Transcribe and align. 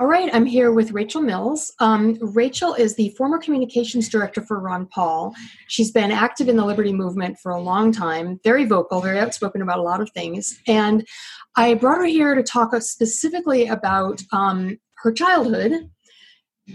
All 0.00 0.06
right, 0.06 0.34
I'm 0.34 0.46
here 0.46 0.72
with 0.72 0.92
Rachel 0.92 1.20
Mills. 1.20 1.74
Um, 1.78 2.16
Rachel 2.22 2.72
is 2.72 2.94
the 2.94 3.10
former 3.18 3.36
communications 3.36 4.08
director 4.08 4.40
for 4.40 4.58
Ron 4.58 4.86
Paul. 4.86 5.34
She's 5.68 5.90
been 5.90 6.10
active 6.10 6.48
in 6.48 6.56
the 6.56 6.64
liberty 6.64 6.94
movement 6.94 7.38
for 7.38 7.52
a 7.52 7.60
long 7.60 7.92
time, 7.92 8.40
very 8.42 8.64
vocal, 8.64 9.02
very 9.02 9.18
outspoken 9.18 9.60
about 9.60 9.78
a 9.78 9.82
lot 9.82 10.00
of 10.00 10.10
things. 10.12 10.58
And 10.66 11.06
I 11.54 11.74
brought 11.74 11.98
her 11.98 12.06
here 12.06 12.34
to 12.34 12.42
talk 12.42 12.72
specifically 12.80 13.66
about 13.66 14.22
um, 14.32 14.78
her 15.02 15.12
childhood. 15.12 15.90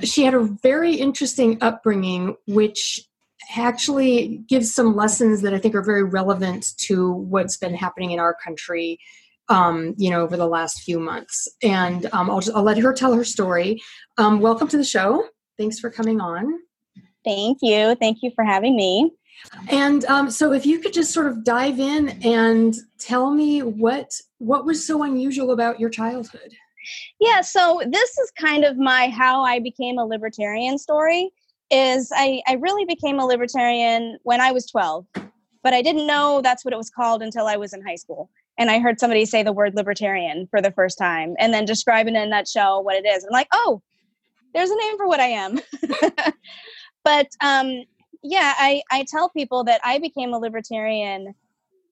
She 0.03 0.23
had 0.23 0.35
a 0.35 0.47
very 0.61 0.93
interesting 0.93 1.57
upbringing, 1.61 2.35
which 2.45 3.01
actually 3.57 4.43
gives 4.47 4.71
some 4.71 4.95
lessons 4.95 5.41
that 5.41 5.53
I 5.55 5.57
think 5.57 5.73
are 5.73 5.81
very 5.81 6.03
relevant 6.03 6.77
to 6.81 7.11
what's 7.11 7.57
been 7.57 7.73
happening 7.73 8.11
in 8.11 8.19
our 8.19 8.35
country 8.35 8.99
um, 9.49 9.93
you 9.97 10.09
know, 10.09 10.21
over 10.21 10.37
the 10.37 10.47
last 10.47 10.81
few 10.81 10.99
months. 10.99 11.47
And 11.61 12.07
um, 12.13 12.29
I'll, 12.29 12.39
just, 12.39 12.55
I'll 12.55 12.63
let 12.63 12.77
her 12.77 12.93
tell 12.93 13.13
her 13.13 13.23
story. 13.23 13.81
Um, 14.17 14.39
welcome 14.39 14.67
to 14.69 14.77
the 14.77 14.83
show. 14.83 15.23
Thanks 15.57 15.79
for 15.79 15.89
coming 15.89 16.19
on. 16.19 16.59
Thank 17.23 17.59
you. 17.61 17.95
Thank 17.95 18.19
you 18.21 18.31
for 18.35 18.43
having 18.43 18.75
me. 18.75 19.11
And 19.69 20.05
um, 20.05 20.31
so, 20.31 20.53
if 20.53 20.65
you 20.65 20.79
could 20.79 20.93
just 20.93 21.13
sort 21.13 21.27
of 21.27 21.43
dive 21.43 21.79
in 21.79 22.09
and 22.23 22.73
tell 22.99 23.31
me 23.31 23.61
what 23.61 24.09
what 24.37 24.65
was 24.65 24.85
so 24.85 25.03
unusual 25.03 25.51
about 25.51 25.79
your 25.79 25.89
childhood. 25.89 26.53
Yeah. 27.19 27.41
So 27.41 27.81
this 27.87 28.17
is 28.17 28.31
kind 28.39 28.63
of 28.63 28.77
my 28.77 29.09
how 29.09 29.43
I 29.43 29.59
became 29.59 29.97
a 29.97 30.05
libertarian 30.05 30.77
story. 30.77 31.31
Is 31.71 32.11
I, 32.15 32.41
I 32.47 32.53
really 32.53 32.85
became 32.85 33.19
a 33.19 33.25
libertarian 33.25 34.19
when 34.23 34.39
I 34.39 34.51
was 34.51 34.67
12, 34.67 35.05
but 35.63 35.73
I 35.73 35.81
didn't 35.81 36.05
know 36.05 36.41
that's 36.43 36.63
what 36.63 36.73
it 36.73 36.77
was 36.77 36.91
called 36.91 37.23
until 37.23 37.47
I 37.47 37.57
was 37.57 37.73
in 37.73 37.83
high 37.83 37.95
school 37.95 38.29
and 38.57 38.71
I 38.71 38.79
heard 38.79 38.99
somebody 38.99 39.25
say 39.25 39.43
the 39.43 39.53
word 39.53 39.75
libertarian 39.75 40.47
for 40.47 40.61
the 40.61 40.71
first 40.71 40.97
time 40.97 41.35
and 41.39 41.53
then 41.53 41.65
describe 41.65 42.07
in 42.07 42.15
a 42.15 42.25
nutshell 42.25 42.83
what 42.83 42.95
it 42.95 43.05
is. 43.05 43.23
I'm 43.23 43.31
like, 43.31 43.49
oh, 43.51 43.81
there's 44.53 44.69
a 44.69 44.75
name 44.75 44.97
for 44.97 45.07
what 45.07 45.19
I 45.19 45.27
am. 45.27 45.59
but 47.03 47.27
um, 47.43 47.83
yeah, 48.23 48.53
I, 48.57 48.81
I 48.91 49.05
tell 49.09 49.29
people 49.29 49.63
that 49.65 49.81
I 49.83 49.99
became 49.99 50.33
a 50.33 50.39
libertarian 50.39 51.35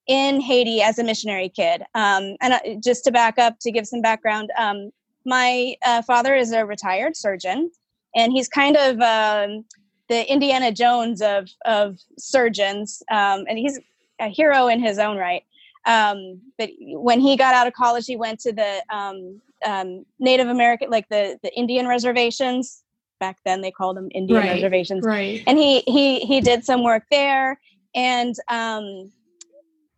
in 0.08 0.42
Haiti 0.42 0.82
as 0.82 1.00
a 1.00 1.04
missionary 1.04 1.50
kid. 1.50 1.84
Um, 1.94 2.36
and 2.42 2.84
just 2.84 3.04
to 3.06 3.12
back 3.12 3.38
up, 3.38 3.58
to 3.62 3.72
give 3.72 3.88
some 3.88 4.02
background, 4.02 4.52
um, 4.58 4.92
my 5.26 5.76
uh, 5.86 6.02
father 6.02 6.36
is 6.36 6.52
a 6.52 6.66
retired 6.66 7.16
surgeon, 7.16 7.72
and 8.16 8.32
he's 8.34 8.50
kind 8.50 8.76
of 8.76 9.00
um, 9.00 9.66
the 10.10 10.30
Indiana 10.30 10.72
Jones 10.72 11.22
of, 11.22 11.50
of 11.66 12.00
surgeons, 12.18 13.02
um, 13.10 13.46
and 13.48 13.58
he's 13.58 13.80
a 14.20 14.28
hero 14.28 14.68
in 14.68 14.82
his 14.82 15.00
own 15.00 15.18
right. 15.18 15.44
Um, 15.86 16.42
but 16.58 16.70
when 16.80 17.20
he 17.20 17.36
got 17.36 17.54
out 17.54 17.68
of 17.68 17.74
college, 17.74 18.06
he 18.06 18.16
went 18.16 18.40
to 18.42 18.54
the 18.54 18.84
um, 18.90 19.42
um, 19.66 20.06
Native 20.20 20.48
American, 20.48 20.90
like 20.90 21.08
the 21.10 21.38
the 21.44 21.54
Indian 21.56 21.88
reservations. 21.88 22.84
Back 23.20 23.38
then, 23.46 23.62
they 23.62 23.72
called 23.72 23.98
them 23.98 24.10
Indian 24.14 24.42
right, 24.42 24.52
reservations. 24.52 25.06
Right. 25.06 25.44
And 25.48 25.58
he 25.58 25.82
he 25.82 26.22
he 26.22 26.42
did 26.42 26.66
some 26.66 26.84
work 26.84 27.04
there. 27.12 27.60
And 27.96 28.36
um, 28.50 29.12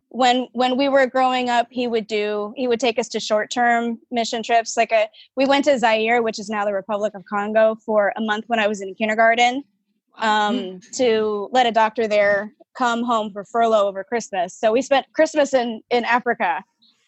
when 0.08 0.48
when 0.52 0.76
we 0.76 0.88
were 0.88 1.06
growing 1.06 1.50
up, 1.50 1.68
he 1.70 1.86
would 1.86 2.06
do 2.06 2.52
he 2.56 2.68
would 2.68 2.80
take 2.80 2.98
us 2.98 3.08
to 3.08 3.20
short 3.20 3.50
term 3.50 3.98
mission 4.10 4.42
trips. 4.42 4.76
Like 4.76 4.92
a 4.92 5.08
we 5.36 5.46
went 5.46 5.64
to 5.66 5.78
Zaire, 5.78 6.22
which 6.22 6.38
is 6.38 6.48
now 6.48 6.64
the 6.64 6.72
Republic 6.72 7.14
of 7.14 7.24
Congo, 7.24 7.76
for 7.84 8.12
a 8.16 8.20
month 8.20 8.44
when 8.48 8.58
I 8.58 8.66
was 8.66 8.80
in 8.80 8.94
kindergarten. 8.94 9.62
Um, 10.18 10.80
to 10.94 11.50
let 11.52 11.66
a 11.66 11.70
doctor 11.70 12.08
there 12.08 12.54
come 12.76 13.02
home 13.02 13.32
for 13.32 13.44
furlough 13.44 13.86
over 13.86 14.04
Christmas. 14.04 14.54
So 14.54 14.72
we 14.72 14.82
spent 14.82 15.06
Christmas 15.12 15.54
in 15.54 15.82
in 15.90 16.04
Africa 16.04 16.62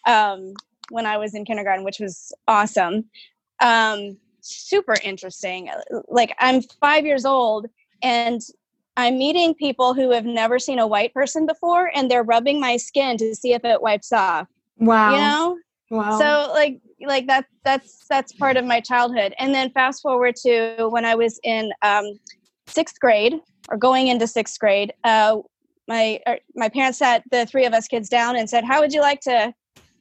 um, 0.07 0.55
when 0.91 1.07
I 1.07 1.17
was 1.17 1.35
in 1.35 1.45
kindergarten, 1.45 1.85
which 1.85 2.01
was 2.01 2.33
awesome. 2.47 3.05
Um, 3.61 4.17
super 4.41 4.95
interesting. 5.03 5.71
Like 6.09 6.35
I'm 6.39 6.63
five 6.81 7.05
years 7.05 7.25
old 7.25 7.67
and 8.03 8.41
I'm 8.97 9.17
meeting 9.17 9.55
people 9.55 9.95
who 9.95 10.11
have 10.11 10.25
never 10.25 10.59
seen 10.59 10.81
a 10.81 10.87
white 10.87 11.15
person 11.15 11.47
before, 11.47 11.91
and 11.95 12.11
they're 12.11 12.25
rubbing 12.25 12.61
my 12.61 12.77
skin 12.77 13.17
to 13.19 13.33
see 13.33 13.53
if 13.53 13.65
it 13.65 13.81
wipes 13.81 14.13
off. 14.13 14.49
Wow. 14.79 15.13
You 15.13 15.19
know. 15.19 15.59
Wow. 15.91 16.19
So 16.19 16.53
like 16.53 16.81
like 17.07 17.27
that 17.29 17.47
that's 17.65 18.07
that's 18.09 18.33
part 18.33 18.57
of 18.57 18.65
my 18.65 18.81
childhood. 18.81 19.35
And 19.39 19.55
then 19.55 19.71
fast 19.71 20.03
forward 20.03 20.35
to 20.43 20.89
when 20.91 21.05
I 21.05 21.15
was 21.15 21.39
in 21.45 21.73
um, 21.83 22.07
sixth 22.67 22.99
grade 22.99 23.35
or 23.71 23.77
going 23.77 24.09
into 24.09 24.27
sixth 24.27 24.59
grade, 24.59 24.93
uh, 25.05 25.39
my 25.89 26.21
er, 26.29 26.39
my 26.55 26.69
parents 26.69 26.99
sat 26.99 27.25
the 27.31 27.47
three 27.47 27.65
of 27.65 27.73
us 27.73 27.89
kids 27.89 28.09
down 28.09 28.37
and 28.37 28.49
said, 28.49 28.65
"How 28.65 28.81
would 28.81 28.93
you 28.93 29.01
like 29.01 29.21
to 29.23 29.53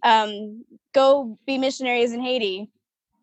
um, 0.03 0.63
go 0.93 1.37
be 1.47 1.57
missionaries 1.57 2.11
in 2.11 2.21
Haiti 2.21 2.69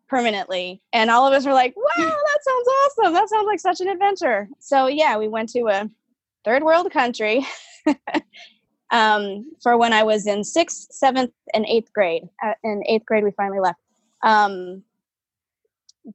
permanently?" 0.09 0.81
And 0.91 1.09
all 1.09 1.25
of 1.25 1.33
us 1.33 1.45
were 1.45 1.53
like, 1.53 1.75
"Wow, 1.77 1.83
that 1.97 2.39
sounds 2.41 2.67
awesome! 2.67 3.13
That 3.13 3.29
sounds 3.29 3.45
like 3.45 3.59
such 3.59 3.79
an 3.81 3.87
adventure." 3.87 4.49
So 4.59 4.87
yeah, 4.87 5.17
we 5.17 5.27
went 5.27 5.49
to 5.49 5.67
a 5.67 5.89
third 6.43 6.63
world 6.63 6.91
country 6.91 7.45
um, 8.91 9.45
for 9.61 9.77
when 9.77 9.93
I 9.93 10.03
was 10.03 10.25
in 10.27 10.43
sixth, 10.43 10.87
seventh, 10.91 11.31
and 11.53 11.65
eighth 11.67 11.93
grade. 11.93 12.27
Uh, 12.43 12.53
in 12.63 12.83
eighth 12.87 13.05
grade, 13.05 13.23
we 13.23 13.31
finally 13.31 13.59
left. 13.59 13.79
Um, 14.23 14.83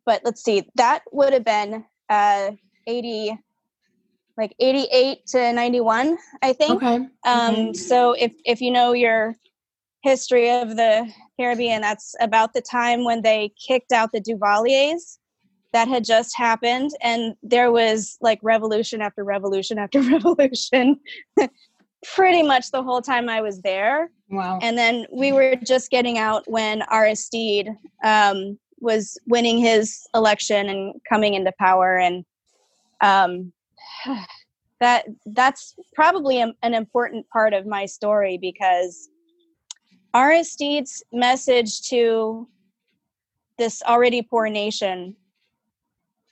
but 0.05 0.23
let's 0.25 0.43
see, 0.43 0.69
that 0.75 1.03
would 1.13 1.33
have 1.33 1.45
been 1.45 1.85
uh, 2.09 2.51
eighty 2.89 3.39
like 4.41 4.55
88 4.59 5.27
to 5.27 5.53
91 5.53 6.17
i 6.43 6.53
think 6.53 6.83
okay. 6.83 6.95
um 7.27 7.55
okay. 7.55 7.73
so 7.75 8.13
if 8.13 8.33
if 8.45 8.61
you 8.61 8.71
know 8.71 8.93
your 8.93 9.37
history 10.03 10.51
of 10.51 10.77
the 10.77 11.13
caribbean 11.39 11.83
that's 11.83 12.15
about 12.21 12.55
the 12.55 12.63
time 12.63 13.05
when 13.05 13.21
they 13.21 13.53
kicked 13.69 13.93
out 13.93 14.11
the 14.13 14.21
duvaliers 14.21 15.19
that 15.73 15.89
had 15.89 16.05
just 16.05 16.37
happened 16.37 16.91
and 17.03 17.35
there 17.43 17.71
was 17.71 18.17
like 18.21 18.41
revolution 18.43 19.03
after 19.03 19.25
revolution 19.25 19.79
after 19.79 20.01
revolution 20.15 20.99
pretty 22.03 22.43
much 22.43 22.71
the 22.71 22.83
whole 22.83 23.03
time 23.03 23.29
i 23.29 23.43
was 23.43 23.61
there 23.61 24.11
wow 24.31 24.59
and 24.63 24.79
then 24.79 25.05
we 25.13 25.33
were 25.33 25.55
just 25.57 25.91
getting 25.91 26.17
out 26.17 26.43
when 26.51 26.83
aristide 26.91 27.69
um, 28.03 28.59
was 28.81 29.19
winning 29.27 29.59
his 29.59 30.07
election 30.15 30.71
and 30.71 30.95
coming 31.07 31.35
into 31.35 31.53
power 31.59 31.99
and 31.99 32.25
um, 33.03 33.53
that 34.81 35.05
that's 35.27 35.75
probably 35.95 36.41
a, 36.41 36.53
an 36.63 36.75
important 36.75 37.29
part 37.29 37.53
of 37.53 37.67
my 37.67 37.87
story 37.87 38.39
because 38.39 39.09
Aristide's 40.15 41.03
message 41.13 41.83
to 41.83 42.49
this 43.59 43.83
already 43.83 44.23
poor 44.23 44.49
nation 44.49 45.15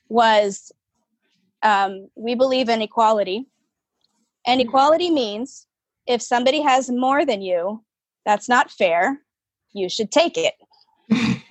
was 0.08 0.72
um, 1.62 2.08
we 2.14 2.34
believe 2.34 2.68
in 2.68 2.82
equality. 2.82 3.46
And 4.46 4.60
equality 4.60 5.10
means 5.10 5.66
if 6.06 6.22
somebody 6.22 6.62
has 6.62 6.88
more 6.88 7.26
than 7.26 7.42
you, 7.42 7.84
that's 8.24 8.48
not 8.48 8.70
fair. 8.70 9.20
You 9.72 9.88
should 9.88 10.10
take 10.10 10.38
it. 10.38 10.54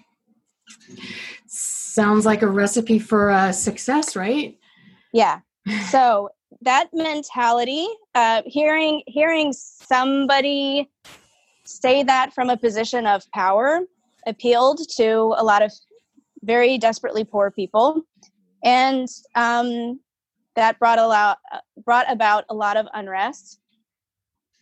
Sounds 1.47 2.25
like 2.25 2.41
a 2.41 2.47
recipe 2.47 2.99
for 2.99 3.29
uh, 3.29 3.51
success, 3.51 4.15
right? 4.15 4.57
Yeah. 5.13 5.39
So 5.89 6.29
that 6.61 6.89
mentality, 6.93 7.87
uh, 8.15 8.41
hearing 8.45 9.03
hearing 9.07 9.53
somebody 9.53 10.89
say 11.65 12.03
that 12.03 12.33
from 12.33 12.49
a 12.49 12.57
position 12.57 13.05
of 13.05 13.29
power, 13.31 13.81
appealed 14.25 14.79
to 14.97 15.35
a 15.37 15.43
lot 15.43 15.61
of 15.61 15.71
very 16.43 16.77
desperately 16.77 17.23
poor 17.23 17.51
people, 17.51 18.01
and 18.63 19.07
um, 19.35 19.99
that 20.55 20.79
brought 20.79 20.99
a 20.99 21.07
lot 21.07 21.39
brought 21.83 22.09
about 22.11 22.45
a 22.49 22.55
lot 22.55 22.77
of 22.77 22.87
unrest. 22.93 23.59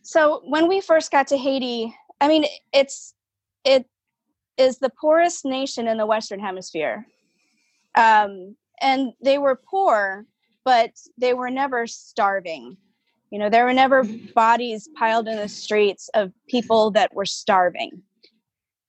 So 0.01 0.41
when 0.45 0.67
we 0.67 0.81
first 0.81 1.11
got 1.11 1.27
to 1.27 1.37
Haiti, 1.37 1.93
I 2.21 2.27
mean, 2.27 2.45
it's 2.73 3.13
it 3.63 3.85
is 4.57 4.79
the 4.79 4.89
poorest 4.89 5.45
nation 5.45 5.87
in 5.87 5.97
the 5.97 6.05
Western 6.05 6.39
Hemisphere, 6.39 7.05
um, 7.95 8.55
and 8.81 9.13
they 9.21 9.37
were 9.37 9.59
poor 9.69 10.25
but 10.65 10.91
they 11.17 11.33
were 11.33 11.51
never 11.51 11.87
starving. 11.87 12.75
You 13.31 13.39
know, 13.39 13.49
there 13.49 13.65
were 13.65 13.73
never 13.73 14.03
bodies 14.33 14.89
piled 14.97 15.27
in 15.27 15.37
the 15.37 15.47
streets 15.47 16.09
of 16.13 16.33
people 16.49 16.91
that 16.91 17.13
were 17.13 17.25
starving. 17.25 18.01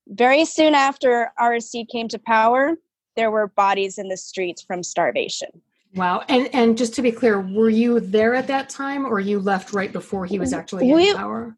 Very 0.08 0.44
soon 0.44 0.75
after 0.75 1.32
Aristide 1.38 1.88
came 1.88 2.08
to 2.08 2.19
power, 2.19 2.76
there 3.14 3.31
were 3.31 3.49
bodies 3.49 3.99
in 3.99 4.08
the 4.08 4.17
streets 4.17 4.62
from 4.62 4.82
starvation. 4.82 5.49
Wow. 5.94 6.25
And 6.28 6.49
and 6.55 6.76
just 6.76 6.94
to 6.94 7.02
be 7.02 7.12
clear, 7.12 7.40
were 7.40 7.70
you 7.70 8.00
there 8.00 8.34
at 8.34 8.46
that 8.49 8.69
time 8.69 9.06
or 9.06 9.20
you 9.20 9.38
left 9.38 9.72
right 9.72 9.93
before 9.93 10.26
he 10.26 10.38
was 10.38 10.52
actually 10.52 10.93
we, 10.93 11.11
in 11.11 11.17
power? 11.17 11.56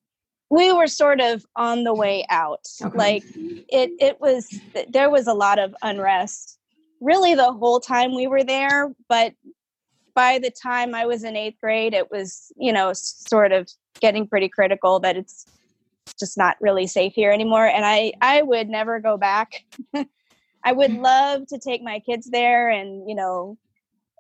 We 0.51 0.73
were 0.73 0.87
sort 0.87 1.21
of 1.21 1.45
on 1.57 1.85
the 1.85 1.95
way 1.95 2.25
out. 2.31 2.67
Okay. 2.81 2.97
Like 2.97 3.25
it 3.35 3.91
it 3.99 4.21
was 4.21 4.49
there 4.89 5.11
was 5.11 5.27
a 5.27 5.35
lot 5.35 5.59
of 5.59 5.75
unrest 5.83 6.59
really 7.01 7.35
the 7.35 7.53
whole 7.53 7.81
time 7.81 8.15
we 8.15 8.27
were 8.27 8.45
there, 8.45 8.93
but 9.09 9.33
by 10.19 10.41
the 10.41 10.51
time 10.51 10.97
I 10.97 11.07
was 11.07 11.23
in 11.23 11.37
eighth 11.37 11.61
grade, 11.61 11.95
it 11.95 12.11
was, 12.11 12.51
you 12.57 12.73
know, 12.73 12.91
sort 12.93 13.53
of 13.53 13.69
getting 14.01 14.27
pretty 14.27 14.49
critical 14.49 14.99
that 14.99 15.17
it's 15.17 15.47
just 16.19 16.37
not 16.37 16.57
really 16.61 16.89
safe 16.89 17.13
here 17.15 17.31
anymore. 17.31 17.67
And 17.67 17.85
I, 17.85 18.13
I 18.21 18.43
would 18.43 18.69
never 18.69 18.99
go 18.99 19.17
back. 19.17 19.65
I 20.65 20.73
would 20.73 20.93
love 20.93 21.47
to 21.47 21.59
take 21.61 21.85
my 21.85 22.01
kids 22.01 22.31
there 22.33 22.69
and 22.69 23.09
you 23.09 23.15
know 23.15 23.57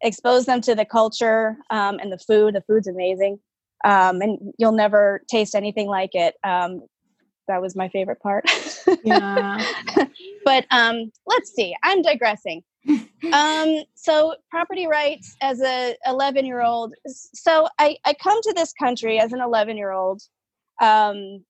expose 0.01 0.47
them 0.47 0.61
to 0.61 0.77
the 0.77 0.85
culture 0.85 1.57
um, 1.71 1.99
and 1.99 2.13
the 2.13 2.19
food. 2.19 2.55
The 2.55 2.63
food's 2.63 2.87
amazing, 2.87 3.41
um, 3.85 4.21
and 4.21 4.39
you'll 4.57 4.71
never 4.71 5.23
taste 5.29 5.57
anything 5.57 5.89
like 5.89 6.15
it. 6.15 6.37
Um, 6.45 6.87
that 7.49 7.61
was 7.61 7.75
my 7.75 7.89
favorite 7.89 8.21
part. 8.21 8.45
yeah. 9.05 9.67
but 10.45 10.65
um, 10.71 11.11
let's 11.27 11.53
see. 11.53 11.75
I'm 11.83 12.03
digressing. 12.03 12.63
Um, 13.33 13.83
so 13.95 14.35
property 14.51 14.87
rights 14.87 15.37
as 15.43 15.61
a 15.61 15.97
11 16.07 16.47
year 16.47 16.63
old. 16.63 16.95
So 17.07 17.69
I, 17.79 17.97
I 18.05 18.15
come 18.15 18.41
to 18.43 18.53
this 18.55 18.73
country 18.73 19.19
as 19.19 19.33
an 19.33 19.41
11 19.41 19.77
year 19.77 19.93
old. 19.93 20.23
Um, 20.81 21.45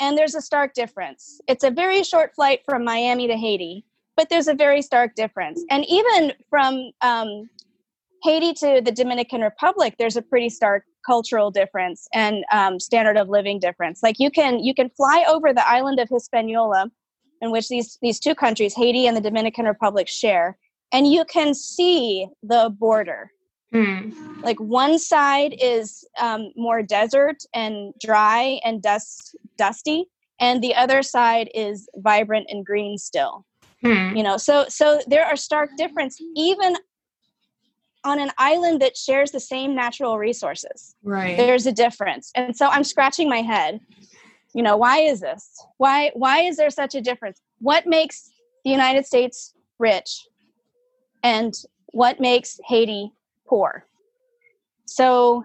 and 0.00 0.16
there's 0.16 0.34
a 0.34 0.40
stark 0.40 0.72
difference. 0.72 1.40
It's 1.46 1.62
a 1.62 1.70
very 1.70 2.02
short 2.02 2.34
flight 2.34 2.60
from 2.64 2.84
Miami 2.84 3.26
to 3.28 3.36
Haiti, 3.36 3.84
but 4.16 4.30
there's 4.30 4.48
a 4.48 4.54
very 4.54 4.80
stark 4.80 5.14
difference. 5.14 5.62
And 5.70 5.84
even 5.88 6.32
from 6.48 6.90
um, 7.02 7.50
Haiti 8.22 8.54
to 8.54 8.80
the 8.82 8.92
Dominican 8.92 9.42
Republic, 9.42 9.96
there's 9.98 10.16
a 10.16 10.22
pretty 10.22 10.48
stark 10.48 10.84
cultural 11.06 11.50
difference 11.50 12.08
and 12.14 12.44
um, 12.52 12.80
standard 12.80 13.16
of 13.16 13.28
living 13.28 13.58
difference. 13.58 14.02
Like 14.02 14.16
you 14.18 14.30
can 14.30 14.58
you 14.58 14.74
can 14.74 14.90
fly 14.90 15.24
over 15.28 15.52
the 15.52 15.66
island 15.68 16.00
of 16.00 16.08
Hispaniola, 16.08 16.90
in 17.40 17.50
which 17.50 17.68
these 17.68 17.98
these 18.02 18.18
two 18.18 18.34
countries, 18.34 18.74
Haiti 18.74 19.06
and 19.06 19.16
the 19.16 19.20
Dominican 19.20 19.66
Republic, 19.66 20.08
share, 20.08 20.58
and 20.92 21.10
you 21.10 21.24
can 21.24 21.54
see 21.54 22.28
the 22.42 22.74
border. 22.78 23.30
Mm. 23.74 24.42
Like 24.42 24.58
one 24.58 24.98
side 24.98 25.54
is 25.60 26.04
um, 26.18 26.52
more 26.56 26.82
desert 26.82 27.38
and 27.54 27.94
dry 28.00 28.60
and 28.64 28.82
dust 28.82 29.36
dusty, 29.56 30.06
and 30.40 30.62
the 30.62 30.74
other 30.74 31.02
side 31.02 31.50
is 31.54 31.88
vibrant 31.96 32.46
and 32.48 32.64
green 32.64 32.98
still. 32.98 33.46
Hmm. 33.82 34.14
You 34.16 34.22
know, 34.22 34.36
so 34.36 34.66
so 34.68 35.00
there 35.06 35.24
are 35.24 35.36
stark 35.36 35.70
difference 35.76 36.20
even 36.36 36.76
on 38.04 38.18
an 38.18 38.30
island 38.38 38.80
that 38.80 38.96
shares 38.96 39.30
the 39.30 39.40
same 39.40 39.74
natural 39.74 40.18
resources. 40.18 40.94
Right. 41.02 41.36
There's 41.36 41.66
a 41.66 41.72
difference. 41.72 42.30
And 42.34 42.56
so 42.56 42.66
I'm 42.66 42.84
scratching 42.84 43.28
my 43.28 43.42
head. 43.42 43.80
You 44.54 44.62
know, 44.62 44.76
why 44.76 44.98
is 44.98 45.20
this? 45.20 45.48
Why 45.76 46.10
why 46.14 46.40
is 46.42 46.56
there 46.56 46.70
such 46.70 46.94
a 46.94 47.00
difference? 47.00 47.40
What 47.60 47.86
makes 47.86 48.30
the 48.64 48.70
United 48.70 49.06
States 49.06 49.54
rich 49.78 50.26
and 51.22 51.54
what 51.88 52.20
makes 52.20 52.58
Haiti 52.66 53.12
poor? 53.46 53.84
So 54.86 55.44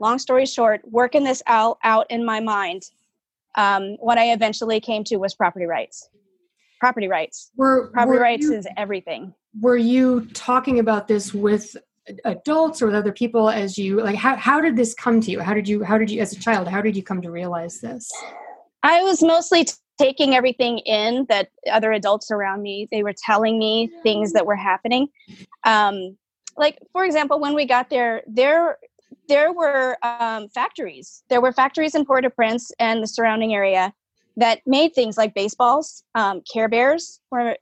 long 0.00 0.18
story 0.18 0.46
short, 0.46 0.80
working 0.84 1.24
this 1.24 1.42
out 1.46 1.78
out 1.82 2.06
in 2.10 2.24
my 2.24 2.40
mind, 2.40 2.84
um, 3.56 3.96
what 3.98 4.18
I 4.18 4.32
eventually 4.32 4.80
came 4.80 5.04
to 5.04 5.16
was 5.16 5.34
property 5.34 5.66
rights. 5.66 6.08
Property 6.78 7.08
rights. 7.08 7.50
Were, 7.56 7.90
property 7.92 8.16
were 8.16 8.22
rights 8.22 8.44
you, 8.44 8.54
is 8.54 8.66
everything 8.76 9.34
were 9.58 9.76
you 9.76 10.26
talking 10.32 10.78
about 10.78 11.08
this 11.08 11.34
with 11.34 11.76
adults 12.24 12.82
or 12.82 12.86
with 12.86 12.94
other 12.94 13.12
people 13.12 13.48
as 13.48 13.76
you 13.78 14.00
like 14.00 14.16
how, 14.16 14.36
how 14.36 14.60
did 14.60 14.76
this 14.76 14.94
come 14.94 15.20
to 15.20 15.30
you 15.30 15.40
how 15.40 15.54
did 15.54 15.68
you 15.68 15.82
how 15.82 15.98
did 15.98 16.10
you 16.10 16.20
as 16.20 16.32
a 16.32 16.38
child 16.38 16.66
how 16.66 16.80
did 16.80 16.96
you 16.96 17.02
come 17.02 17.20
to 17.20 17.30
realize 17.30 17.80
this 17.80 18.10
i 18.82 19.02
was 19.02 19.22
mostly 19.22 19.66
taking 20.00 20.34
everything 20.34 20.78
in 20.80 21.26
that 21.28 21.50
other 21.70 21.92
adults 21.92 22.30
around 22.30 22.62
me 22.62 22.88
they 22.90 23.02
were 23.02 23.14
telling 23.24 23.58
me 23.58 23.90
things 24.02 24.32
that 24.32 24.46
were 24.46 24.56
happening 24.56 25.08
um, 25.64 26.16
like 26.56 26.78
for 26.92 27.04
example 27.04 27.38
when 27.40 27.54
we 27.54 27.64
got 27.64 27.90
there 27.90 28.22
there 28.26 28.78
there 29.28 29.52
were 29.52 29.96
um, 30.02 30.48
factories 30.48 31.22
there 31.28 31.40
were 31.40 31.52
factories 31.52 31.94
in 31.94 32.04
port-au-prince 32.04 32.72
and 32.78 33.02
the 33.02 33.08
surrounding 33.08 33.54
area 33.54 33.92
that 34.36 34.60
made 34.66 34.94
things 34.94 35.16
like 35.18 35.34
baseballs 35.34 36.02
um, 36.14 36.40
care 36.50 36.68
bears 36.68 37.20
were 37.30 37.56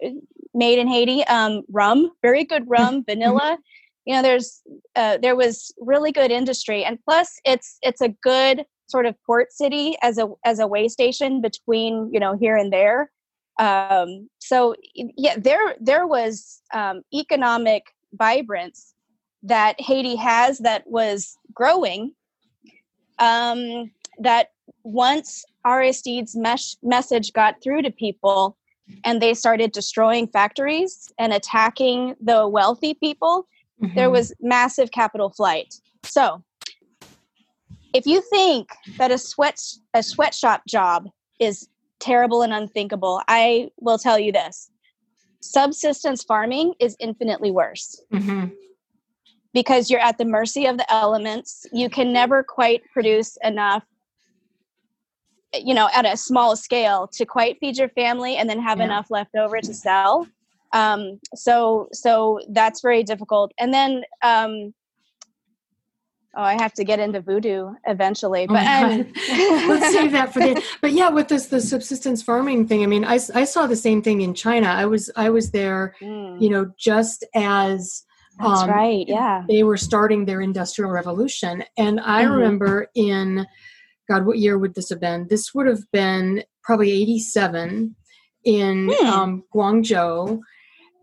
made 0.55 0.79
in 0.79 0.89
Haiti. 0.89 1.25
Um, 1.25 1.63
rum, 1.71 2.11
very 2.23 2.45
good 2.45 2.65
rum, 2.69 3.05
vanilla. 3.05 3.59
You 4.05 4.15
know, 4.15 4.23
there's 4.23 4.63
uh, 4.97 5.19
there 5.19 5.37
was 5.37 5.73
really 5.79 6.13
good 6.13 6.31
industry, 6.31 6.85
and 6.85 6.99
plus 7.05 7.39
it's 7.45 7.79
it's 7.83 8.01
a 8.01 8.09
good 8.09 8.65
sort 8.89 9.07
of 9.07 9.15
port 9.25 9.53
city 9.53 9.97
as 10.03 10.19
a 10.19 10.29
as 10.45 10.59
a 10.59 10.67
way 10.67 10.89
station 10.89 11.41
between 11.41 12.11
you 12.13 12.21
know 12.21 12.37
here 12.37 12.57
and 12.57 12.73
there. 12.73 13.11
Um, 13.59 14.29
so 14.39 14.75
yeah, 14.95 15.37
there 15.37 15.77
there 15.81 16.07
was 16.07 16.61
um, 16.73 17.03
economic 17.15 17.85
vibrance 18.13 18.95
that 19.43 19.81
Haiti 19.81 20.17
has 20.17 20.59
that 20.59 20.85
was 20.87 21.37
growing. 21.55 22.13
Um, 23.19 23.91
that 24.21 24.49
once 24.85 25.45
Aristide's 25.67 26.37
mesh- 26.37 26.77
message 26.83 27.33
got 27.33 27.63
through 27.63 27.83
to 27.83 27.91
people, 27.91 28.57
and 29.05 29.21
they 29.21 29.35
started 29.35 29.73
destroying 29.73 30.27
factories 30.29 31.09
and 31.19 31.33
attacking 31.33 32.15
the 32.21 32.49
wealthy 32.49 32.95
people, 32.95 33.47
mm-hmm. 33.83 33.95
there 33.95 34.11
was 34.11 34.33
massive 34.41 34.91
capital 34.91 35.31
flight. 35.31 35.75
So, 36.05 36.43
if 37.99 38.07
you 38.07 38.23
think 38.31 38.71
that 38.97 39.11
a 39.11 39.19
sweat 39.19 39.61
a 39.93 40.05
sweatshop 40.05 40.65
job 40.67 41.09
is 41.41 41.69
terrible 41.99 42.43
and 42.43 42.53
unthinkable, 42.53 43.21
I 43.27 43.71
will 43.81 43.99
tell 43.99 44.21
you 44.21 44.31
this: 44.31 44.71
subsistence 45.41 46.23
farming 46.23 46.75
is 46.79 46.97
infinitely 47.01 47.51
worse. 47.51 48.01
Mm-hmm. 48.13 48.55
Because 49.53 49.91
you're 49.91 50.01
at 50.01 50.17
the 50.17 50.25
mercy 50.25 50.67
of 50.67 50.77
the 50.77 50.93
elements. 50.93 51.67
You 51.73 51.91
can 51.91 52.13
never 52.13 52.45
quite 52.45 52.83
produce 52.93 53.37
enough 53.43 53.85
you 55.55 55.75
know 55.75 55.89
at 55.95 56.05
a 56.05 56.17
small 56.17 56.55
scale 56.55 57.09
to 57.09 57.25
quite 57.25 57.59
feed 57.59 57.79
your 57.79 57.89
family 57.89 58.37
and 58.37 58.51
then 58.51 58.61
have 58.61 58.79
yeah. 58.79 58.85
enough 58.85 59.07
left 59.11 59.35
over 59.35 59.59
to 59.63 59.73
sell 59.73 60.27
um, 60.75 61.19
so 61.35 61.89
so 61.91 62.39
that's 62.51 62.83
very 62.83 63.03
difficult 63.03 63.51
and 63.59 63.73
then 63.73 64.03
um, 64.23 64.75
oh 66.37 66.43
i 66.43 66.61
have 66.61 66.73
to 66.73 66.85
get 66.85 66.99
into 66.99 67.21
voodoo 67.21 67.73
eventually 67.87 68.47
oh 68.49 68.53
but 68.53 68.65
oh 68.67 69.67
let's 69.69 69.93
save 69.93 70.13
that 70.13 70.33
for 70.33 70.41
the 70.41 70.63
but 70.81 70.93
yeah 70.93 71.09
with 71.09 71.29
this 71.29 71.47
the 71.47 71.61
subsistence 71.61 72.23
farming 72.23 72.67
thing 72.67 72.83
i 72.83 72.87
mean 72.87 73.05
i, 73.05 73.15
I 73.35 73.45
saw 73.45 73.67
the 73.67 73.77
same 73.77 74.03
thing 74.03 74.21
in 74.21 74.35
china 74.35 74.67
i 74.67 74.85
was 74.85 75.11
i 75.17 75.31
was 75.31 75.51
there 75.51 75.95
mm. 76.01 76.41
you 76.41 76.51
know 76.51 76.71
just 76.79 77.25
as 77.35 78.05
that's 78.39 78.63
um, 78.63 78.71
right 78.71 79.07
yeah 79.09 79.45
they 79.49 79.63
were 79.63 79.77
starting 79.77 80.25
their 80.25 80.41
industrial 80.41 80.91
revolution 80.91 81.65
and 81.77 82.01
i 82.01 82.25
mm-hmm. 82.25 82.33
remember 82.33 82.87
in 82.95 83.47
God, 84.09 84.25
what 84.25 84.39
year 84.39 84.59
would 84.59 84.75
this 84.75 84.89
have 84.89 85.01
been? 85.01 85.27
This 85.29 85.55
would 85.55 85.67
have 85.67 85.91
been 85.93 86.43
probably 86.63 86.91
87 86.91 87.95
in 88.45 88.91
hmm. 88.93 89.07
um, 89.07 89.45
Guangzhou. 89.55 90.41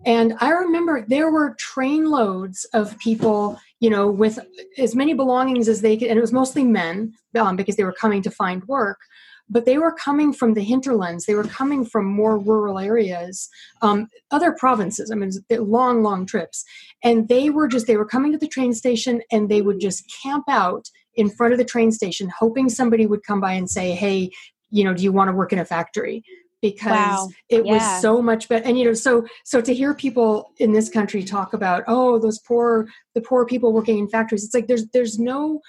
And 0.06 0.34
I 0.40 0.50
remember 0.50 1.06
there 1.08 1.32
were 1.32 1.56
trainloads 1.56 2.66
of 2.74 2.98
people, 3.00 3.60
you 3.80 3.90
know, 3.90 4.10
with 4.10 4.40
as 4.78 4.96
many 4.96 5.14
belongings 5.14 5.68
as 5.68 5.82
they 5.82 5.98
could, 5.98 6.08
and 6.08 6.18
it 6.18 6.22
was 6.22 6.34
mostly 6.34 6.64
men 6.64 7.14
um, 7.38 7.56
because 7.56 7.76
they 7.76 7.84
were 7.84 7.94
coming 7.94 8.22
to 8.22 8.32
find 8.32 8.64
work. 8.66 9.00
But 9.48 9.66
they 9.66 9.78
were 9.78 9.92
coming 9.92 10.34
from 10.34 10.56
the 10.56 10.64
hinterlands. 10.64 11.26
They 11.26 11.36
were 11.36 11.44
coming 11.44 11.86
from 11.86 12.06
more 12.06 12.40
rural 12.40 12.80
areas, 12.80 13.48
um, 13.84 14.08
other 14.32 14.54
provinces. 14.54 15.12
I 15.12 15.16
mean, 15.16 15.30
long, 15.52 16.02
long 16.02 16.26
trips. 16.26 16.66
And 17.04 17.28
they 17.28 17.52
were 17.52 17.68
just, 17.68 17.86
they 17.86 17.98
were 17.98 18.08
coming 18.08 18.32
to 18.32 18.40
the 18.40 18.48
train 18.48 18.74
station 18.74 19.22
and 19.32 19.48
they 19.48 19.62
would 19.62 19.80
just 19.80 20.12
camp 20.24 20.46
out 20.50 20.90
in 21.16 21.30
front 21.30 21.54
of 21.54 21.60
the 21.60 21.66
train 21.66 21.92
station 21.92 22.32
hoping 22.38 22.70
somebody 22.70 23.06
would 23.06 23.24
come 23.24 23.40
by 23.40 23.54
and 23.54 23.70
say 23.70 23.92
hey 23.92 24.30
you 24.70 24.84
know 24.84 24.94
do 24.94 25.04
you 25.04 25.12
want 25.12 25.30
to 25.30 25.36
work 25.36 25.54
in 25.54 25.60
a 25.60 25.66
factory 25.66 26.24
because 26.72 26.92
wow. 26.92 27.30
it 27.50 27.66
yeah. 27.66 27.74
was 27.74 28.02
so 28.02 28.22
much 28.22 28.50
better 28.50 28.66
and 28.66 28.78
you 28.80 28.86
know 28.86 28.94
so 28.94 29.26
so 29.44 29.62
to 29.62 29.74
hear 29.74 29.94
people 29.94 30.52
in 30.58 30.72
this 30.72 30.90
country 30.90 31.24
talk 31.24 31.54
about 31.54 31.84
oh 31.88 32.18
those 32.18 32.40
poor 32.40 32.88
the 33.14 33.22
poor 33.22 33.46
people 33.46 33.72
working 33.72 34.00
in 34.00 34.08
factories 34.08 34.44
it's 34.44 34.54
like 34.54 34.68
there's 34.68 34.88
there's 34.88 35.20
no 35.20 35.62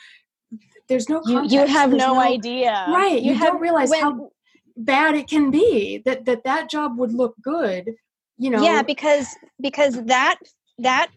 there's 0.89 1.09
no 1.09 1.21
you, 1.27 1.45
you 1.47 1.67
have 1.67 1.91
no, 1.91 2.15
no, 2.15 2.21
idea 2.21 2.87
right 2.89 3.21
you, 3.21 3.33
you 3.33 3.35
have, 3.35 3.49
don't 3.49 3.61
realize 3.61 3.91
when, 3.91 4.01
how 4.01 4.31
bad 4.79 5.15
it 5.15 5.29
can 5.29 5.51
be 5.51 6.03
that 6.07 6.25
that 6.25 6.45
that 6.45 6.71
job 6.71 6.99
would 6.99 7.13
look 7.13 7.35
good 7.43 7.95
you 8.39 8.49
know 8.49 8.63
yeah 8.63 8.83
because 8.83 9.37
because 9.61 10.03
that 10.05 10.39
that 10.79 11.11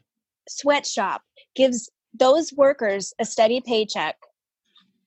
sweatshop 0.49 1.21
gives 1.55 1.89
those 2.13 2.51
workers 2.53 3.13
a 3.19 3.25
steady 3.25 3.61
paycheck 3.61 4.15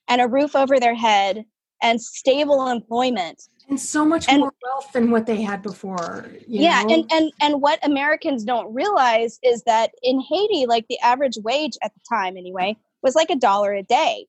and 0.09 0.21
a 0.21 0.29
roof 0.29 0.57
over 0.57 0.81
their 0.81 0.95
head 0.95 1.45
and 1.83 2.01
stable 2.01 2.69
employment 2.69 3.43
and 3.73 3.81
so 3.81 4.05
much 4.05 4.29
and, 4.29 4.41
more 4.41 4.53
wealth 4.63 4.93
than 4.93 5.11
what 5.11 5.27
they 5.27 5.41
had 5.43 5.63
before 5.63 6.27
yeah 6.47 6.83
know? 6.83 6.95
and 6.95 7.13
and 7.13 7.33
and 7.41 7.61
what 7.61 7.85
americans 7.85 8.45
don't 8.45 8.73
realize 8.73 9.39
is 9.43 9.63
that 9.65 9.91
in 10.03 10.21
haiti 10.21 10.67
like 10.67 10.87
the 10.89 10.99
average 11.01 11.39
wage 11.43 11.77
at 11.83 11.93
the 11.95 12.01
time 12.09 12.37
anyway 12.37 12.77
was 13.03 13.15
like 13.15 13.31
a 13.31 13.37
dollar 13.37 13.73
a 13.73 13.83
day 13.83 14.27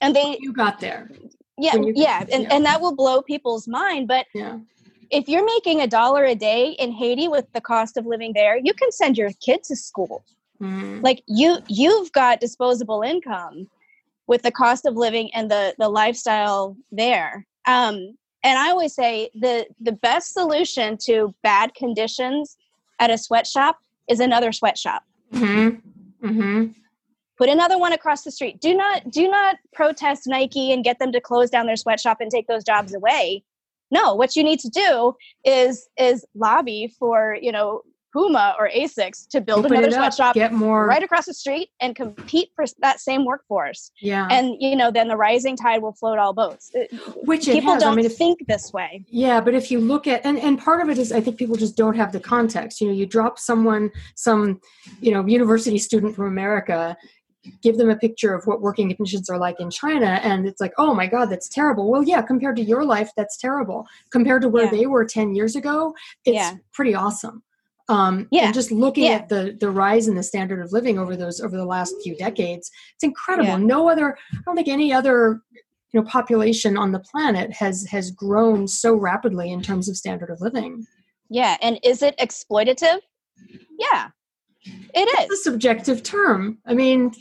and 0.00 0.14
they 0.14 0.36
you 0.40 0.52
got 0.52 0.80
there 0.80 1.10
yeah 1.58 1.74
yeah 1.94 2.24
and, 2.32 2.50
and 2.52 2.64
that 2.64 2.80
will 2.80 2.94
blow 2.94 3.22
people's 3.22 3.66
mind 3.68 4.08
but 4.08 4.26
yeah 4.34 4.58
if 5.10 5.28
you're 5.28 5.44
making 5.44 5.80
a 5.80 5.86
dollar 5.86 6.24
a 6.24 6.34
day 6.34 6.70
in 6.78 6.92
haiti 6.92 7.28
with 7.28 7.46
the 7.52 7.60
cost 7.60 7.96
of 7.96 8.06
living 8.06 8.32
there 8.34 8.58
you 8.58 8.74
can 8.74 8.90
send 8.92 9.16
your 9.16 9.30
kid 9.40 9.62
to 9.62 9.76
school 9.76 10.24
Mm-hmm. 10.62 11.00
Like 11.00 11.22
you 11.26 11.58
you've 11.68 12.12
got 12.12 12.40
disposable 12.40 13.02
income 13.02 13.68
with 14.26 14.42
the 14.42 14.50
cost 14.50 14.86
of 14.86 14.94
living 14.94 15.32
and 15.34 15.50
the 15.50 15.74
the 15.78 15.88
lifestyle 15.88 16.76
there. 16.92 17.46
Um, 17.66 18.16
and 18.42 18.58
I 18.58 18.70
always 18.70 18.94
say 18.94 19.30
the 19.34 19.66
the 19.80 19.92
best 19.92 20.32
solution 20.32 20.96
to 21.04 21.34
bad 21.42 21.74
conditions 21.74 22.56
at 22.98 23.10
a 23.10 23.18
sweatshop 23.18 23.78
is 24.08 24.20
another 24.20 24.52
sweatshop. 24.52 25.02
Mm-hmm. 25.32 26.26
Mm-hmm. 26.26 26.72
Put 27.38 27.48
another 27.48 27.78
one 27.78 27.92
across 27.92 28.22
the 28.22 28.30
street. 28.30 28.60
Do 28.60 28.74
not 28.74 29.10
do 29.10 29.28
not 29.28 29.56
protest 29.72 30.26
Nike 30.26 30.72
and 30.72 30.84
get 30.84 30.98
them 30.98 31.12
to 31.12 31.20
close 31.20 31.50
down 31.50 31.66
their 31.66 31.76
sweatshop 31.76 32.20
and 32.20 32.30
take 32.30 32.46
those 32.46 32.64
jobs 32.64 32.94
away. 32.94 33.42
No, 33.90 34.14
what 34.14 34.36
you 34.36 34.44
need 34.44 34.60
to 34.60 34.68
do 34.68 35.16
is 35.44 35.88
is 35.98 36.24
lobby 36.34 36.92
for 36.98 37.36
you 37.40 37.52
know 37.52 37.82
Puma 38.12 38.56
or 38.58 38.68
Asics 38.74 39.28
to 39.28 39.40
build 39.40 39.66
Open 39.66 39.78
another 39.78 39.92
sweatshop 39.92 40.34
Get 40.34 40.52
more. 40.52 40.86
right 40.86 41.02
across 41.02 41.26
the 41.26 41.34
street 41.34 41.70
and 41.80 41.94
compete 41.94 42.50
for 42.54 42.64
that 42.80 43.00
same 43.00 43.24
workforce. 43.24 43.90
Yeah. 44.00 44.26
And 44.30 44.56
you 44.58 44.76
know, 44.76 44.90
then 44.90 45.08
the 45.08 45.16
rising 45.16 45.56
tide 45.56 45.82
will 45.82 45.92
float 45.92 46.18
all 46.18 46.32
boats. 46.32 46.70
Which 47.24 47.46
People 47.46 47.78
don't 47.78 47.92
I 47.92 47.96
mean, 47.96 48.06
if, 48.06 48.16
think 48.16 48.40
this 48.48 48.72
way. 48.72 49.04
Yeah, 49.08 49.40
but 49.40 49.54
if 49.54 49.70
you 49.70 49.80
look 49.80 50.06
at 50.06 50.24
and 50.24 50.38
and 50.38 50.58
part 50.58 50.80
of 50.82 50.88
it 50.90 50.98
is 50.98 51.12
I 51.12 51.20
think 51.20 51.36
people 51.38 51.56
just 51.56 51.76
don't 51.76 51.96
have 51.96 52.12
the 52.12 52.20
context. 52.20 52.80
You 52.80 52.88
know, 52.88 52.94
you 52.94 53.06
drop 53.06 53.38
someone 53.38 53.90
some 54.16 54.60
you 55.00 55.12
know 55.12 55.24
university 55.26 55.78
student 55.78 56.14
from 56.16 56.26
America, 56.26 56.96
give 57.62 57.78
them 57.78 57.88
a 57.90 57.96
picture 57.96 58.34
of 58.34 58.46
what 58.46 58.60
working 58.60 58.88
conditions 58.94 59.30
are 59.30 59.38
like 59.38 59.58
in 59.60 59.70
China, 59.70 60.20
and 60.22 60.46
it's 60.46 60.60
like, 60.60 60.72
oh 60.78 60.92
my 60.94 61.06
god, 61.06 61.26
that's 61.30 61.48
terrible. 61.48 61.90
Well, 61.90 62.02
yeah, 62.02 62.22
compared 62.22 62.56
to 62.56 62.62
your 62.62 62.84
life, 62.84 63.10
that's 63.16 63.36
terrible. 63.38 63.86
Compared 64.10 64.42
to 64.42 64.48
where 64.48 64.64
Yeah. 64.64 64.70
they 64.72 64.86
were 64.86 65.04
ten 65.04 65.34
years 65.34 65.56
ago, 65.56 65.94
it's 66.24 66.34
Yeah. 66.34 66.54
pretty 66.72 66.94
awesome. 66.94 67.42
Um, 67.90 68.28
Yeah. 68.30 68.46
and 68.46 68.54
just 68.54 68.70
looking 68.70 69.04
Yeah. 69.04 69.10
at 69.12 69.28
the 69.28 69.56
the 69.58 69.70
rise 69.70 70.06
in 70.08 70.14
the 70.14 70.22
standard 70.22 70.60
of 70.60 70.72
living 70.72 70.98
over 70.98 71.16
those 71.16 71.40
over 71.40 71.56
the 71.56 71.64
last 71.66 71.94
few 72.02 72.16
decades, 72.16 72.70
it's 72.94 73.04
incredible. 73.04 73.48
Yeah. 73.48 73.56
No 73.56 73.88
other, 73.90 74.16
I 74.32 74.38
don't 74.46 74.54
think 74.56 74.68
any 74.68 74.92
other 74.92 75.42
you 75.92 76.00
know 76.00 76.06
population 76.06 76.76
on 76.78 76.92
the 76.92 77.00
planet 77.00 77.52
has 77.52 77.86
has 77.90 78.10
grown 78.12 78.68
so 78.68 78.94
rapidly 78.94 79.50
in 79.50 79.60
terms 79.60 79.88
of 79.88 79.96
standard 79.96 80.30
of 80.30 80.40
living 80.40 80.86
Yeah. 81.28 81.56
And 81.62 81.78
is 81.82 82.02
it 82.02 82.16
exploitative? 82.18 83.00
Yeah. 83.78 84.08
It 84.94 85.08
is. 85.18 85.24
it's 85.30 85.40
a 85.40 85.50
subjective 85.50 86.02
term 86.02 86.58
i 86.66 86.74
mean 86.74 87.12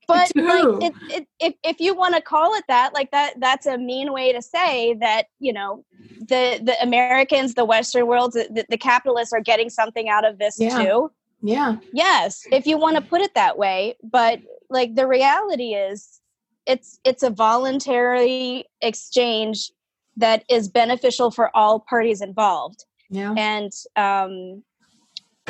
but 0.08 0.30
like 0.36 0.64
it, 0.82 0.94
it, 1.10 1.28
if, 1.40 1.54
if 1.64 1.80
you 1.80 1.94
want 1.94 2.14
to 2.14 2.20
call 2.20 2.54
it 2.54 2.64
that 2.68 2.94
like 2.94 3.10
that 3.10 3.34
that's 3.40 3.66
a 3.66 3.78
mean 3.78 4.12
way 4.12 4.32
to 4.32 4.42
say 4.42 4.94
that 4.94 5.26
you 5.38 5.52
know 5.52 5.84
the 6.20 6.60
the 6.62 6.74
americans 6.82 7.54
the 7.54 7.64
western 7.64 8.06
world 8.06 8.32
the, 8.32 8.64
the 8.68 8.78
capitalists 8.78 9.32
are 9.32 9.40
getting 9.40 9.68
something 9.70 10.08
out 10.08 10.24
of 10.24 10.38
this 10.38 10.58
Yeah. 10.58 10.78
too. 10.78 11.10
Yeah. 11.42 11.76
Yes 11.92 12.44
if 12.50 12.66
you 12.66 12.78
want 12.78 12.96
to 12.96 13.02
put 13.02 13.20
it 13.20 13.34
that 13.34 13.58
way 13.58 13.96
but 14.02 14.40
like 14.70 14.94
the 14.94 15.06
reality 15.06 15.74
is 15.74 16.20
it's 16.66 16.98
it's 17.04 17.22
a 17.22 17.30
voluntary 17.30 18.64
exchange 18.80 19.70
that 20.16 20.44
is 20.48 20.68
beneficial 20.68 21.30
for 21.30 21.54
all 21.54 21.80
parties 21.80 22.20
involved. 22.22 22.84
Yeah. 23.10 23.34
And 23.36 23.70
um 23.96 24.62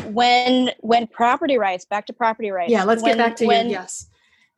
when 0.05 0.71
when 0.81 1.07
property 1.07 1.57
rights 1.57 1.85
back 1.85 2.07
to 2.07 2.13
property 2.13 2.51
rights 2.51 2.71
yeah 2.71 2.85
let's 2.85 3.03
when, 3.03 3.17
get 3.17 3.19
back 3.19 3.37
to 3.37 3.47
when, 3.47 3.67
you 3.67 3.73
yes 3.73 4.09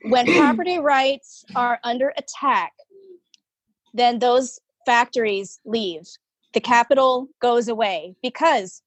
when 0.03 0.27
property 0.27 0.79
rights 0.79 1.45
are 1.55 1.79
under 1.85 2.13
attack, 2.17 2.73
then 3.95 4.19
those 4.19 4.61
factories 4.87 5.61
leave. 5.65 6.07
The 6.55 6.61
capital 6.61 7.29
goes 7.41 7.69
away 7.69 8.17
because 8.23 8.83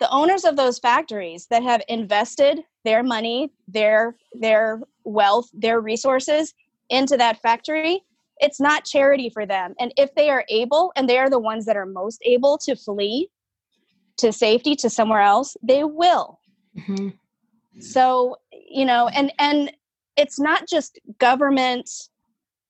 the 0.00 0.10
owners 0.10 0.44
of 0.44 0.56
those 0.56 0.78
factories 0.78 1.46
that 1.50 1.62
have 1.62 1.82
invested 1.88 2.62
their 2.84 3.02
money, 3.02 3.52
their 3.68 4.16
their 4.34 4.80
wealth, 5.04 5.48
their 5.52 5.80
resources 5.80 6.52
into 6.90 7.16
that 7.16 7.40
factory, 7.40 8.02
it's 8.38 8.60
not 8.60 8.84
charity 8.84 9.30
for 9.30 9.46
them. 9.46 9.74
And 9.78 9.92
if 9.96 10.14
they 10.14 10.30
are 10.30 10.44
able, 10.48 10.92
and 10.96 11.08
they 11.08 11.18
are 11.18 11.30
the 11.30 11.38
ones 11.38 11.64
that 11.66 11.76
are 11.76 11.86
most 11.86 12.20
able 12.24 12.58
to 12.58 12.74
flee 12.74 13.28
to 14.18 14.32
safety 14.32 14.74
to 14.76 14.90
somewhere 14.90 15.20
else, 15.20 15.56
they 15.62 15.84
will 15.84 16.40
Mhm. 16.76 17.14
so 17.78 18.36
you 18.52 18.84
know 18.84 19.08
and 19.08 19.32
and 19.38 19.72
it's 20.16 20.38
not 20.38 20.68
just 20.68 20.98
government 21.18 21.90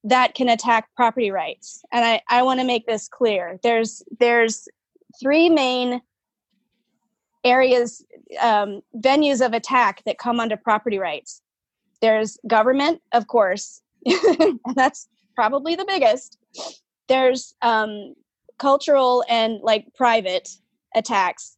that 0.05 0.35
can 0.35 0.49
attack 0.49 0.89
property 0.97 1.31
rights. 1.31 1.83
And 1.93 2.05
i 2.05 2.21
i 2.29 2.43
want 2.43 2.61
to 2.61 2.67
make 2.67 2.87
this 2.87 3.09
clear. 3.09 3.59
There's 3.63 4.03
there's 4.19 4.69
three 5.21 5.49
main 5.49 6.01
areas 7.45 8.05
um, 8.41 8.81
venues 8.97 9.45
of 9.45 9.53
attack 9.53 10.03
that 10.07 10.19
come 10.19 10.41
under 10.41 10.57
property 10.57 10.99
rights. 10.99 11.43
There's 12.01 12.39
government 12.47 13.01
of 13.13 13.27
course 13.27 13.81
and 14.07 14.61
that's 14.75 15.09
probably 15.35 15.75
the 15.75 15.87
biggest. 15.87 16.39
There's 17.09 17.55
um, 17.63 18.15
cultural 18.59 19.25
and 19.29 19.61
like 19.63 19.87
private 19.95 20.49
attacks 20.95 21.54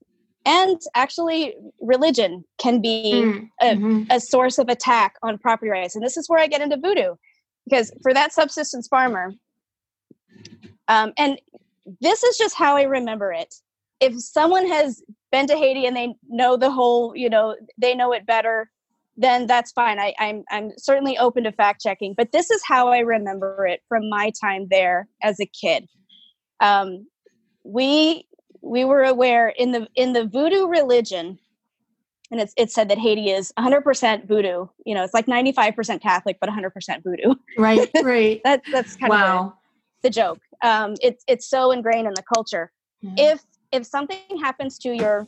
and 0.46 0.80
actually 0.94 1.54
religion 1.80 2.44
can 2.58 2.80
be 2.80 3.22
Mm, 3.24 3.50
uh, 3.60 3.64
mhm. 3.74 4.06
a 4.10 4.20
source 4.20 4.58
of 4.58 4.68
attack 4.68 5.16
on 5.22 5.36
property 5.38 5.70
rights. 5.70 5.96
And 5.96 6.04
this 6.04 6.16
is 6.16 6.28
where 6.28 6.38
I 6.38 6.46
get 6.46 6.62
into 6.62 6.76
voodoo. 6.76 7.16
Because 7.68 7.92
for 8.00 8.14
that 8.14 8.32
subsistence 8.32 8.86
farmer, 8.86 9.34
um, 10.86 11.12
and 11.18 11.40
this 12.00 12.22
is 12.22 12.38
just 12.38 12.54
how 12.54 12.76
I 12.76 12.82
remember 12.82 13.32
it. 13.32 13.56
If 13.98 14.20
someone 14.20 14.66
has 14.68 15.02
been 15.32 15.48
to 15.48 15.56
Haiti 15.56 15.84
and 15.84 15.96
they 15.96 16.14
know 16.28 16.56
the 16.56 16.70
whole, 16.70 17.16
you 17.16 17.28
know, 17.28 17.56
they 17.76 17.94
know 17.94 18.12
it 18.12 18.24
better, 18.24 18.70
then 19.16 19.46
that's 19.46 19.72
fine. 19.72 19.98
I, 19.98 20.14
I'm 20.18 20.44
I'm 20.50 20.70
certainly 20.76 21.18
open 21.18 21.44
to 21.44 21.52
fact 21.52 21.82
checking. 21.82 22.14
But 22.14 22.30
this 22.32 22.50
is 22.50 22.62
how 22.64 22.88
I 22.88 22.98
remember 22.98 23.66
it 23.66 23.80
from 23.88 24.08
my 24.08 24.30
time 24.40 24.68
there 24.70 25.08
as 25.22 25.40
a 25.40 25.46
kid. 25.46 25.88
Um, 26.60 27.08
we 27.64 28.28
we 28.66 28.84
were 28.84 29.04
aware 29.04 29.48
in 29.48 29.72
the 29.72 29.88
in 29.94 30.12
the 30.12 30.26
voodoo 30.26 30.66
religion 30.66 31.38
and 32.30 32.40
it's 32.40 32.52
it's 32.56 32.74
said 32.74 32.88
that 32.88 32.98
Haiti 32.98 33.30
is 33.30 33.52
100% 33.58 34.26
voodoo. 34.26 34.66
You 34.84 34.94
know, 34.94 35.04
it's 35.04 35.14
like 35.14 35.26
95% 35.26 36.02
Catholic, 36.02 36.38
but 36.40 36.50
100% 36.50 37.02
voodoo. 37.04 37.34
right 37.56 37.88
right 38.02 38.40
That 38.44 38.62
that's 38.72 38.96
kind 38.96 39.12
of 39.12 39.20
the, 39.20 39.52
the 40.08 40.10
joke. 40.10 40.40
Um, 40.62 40.94
it's 41.00 41.24
it's 41.28 41.48
so 41.48 41.70
ingrained 41.70 42.08
in 42.08 42.14
the 42.14 42.24
culture. 42.34 42.72
Yeah. 43.00 43.32
If 43.32 43.44
if 43.72 43.86
something 43.86 44.18
happens 44.40 44.78
to 44.78 44.94
your 44.94 45.26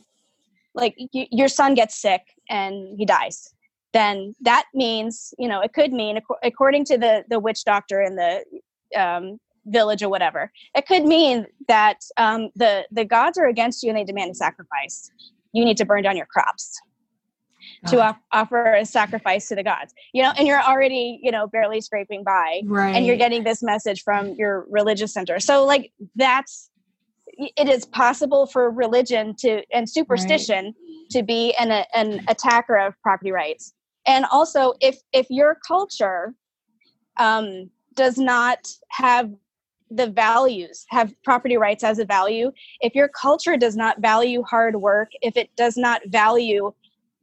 like 0.75 0.95
y- 1.13 1.27
your 1.31 1.47
son 1.47 1.73
gets 1.73 1.99
sick 1.99 2.21
and 2.49 2.97
he 2.97 3.05
dies, 3.05 3.53
then 3.93 4.35
that 4.41 4.65
means 4.73 5.33
you 5.37 5.47
know 5.47 5.61
it 5.61 5.73
could 5.73 5.93
mean 5.93 6.17
ac- 6.17 6.39
according 6.43 6.85
to 6.85 6.97
the 6.97 7.23
the 7.29 7.39
witch 7.39 7.63
doctor 7.63 8.01
in 8.01 8.15
the 8.15 8.43
um, 8.99 9.37
village 9.69 10.03
or 10.03 10.09
whatever, 10.09 10.51
it 10.75 10.85
could 10.87 11.05
mean 11.05 11.45
that 11.67 11.99
um, 12.17 12.49
the 12.55 12.85
the 12.91 13.05
gods 13.05 13.37
are 13.37 13.47
against 13.47 13.83
you 13.83 13.89
and 13.89 13.97
they 13.97 14.03
demand 14.03 14.31
a 14.31 14.35
sacrifice. 14.35 15.11
You 15.53 15.65
need 15.65 15.77
to 15.77 15.85
burn 15.85 16.03
down 16.03 16.17
your 16.17 16.27
crops 16.27 16.79
to 17.87 18.15
offer 18.31 18.75
a 18.75 18.85
sacrifice 18.85 19.47
to 19.47 19.55
the 19.55 19.63
gods. 19.63 19.93
You 20.13 20.23
know, 20.23 20.33
and 20.37 20.47
you're 20.47 20.61
already 20.61 21.19
you 21.21 21.31
know 21.31 21.47
barely 21.47 21.81
scraping 21.81 22.23
by 22.23 22.61
right 22.65 22.95
and 22.95 23.05
you're 23.05 23.17
getting 23.17 23.43
this 23.43 23.63
message 23.63 24.03
from 24.03 24.33
your 24.35 24.65
religious 24.69 25.13
center. 25.13 25.39
So 25.39 25.65
like 25.65 25.91
that's 26.15 26.69
it 27.39 27.69
is 27.69 27.85
possible 27.85 28.45
for 28.45 28.69
religion 28.69 29.35
to 29.39 29.63
and 29.71 29.89
superstition 29.89 30.73
to 31.11 31.23
be 31.23 31.53
an, 31.53 31.85
an 31.93 32.23
attacker 32.27 32.77
of 32.77 32.99
property 33.01 33.31
rights. 33.31 33.73
And 34.05 34.25
also 34.31 34.73
if 34.81 34.99
if 35.13 35.27
your 35.29 35.57
culture 35.65 36.33
um, 37.17 37.69
does 37.95 38.17
not 38.17 38.67
have 38.89 39.29
the 39.91 40.07
values 40.07 40.85
have 40.89 41.13
property 41.23 41.57
rights 41.57 41.83
as 41.83 41.99
a 41.99 42.05
value 42.05 42.51
if 42.81 42.93
your 42.95 43.07
culture 43.07 43.57
does 43.57 43.75
not 43.75 43.99
value 44.01 44.43
hard 44.43 44.75
work 44.75 45.09
if 45.21 45.35
it 45.35 45.49
does 45.55 45.77
not 45.77 46.01
value 46.07 46.71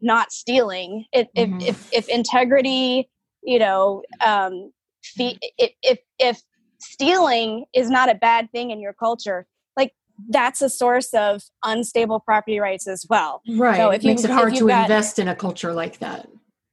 not 0.00 0.32
stealing 0.32 1.04
if 1.12 1.28
Mhm. 1.37 1.62
if, 1.62 1.68
if 1.68 1.88
if 1.92 2.08
integrity 2.08 3.08
you 3.42 3.58
know 3.58 4.02
um 4.25 4.73
if 5.18 5.73
if 5.82 5.99
if 6.18 6.42
stealing 6.78 7.64
is 7.75 7.88
not 7.88 8.08
a 8.11 8.14
bad 8.14 8.50
thing 8.52 8.70
in 8.70 8.80
your 8.80 8.92
culture 8.92 9.46
like 9.76 9.94
that's 10.28 10.61
a 10.61 10.68
source 10.68 11.14
of 11.14 11.42
unstable 11.64 12.20
property 12.20 12.58
rights 12.58 12.87
as 12.88 13.06
well 13.08 13.42
right 13.56 13.76
so 13.76 13.90
it 13.90 13.96
if 13.96 14.04
you- 14.04 14.11
makes 14.11 14.25
it 14.25 14.30
hard 14.30 14.54
to 14.54 14.66
got- 14.66 14.82
invest 14.82 15.18
in 15.18 15.28
a 15.28 15.35
culture 15.35 15.73
like 15.73 15.99
that 16.00 16.28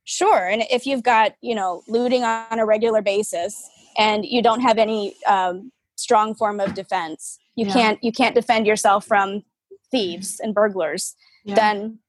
Sure. 0.05 0.45
And 0.49 0.63
if 0.69 0.85
you've 0.85 1.01
got, 1.01 1.33
you 1.39 1.55
know, 1.55 1.81
looting 1.87 2.25
on 2.25 2.59
a 2.59 2.65
regular 2.65 3.01
basis 3.01 3.69
and 3.97 4.25
you 4.25 4.41
don't 4.41 4.59
have 4.59 4.77
any 4.77 5.15
um, 5.27 5.71
strong 5.95 6.33
form 6.35 6.59
of 6.59 6.73
defense, 6.73 7.39
you 7.55 7.65
Yeah. 7.67 7.73
can't 7.73 8.03
you 8.03 8.11
can't 8.11 8.35
defend 8.35 8.65
yourself 8.67 9.05
from 9.05 9.43
thieves 9.91 10.39
and 10.39 10.53
burglars, 10.53 11.15
Yeah. 11.45 11.55
then 11.55 11.99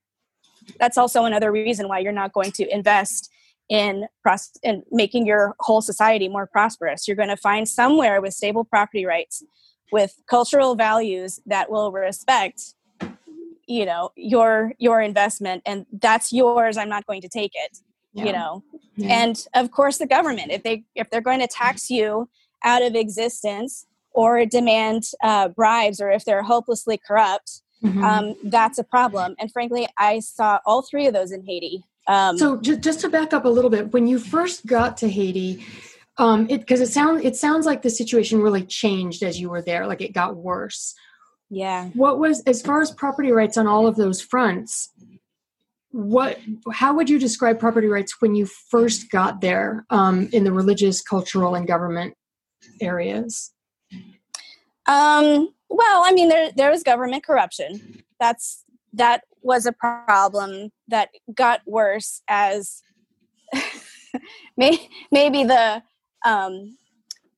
that's 0.78 0.96
also 0.96 1.24
another 1.24 1.52
reason 1.52 1.88
why 1.88 1.98
you're 1.98 2.12
not 2.12 2.32
going 2.32 2.52
to 2.52 2.66
invest 2.74 3.30
in 3.68 4.06
pros- 4.22 4.58
in 4.62 4.82
making 4.90 5.26
your 5.26 5.54
whole 5.60 5.80
society 5.82 6.28
more 6.28 6.46
prosperous. 6.46 7.06
You're 7.08 7.16
going 7.16 7.28
to 7.30 7.36
find 7.36 7.68
somewhere 7.68 8.20
with 8.20 8.34
stable 8.34 8.64
property 8.64 9.04
rights, 9.06 9.42
with 9.92 10.14
cultural 10.26 10.74
values 10.74 11.40
that 11.46 11.70
will 11.70 11.92
respect 11.92 12.74
you 13.66 13.86
know 13.86 14.10
your 14.14 14.74
your 14.78 15.00
investment 15.00 15.62
and 15.64 15.86
that's 16.02 16.34
yours 16.34 16.76
i'm 16.76 16.88
not 16.90 17.06
going 17.06 17.22
to 17.22 17.30
take 17.30 17.52
it 17.54 17.78
Yeah. 18.12 18.24
you 18.26 18.32
know 18.32 18.62
Yeah. 18.96 19.22
and 19.22 19.46
of 19.54 19.70
course 19.70 19.96
the 19.96 20.06
government 20.06 20.52
if 20.52 20.62
they 20.62 20.84
if 20.94 21.08
they're 21.08 21.22
going 21.22 21.40
to 21.40 21.46
tax 21.46 21.88
you 21.90 22.28
out 22.62 22.82
of 22.82 22.94
existence 22.94 23.86
or 24.12 24.46
demand 24.46 25.04
uh, 25.22 25.48
bribes 25.48 26.00
or 26.00 26.10
if 26.10 26.24
they're 26.24 26.42
hopelessly 26.42 26.98
corrupt, 27.04 27.62
mm-hmm. 27.82 28.02
um, 28.02 28.34
that's 28.44 28.78
a 28.78 28.84
problem. 28.84 29.34
And 29.38 29.52
frankly, 29.52 29.86
I 29.98 30.20
saw 30.20 30.60
all 30.64 30.82
three 30.82 31.06
of 31.06 31.14
those 31.14 31.32
in 31.32 31.44
Haiti. 31.44 31.84
Um, 32.06 32.38
so 32.38 32.60
just, 32.60 32.80
just 32.80 33.00
to 33.00 33.08
back 33.08 33.32
up 33.32 33.44
a 33.44 33.48
little 33.48 33.70
bit, 33.70 33.92
when 33.92 34.06
you 34.06 34.18
first 34.18 34.66
got 34.66 34.96
to 34.98 35.08
Haiti, 35.08 35.64
um, 36.16 36.46
it 36.48 36.60
because 36.60 36.80
it 36.80 36.88
sounds 36.88 37.24
it 37.24 37.34
sounds 37.34 37.66
like 37.66 37.82
the 37.82 37.90
situation 37.90 38.40
really 38.40 38.62
changed 38.62 39.22
as 39.22 39.40
you 39.40 39.48
were 39.48 39.62
there, 39.62 39.86
like 39.86 40.00
it 40.00 40.12
got 40.12 40.36
worse. 40.36 40.94
Yeah. 41.50 41.88
What 41.94 42.18
was 42.18 42.40
as 42.42 42.62
far 42.62 42.82
as 42.82 42.90
property 42.90 43.32
rights 43.32 43.56
on 43.56 43.66
all 43.66 43.86
of 43.86 43.96
those 43.96 44.20
fronts? 44.20 44.90
What? 45.90 46.38
How 46.72 46.94
would 46.94 47.08
you 47.08 47.18
describe 47.18 47.58
property 47.58 47.88
rights 47.88 48.20
when 48.20 48.34
you 48.34 48.46
first 48.46 49.10
got 49.10 49.40
there 49.40 49.84
um, 49.90 50.28
in 50.32 50.44
the 50.44 50.52
religious, 50.52 51.02
cultural, 51.02 51.54
and 51.54 51.66
government 51.66 52.14
areas? 52.80 53.52
Um, 54.86 55.48
well, 55.68 56.02
I 56.04 56.12
mean, 56.12 56.28
there 56.28 56.50
there 56.52 56.70
was 56.70 56.82
government 56.82 57.24
corruption. 57.24 58.02
That's 58.20 58.64
that 58.92 59.22
was 59.42 59.66
a 59.66 59.72
problem 59.72 60.70
that 60.88 61.10
got 61.34 61.60
worse 61.66 62.22
as 62.28 62.82
maybe 64.56 65.44
the 65.44 65.82
um, 66.24 66.76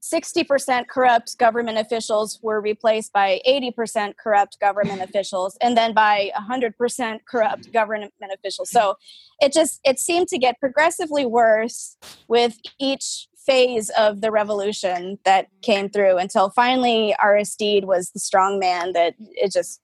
60% 0.02 0.86
corrupt 0.86 1.36
government 1.36 1.78
officials 1.78 2.38
were 2.42 2.60
replaced 2.60 3.12
by 3.12 3.40
80% 3.46 4.14
corrupt 4.16 4.60
government 4.60 5.02
officials 5.08 5.58
and 5.60 5.76
then 5.76 5.94
by 5.94 6.30
100% 6.36 7.18
corrupt 7.26 7.72
government 7.72 8.12
officials 8.32 8.70
so 8.70 8.94
it 9.40 9.52
just 9.52 9.80
it 9.84 9.98
seemed 9.98 10.28
to 10.28 10.38
get 10.38 10.60
progressively 10.60 11.26
worse 11.26 11.96
with 12.28 12.58
each 12.78 13.26
phase 13.46 13.90
of 13.90 14.20
the 14.20 14.30
revolution 14.30 15.18
that 15.24 15.48
came 15.62 15.88
through 15.88 16.18
until 16.18 16.50
finally 16.50 17.14
aristide 17.22 17.84
was 17.84 18.10
the 18.10 18.18
strong 18.18 18.58
man 18.58 18.92
that 18.92 19.14
it 19.18 19.52
just 19.52 19.80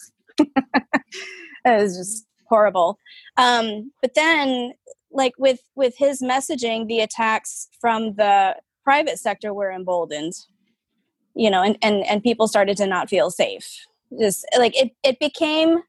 it 0.38 0.48
was 1.64 1.96
just 1.96 2.26
horrible 2.48 2.98
um, 3.36 3.92
but 4.00 4.14
then 4.14 4.72
like 5.12 5.32
with 5.38 5.60
with 5.74 5.94
his 5.96 6.22
messaging 6.22 6.86
the 6.86 7.00
attacks 7.00 7.68
from 7.80 8.14
the 8.14 8.56
private 8.84 9.18
sector 9.18 9.52
were 9.52 9.72
emboldened 9.72 10.34
you 11.34 11.50
know 11.50 11.62
and 11.62 11.76
and, 11.82 12.06
and 12.06 12.22
people 12.22 12.48
started 12.48 12.76
to 12.76 12.86
not 12.86 13.08
feel 13.08 13.30
safe 13.30 13.86
just 14.18 14.46
like 14.58 14.76
it 14.80 14.92
it 15.02 15.18
became 15.18 15.82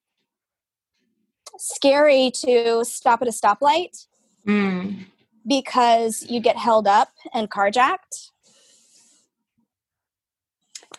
scary 1.57 2.31
to 2.31 2.83
stop 2.83 3.21
at 3.21 3.27
a 3.27 3.31
stoplight 3.31 4.07
mm. 4.47 5.05
Because 5.47 6.25
you 6.29 6.39
get 6.39 6.57
held 6.57 6.87
up 6.87 7.09
and 7.33 7.49
carjacked 7.49 8.29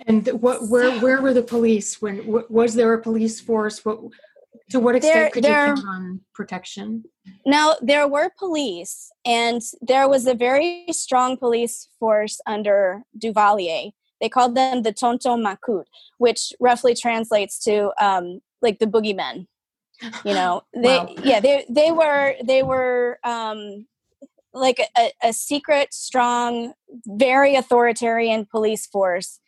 and 0.07 0.27
what 0.29 0.69
where 0.69 0.99
where 1.01 1.21
were 1.21 1.35
the 1.35 1.43
police 1.43 2.01
when 2.01 2.23
was 2.49 2.75
there 2.75 2.93
a 2.95 3.01
police 3.01 3.41
force 3.41 3.85
what 3.85 3.99
to 4.71 4.81
what 4.81 4.97
extent 4.97 5.15
there, 5.15 5.31
could 5.31 5.45
there, 5.45 5.69
you 5.69 5.75
count 5.75 5.87
on 5.87 6.21
protection? 6.35 7.05
Now, 7.45 7.75
there 7.83 8.09
were 8.09 8.31
police, 8.39 9.11
and 9.25 9.61
there 9.83 10.09
was 10.09 10.27
a 10.27 10.35
very 10.35 10.87
strong 10.91 11.37
police 11.37 11.89
force 12.01 12.41
under 12.47 13.03
Duvalier. 13.19 13.93
They 14.21 14.29
called 14.29 14.55
them 14.55 14.83
the 14.83 14.93
Tonton 14.93 15.45
Macoute, 15.45 15.85
which 16.19 16.53
roughly 16.59 16.95
translates 16.95 17.59
to 17.65 17.93
um, 18.03 18.41
like 18.63 18.79
the 18.79 18.87
boogeymen. 18.87 19.47
You 20.25 20.35
know, 20.35 20.63
they 20.75 20.99
wow. 20.99 21.15
yeah 21.23 21.41
they 21.41 21.67
they 21.69 21.93
were 21.93 22.35
they 22.43 22.63
were 22.63 23.19
um, 23.25 23.87
like 24.55 24.81
a, 24.99 25.11
a 25.23 25.33
secret, 25.33 25.93
strong, 25.95 26.73
very 27.07 27.55
authoritarian 27.55 28.47
police 28.51 28.87
force, 28.87 29.41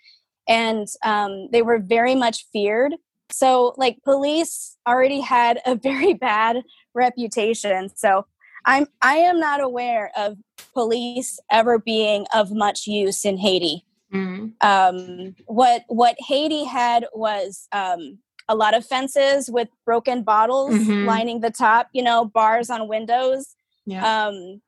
and 0.49 0.88
um, 1.04 1.49
they 1.52 1.62
were 1.62 1.78
very 1.78 2.14
much 2.14 2.46
feared 2.52 2.94
so, 3.30 3.75
like, 3.76 4.02
police 4.04 4.76
already 4.87 5.20
had 5.20 5.61
a 5.66 5.75
very 5.82 6.14
bad 6.14 6.62
reputation. 6.94 7.90
So, 7.96 8.26
I'm 8.66 8.87
I 9.02 9.16
am 9.16 9.38
not 9.38 9.61
aware 9.61 10.11
of 10.16 10.38
police 10.72 11.38
ever 11.50 11.78
being 11.78 12.26
of 12.35 12.50
much 12.52 12.87
use 12.87 13.24
in 13.24 13.37
Haiti. 13.37 13.85
Mm. 14.12 14.52
Um, 14.62 15.35
what 15.46 15.83
what 15.88 16.16
Haiti 16.18 16.64
had 16.64 17.07
was 17.12 17.68
um, 17.72 18.18
a 18.48 18.55
lot 18.55 18.74
of 18.74 18.87
fences 18.87 19.50
with 19.50 19.68
broken 19.85 20.22
bottles 20.22 20.74
mm-hmm. 20.74 21.05
lining 21.05 21.40
the 21.40 21.50
top. 21.50 21.88
You 21.92 22.02
know, 22.02 22.24
bars 22.24 22.70
on 22.70 22.88
windows. 22.88 23.55
Yeah. 23.85 24.28
Um, 24.28 24.62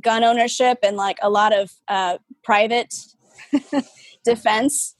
gun 0.00 0.24
ownership 0.24 0.78
and 0.82 0.96
like 0.96 1.18
a 1.22 1.30
lot 1.30 1.52
of 1.52 1.72
uh, 1.88 2.18
private 2.42 2.94
defense. 4.24 4.94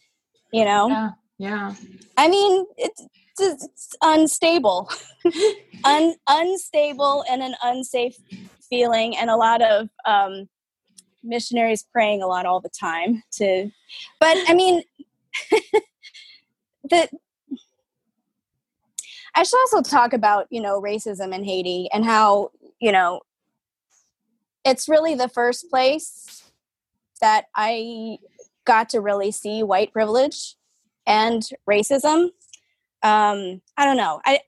You 0.53 0.65
know. 0.65 0.89
Yeah. 0.89 1.11
Yeah. 1.39 1.75
I 2.17 2.29
mean, 2.29 2.67
it's, 2.77 3.05
it's 3.41 3.97
unstable, 4.01 4.89
Un, 5.85 6.15
unstable, 6.29 7.25
and 7.29 7.43
an 7.43 7.57
unsafe 7.65 8.17
feeling, 8.71 9.17
and 9.17 9.29
a 9.29 9.35
lot 9.35 9.61
of 9.61 9.89
um, 10.07 10.49
missionaries 11.25 11.85
praying 11.93 12.23
a 12.23 12.29
lot 12.29 12.47
all 12.47 12.61
the 12.61 12.69
time. 12.69 13.25
To, 13.33 13.71
but 14.21 14.37
I 14.49 14.55
mean, 14.55 14.83
the. 16.89 17.09
I 19.35 19.43
should 19.43 19.59
also 19.63 19.83
talk 19.83 20.13
about 20.13 20.47
you 20.51 20.61
know 20.61 20.81
racism 20.81 21.35
in 21.35 21.43
Haiti 21.43 21.89
and 21.93 22.05
how 22.05 22.53
you 22.81 22.93
know 22.93 23.21
it's 24.65 24.89
really 24.89 25.15
the 25.15 25.29
first 25.29 25.71
place 25.71 26.51
that 27.21 27.47
I 27.55 28.19
got 28.65 28.91
to 28.91 29.01
really 29.01 29.31
see 29.31 29.63
white 29.63 29.93
privilege 29.93 30.57
and 31.07 31.43
racism. 31.69 32.31
Um, 33.03 33.61
I 33.77 33.85
don't 33.85 33.97
know. 33.97 34.21
I 34.25 34.41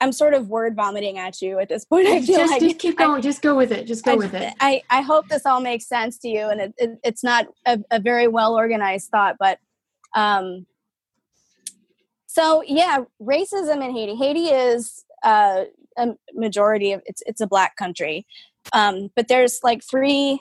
I'm 0.00 0.12
sort 0.12 0.32
of 0.32 0.48
word 0.48 0.74
vomiting 0.74 1.18
at 1.18 1.42
you 1.42 1.58
at 1.58 1.68
this 1.68 1.84
point. 1.90 2.06
I 2.06 2.22
feel 2.22 2.38
just, 2.38 2.52
like 2.52 2.62
just 2.62 2.78
keep 2.78 2.98
going. 2.98 3.18
I, 3.18 3.20
just 3.20 3.42
go 3.42 3.54
with 3.54 3.70
it. 3.70 3.86
Just 3.86 4.04
go 4.04 4.12
I, 4.12 4.16
with 4.16 4.34
it. 4.34 4.54
I, 4.60 4.82
I 4.90 5.02
hope 5.02 5.28
this 5.28 5.46
all 5.46 5.60
makes 5.60 5.86
sense 5.86 6.18
to 6.18 6.28
you, 6.28 6.48
and 6.48 6.60
it, 6.60 6.74
it, 6.78 6.98
it's 7.04 7.22
not 7.22 7.48
a, 7.66 7.78
a, 7.90 8.00
very 8.00 8.26
well 8.26 8.54
organized 8.54 9.10
thought, 9.10 9.36
but 9.38 9.58
um, 10.16 10.66
so 12.26 12.62
yeah, 12.66 13.04
racism 13.22 13.84
in 13.84 13.94
Haiti. 13.94 14.16
Haiti 14.16 14.46
is 14.46 15.04
uh, 15.22 15.64
a 15.98 16.08
majority 16.34 16.92
of 16.92 17.02
it's 17.04 17.22
it's 17.26 17.40
a 17.40 17.46
black 17.46 17.76
country, 17.76 18.26
um, 18.72 19.10
but 19.16 19.28
there's 19.28 19.60
like 19.62 19.82
three 19.82 20.40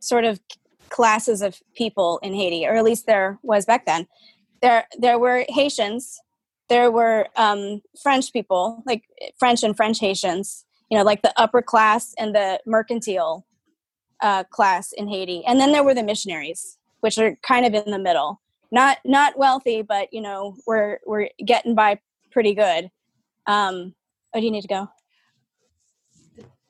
sort 0.00 0.24
of 0.24 0.40
classes 0.88 1.42
of 1.42 1.60
people 1.74 2.18
in 2.22 2.34
Haiti, 2.34 2.66
or 2.66 2.74
at 2.74 2.84
least 2.84 3.06
there 3.06 3.38
was 3.42 3.64
back 3.64 3.86
then 3.86 4.06
there 4.62 4.86
there 4.98 5.18
were 5.18 5.44
Haitians, 5.48 6.18
there 6.68 6.90
were 6.90 7.26
um, 7.36 7.82
French 8.02 8.32
people, 8.32 8.82
like 8.86 9.02
French 9.38 9.62
and 9.62 9.76
French 9.76 9.98
Haitians, 9.98 10.64
you 10.90 10.96
know, 10.96 11.04
like 11.04 11.22
the 11.22 11.34
upper 11.36 11.60
class 11.60 12.14
and 12.18 12.34
the 12.34 12.60
mercantile 12.64 13.44
uh, 14.22 14.44
class 14.44 14.92
in 14.92 15.08
Haiti, 15.08 15.44
and 15.44 15.60
then 15.60 15.72
there 15.72 15.84
were 15.84 15.94
the 15.94 16.02
missionaries, 16.02 16.78
which 17.00 17.18
are 17.18 17.36
kind 17.42 17.66
of 17.66 17.74
in 17.74 17.90
the 17.90 17.98
middle, 17.98 18.40
not 18.70 18.98
not 19.04 19.36
wealthy, 19.36 19.82
but 19.82 20.08
you 20.12 20.22
know, 20.22 20.56
we're 20.66 20.98
we're 21.04 21.28
getting 21.44 21.74
by 21.74 21.98
pretty 22.30 22.54
good. 22.54 22.88
Um, 23.46 23.94
oh, 24.32 24.38
do 24.40 24.46
you 24.46 24.52
need 24.52 24.62
to 24.62 24.68
go? 24.68 24.88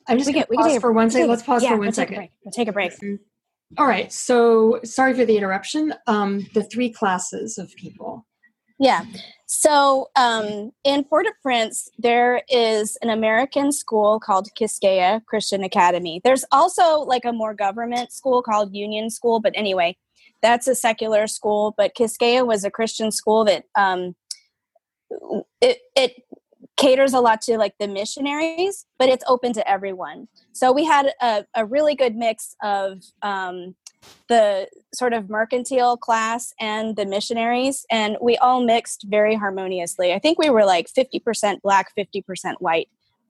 I'm 0.09 0.19
just 0.19 0.27
we 0.27 0.35
can, 0.35 0.45
we 0.51 0.57
can 0.57 0.67
pause 0.67 0.81
for 0.81 0.93
one 0.93 1.11
second. 1.11 1.29
Let's 1.29 1.43
pause 1.43 1.63
yeah, 1.63 1.71
for 1.71 1.77
one 1.77 1.87
we'll 1.87 1.93
second. 1.93 2.19
Take 2.19 2.31
we'll 2.45 2.53
take 2.53 2.69
a 2.69 2.73
break. 2.73 2.93
All 3.79 3.87
right. 3.87 4.13
So 4.13 4.81
sorry 4.85 5.15
for 5.15 5.25
the 5.25 5.37
interruption. 5.37 5.95
Um, 6.07 6.47
the 6.55 6.63
three 6.65 6.91
classes 6.91 7.59
of 7.59 7.75
people. 7.77 8.27
Yeah. 8.79 9.05
So 9.47 10.11
um, 10.17 10.73
in 10.83 11.05
Port-au-Prince, 11.05 11.89
there 11.99 12.43
is 12.49 12.99
an 13.03 13.11
American 13.11 13.71
school 13.71 14.19
called 14.19 14.49
Quisqueya 14.59 15.25
Christian 15.27 15.63
Academy. 15.63 16.21
There's 16.25 16.45
also 16.51 17.01
like 17.01 17.25
a 17.25 17.33
more 17.33 17.55
government 17.55 18.13
school 18.13 18.43
called 18.43 18.75
Union 18.75 19.09
School, 19.09 19.41
but 19.41 19.53
anyway, 19.55 19.97
that's 20.41 20.67
a 20.67 20.75
secular 20.75 21.27
school. 21.27 21.75
But 21.77 21.95
Quisqueya 21.95 22.47
was 22.47 22.65
a 22.65 22.71
Christian 22.71 23.13
school 23.13 23.45
that 23.45 23.65
um, 23.77 24.17
it, 25.61 25.79
it 25.95 26.23
caters 26.83 27.13
a 27.13 27.21
lot 27.21 27.41
to 27.43 27.57
like 27.57 27.75
the 27.79 27.89
missionaries, 27.89 28.87
but 28.99 29.09
it's 29.09 29.25
open 29.29 29.53
to 29.53 29.71
everyone. 29.71 30.29
So 30.53 30.73
we 30.73 30.85
had 30.85 31.13
a, 31.21 31.45
a 31.55 31.65
really 31.65 31.95
good 31.95 32.17
mix 32.17 32.57
of 32.63 33.03
um, 33.23 33.75
the 34.29 34.69
sort 34.93 35.13
of 35.13 35.31
mercantile 35.31 35.97
class 35.97 36.53
and 36.61 36.97
the 36.97 37.07
missionaries, 37.07 37.87
and 37.91 38.17
we 38.21 38.37
all 38.39 38.65
mixed 38.65 39.07
very 39.09 39.37
harmoniously. 39.37 40.13
I 40.13 40.19
think 40.19 40.39
we 40.39 40.51
were 40.51 40.65
like 40.65 40.89
50% 40.93 41.63
black, 41.63 41.93
50% 41.97 42.55
white 42.59 42.89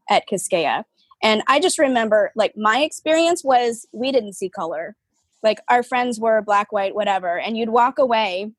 at 0.09 0.25
Quisqueya. 0.31 0.85
And 1.23 1.43
I 1.47 1.61
just 1.61 1.79
remember, 1.79 2.33
like, 2.35 2.55
my 2.57 2.81
experience 2.81 3.45
was 3.45 3.87
we 3.93 4.11
didn't 4.11 4.33
see 4.33 4.49
color. 4.49 4.97
Like, 5.43 5.59
our 5.69 5.85
friends 5.85 6.19
were 6.19 6.43
black, 6.43 6.73
white, 6.73 6.97
whatever. 6.97 7.39
And 7.39 7.57
you'd 7.57 7.69
walk 7.69 7.99
away 7.99 8.51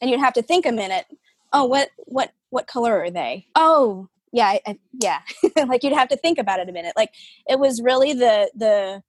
and 0.00 0.10
you'd 0.10 0.20
have 0.20 0.32
to 0.34 0.42
think 0.42 0.66
a 0.66 0.72
minute 0.72 1.06
oh 1.54 1.64
what 1.64 1.88
what 1.98 2.32
what 2.50 2.66
color 2.66 3.00
are 3.00 3.10
they 3.10 3.46
oh 3.54 4.08
yeah 4.34 4.48
I, 4.48 4.60
I, 4.66 4.78
yeah 5.00 5.20
like 5.66 5.82
you'd 5.82 5.94
have 5.94 6.08
to 6.08 6.16
think 6.16 6.38
about 6.38 6.60
it 6.60 6.68
a 6.68 6.72
minute 6.72 6.92
like 6.96 7.10
it 7.48 7.58
was 7.58 7.80
really 7.80 8.12
the 8.12 8.50
the 8.54 9.02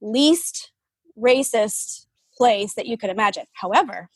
least 0.00 0.70
racist 1.18 2.06
place 2.36 2.74
that 2.74 2.86
you 2.86 2.96
could 2.96 3.10
imagine 3.10 3.46
however 3.54 4.08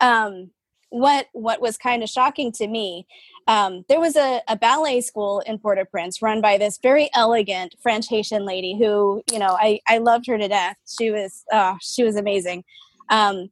um, 0.00 0.50
what 0.90 1.26
what 1.32 1.60
was 1.60 1.76
kind 1.76 2.02
of 2.02 2.08
shocking 2.08 2.52
to 2.52 2.66
me, 2.66 3.06
um, 3.46 3.84
there 3.88 4.00
was 4.00 4.16
a, 4.16 4.40
a 4.48 4.56
ballet 4.56 5.00
school 5.00 5.40
in 5.40 5.58
Port-au-Prince 5.58 6.22
run 6.22 6.40
by 6.40 6.58
this 6.58 6.78
very 6.82 7.10
elegant 7.14 7.74
French 7.82 8.08
Haitian 8.08 8.44
lady 8.44 8.76
who, 8.78 9.22
you 9.30 9.38
know, 9.38 9.56
I, 9.60 9.80
I 9.88 9.98
loved 9.98 10.26
her 10.26 10.38
to 10.38 10.48
death. 10.48 10.76
She 10.98 11.10
was 11.10 11.44
oh, 11.52 11.76
she 11.82 12.04
was 12.04 12.16
amazing. 12.16 12.64
Um, 13.10 13.50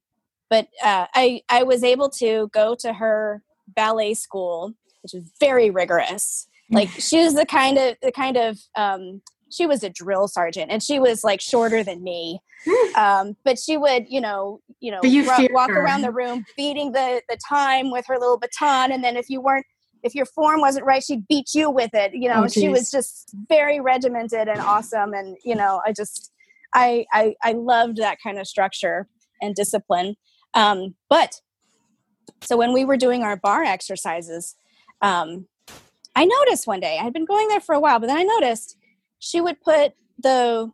but 0.49 0.68
uh, 0.83 1.07
I 1.14 1.42
I 1.49 1.64
was 1.64 1.83
able 1.83 2.09
to 2.11 2.49
go 2.53 2.75
to 2.77 2.92
her 2.92 3.42
ballet 3.68 4.14
school, 4.14 4.75
which 5.05 5.12
was 5.12 5.31
very 5.38 5.71
rigorous. 5.71 6.49
Like 6.71 6.88
she 6.99 7.23
was 7.23 7.35
the 7.35 7.47
kind 7.47 7.79
of 7.79 7.97
the 8.03 8.11
kind 8.11 8.37
of 8.37 8.59
um, 8.77 9.21
she 9.55 9.67
was 9.67 9.85
a 9.85 9.90
drill 9.90 10.27
sergeant 10.27 10.71
and 10.71 10.83
she 10.83 10.99
was 10.99 11.23
like 11.23 11.40
shorter 11.40 11.85
than 11.85 12.03
me 12.03 12.40
um, 12.97 13.37
but 13.45 13.59
she 13.59 13.77
would 13.77 14.07
you 14.09 14.21
know 14.21 14.61
you 14.81 14.90
know 14.90 15.01
you 15.05 15.25
walk 15.53 15.71
her. 15.71 15.81
around 15.81 16.03
the 16.03 16.11
room 16.11 16.45
beating 16.57 16.93
the 16.93 17.23
the 17.29 17.38
time 17.49 17.90
with 17.90 18.05
her 18.07 18.19
little 18.19 18.38
baton 18.38 18.90
and 18.90 19.05
then 19.05 19.17
if 19.17 19.29
you 19.29 19.40
weren't 19.40 19.67
if 20.03 20.14
your 20.14 20.27
form 20.27 20.61
wasn't 20.61 20.85
right 20.85 21.03
she'd 21.03 21.27
beat 21.29 21.55
you 21.55 21.71
with 21.71 21.90
it 21.95 22.12
you 22.14 22.29
know 22.29 22.45
Oh, 22.45 22.49
she 22.49 22.69
was 22.69 22.90
just 22.90 23.35
very 23.49 23.81
regimented 23.81 24.49
and 24.49 24.61
awesome 24.61 25.12
and 25.12 25.37
you 25.45 25.55
know 25.55 25.81
i 25.87 25.93
just 25.93 26.33
i 26.73 27.05
i, 27.12 27.35
I 27.43 27.53
loved 27.53 27.99
that 27.99 28.19
kind 28.23 28.38
of 28.38 28.47
structure 28.47 29.07
and 29.40 29.55
discipline 29.55 30.17
um, 30.55 30.95
but 31.11 31.40
so 32.43 32.57
when 32.57 32.73
we 32.73 32.85
were 32.85 32.97
doing 32.97 33.23
our 33.23 33.37
bar 33.37 33.64
exercises 33.64 34.57
um, 35.05 35.47
i 36.17 36.25
noticed 36.25 36.67
one 36.67 36.81
day 36.81 36.99
i 36.99 37.03
had 37.03 37.12
been 37.12 37.25
going 37.25 37.49
there 37.49 37.61
for 37.61 37.75
a 37.75 37.81
while 37.81 37.99
but 38.01 38.07
then 38.09 38.17
i 38.17 38.23
noticed 38.23 38.77
she 39.19 39.40
would 39.40 39.61
put 39.61 39.93
the 40.19 40.71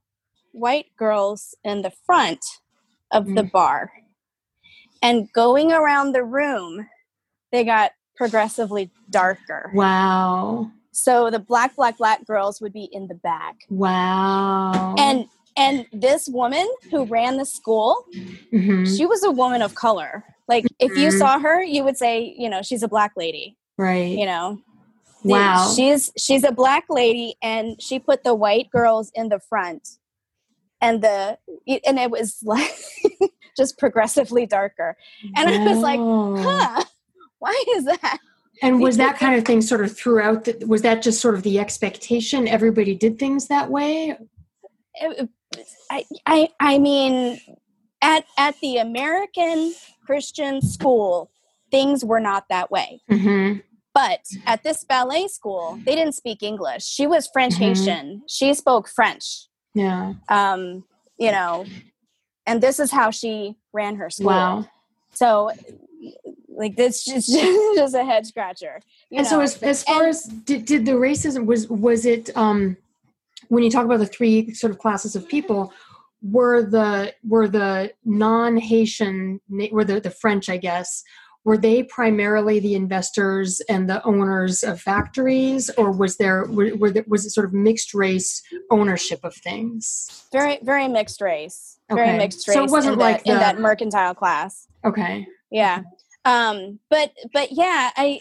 white 0.52 0.86
girls 0.96 1.54
in 1.64 1.82
the 1.82 1.92
front 2.06 2.44
of 3.12 3.26
the 3.26 3.42
Mm. 3.42 3.52
bar 3.52 3.92
and 5.02 5.32
going 5.32 5.72
around 5.72 6.12
the 6.12 6.24
room 6.24 6.86
they 7.52 7.64
got 7.64 7.92
progressively 8.16 8.90
darker 9.10 9.70
Wow. 9.74 10.70
so 10.92 11.30
the 11.30 11.38
black 11.38 11.74
black 11.76 11.96
black 11.98 12.24
girls 12.26 12.60
would 12.60 12.72
be 12.72 12.88
in 12.92 13.08
the 13.08 13.14
back 13.14 13.56
Wow. 13.70 14.94
and 14.98 15.26
and 15.56 15.86
this 15.92 16.28
woman 16.28 16.66
who 16.90 17.04
ran 17.04 17.36
the 17.36 17.44
school 17.46 18.04
Mhm. 18.52 18.86
she 18.96 19.06
was 19.06 19.22
a 19.24 19.30
woman 19.30 19.62
of 19.62 19.74
color 19.74 20.24
like 20.48 20.66
if 20.78 20.96
you 20.96 21.08
Mhm. 21.08 21.18
saw 21.18 21.38
her 21.38 21.62
you 21.62 21.82
would 21.84 21.96
say 21.96 22.34
you 22.36 22.48
know 22.48 22.62
she's 22.62 22.82
a 22.82 22.88
black 22.88 23.12
lady 23.16 23.56
right. 23.80 24.16
you 24.16 24.26
know 24.26 24.58
wow. 25.24 25.72
she's 25.74 26.10
she's 26.16 26.44
a 26.44 26.52
black 26.52 26.84
lady 26.88 27.34
and 27.42 27.80
she 27.80 27.98
put 27.98 28.24
the 28.24 28.34
white 28.34 28.70
girls 28.70 29.10
in 29.14 29.28
the 29.28 29.40
front 29.40 29.88
and 30.80 31.02
the 31.02 31.38
and 31.86 31.98
it 31.98 32.10
was 32.10 32.38
like 32.42 32.74
just 33.56 33.78
progressively 33.78 34.46
darker 34.46 34.96
and 35.36 35.50
i 35.50 35.64
was 35.64 35.78
like 35.78 36.00
huh 36.44 36.84
why 37.38 37.64
is 37.76 37.84
that 37.84 38.18
And 38.62 38.82
was 38.82 38.98
that 38.98 39.18
kind 39.18 39.38
of 39.38 39.46
thing 39.46 39.62
sort 39.62 39.82
of 39.82 39.96
throughout? 39.96 40.44
The, 40.44 40.66
was 40.66 40.82
that 40.82 41.00
just 41.00 41.22
sort 41.22 41.34
of 41.34 41.42
the 41.42 41.58
expectation? 41.58 42.46
Everybody 42.46 42.94
did 42.94 43.18
things 43.18 43.48
that 43.48 43.70
way. 43.70 44.18
I, 45.90 46.04
I 46.26 46.48
i 46.60 46.78
mean 46.78 47.40
at 48.02 48.24
at 48.38 48.58
the 48.60 48.78
american 48.78 49.74
christian 50.04 50.60
school 50.62 51.30
things 51.70 52.04
were 52.04 52.20
not 52.20 52.48
that 52.48 52.70
way 52.70 53.00
Mm-hmm. 53.10 53.60
But 53.94 54.20
at 54.46 54.62
this 54.62 54.84
ballet 54.84 55.26
school 55.28 55.78
they 55.84 55.94
didn't 55.94 56.14
speak 56.14 56.42
english 56.42 56.84
she 56.84 57.06
was 57.06 57.28
french 57.32 57.54
Mhm. 57.54 57.58
haitian 57.58 58.22
she 58.28 58.54
spoke 58.54 58.88
french 58.88 59.46
Yeah. 59.74 60.14
um, 60.28 60.84
you 61.18 61.30
know, 61.32 61.66
and 62.46 62.62
this 62.62 62.80
is 62.80 62.90
how 62.90 63.10
she 63.10 63.56
ran 63.74 63.96
her 63.96 64.08
school. 64.08 64.28
Wow. 64.28 64.66
So, 65.12 65.50
like, 66.48 66.76
this 66.76 67.04
just 67.12 67.28
just 67.30 67.94
a 67.94 68.04
head 68.04 68.26
scratcher. 68.26 68.80
and 69.12 69.26
so 69.26 69.36
know. 69.36 69.42
as, 69.42 69.62
as 69.62 69.84
far 69.84 70.00
And- 70.04 70.08
as 70.08 70.22
did, 70.24 70.64
did 70.64 70.86
the 70.86 70.92
racism 70.92 71.44
was 71.46 71.68
was 71.68 72.06
it 72.06 72.30
um 72.36 72.76
when 73.48 73.62
you 73.64 73.70
talk 73.70 73.84
about 73.84 73.98
the 73.98 74.06
three 74.06 74.54
sort 74.54 74.70
of 74.72 74.78
classes 74.78 75.14
of 75.14 75.28
people 75.28 75.72
were 76.22 76.62
the 76.62 77.14
were 77.32 77.48
the 77.48 77.92
non-haitian 78.04 79.40
were 79.72 79.84
the, 79.84 80.00
the 80.00 80.10
french 80.10 80.48
i 80.48 80.56
guess 80.56 81.02
were 81.44 81.56
they 81.56 81.82
primarily 81.84 82.60
the 82.60 82.74
investors 82.74 83.60
and 83.68 83.88
the 83.88 84.02
owners 84.04 84.62
of 84.62 84.80
factories 84.80 85.70
or 85.78 85.90
was 85.90 86.16
there 86.18 86.44
were, 86.46 86.74
were 86.76 86.90
there, 86.90 87.04
was 87.06 87.24
it 87.26 87.30
sort 87.30 87.46
of 87.46 87.52
mixed 87.52 87.94
race 87.94 88.42
ownership 88.70 89.20
of 89.24 89.34
things 89.34 90.12
very 90.32 90.58
very 90.62 90.86
mixed 90.86 91.20
race, 91.20 91.78
very 91.90 92.16
mixed 92.16 92.46
race 92.46 92.54
So 92.54 92.64
it 92.64 92.70
wasn't 92.70 92.94
in 92.94 92.98
like 93.00 93.24
that, 93.24 93.32
in 93.32 93.38
that 93.40 93.58
mercantile 93.58 94.14
class. 94.14 94.68
okay 94.84 95.26
Yeah, 95.50 95.82
um, 96.24 96.78
but 96.90 97.12
but 97.32 97.52
yeah, 97.52 97.90
I. 97.96 98.20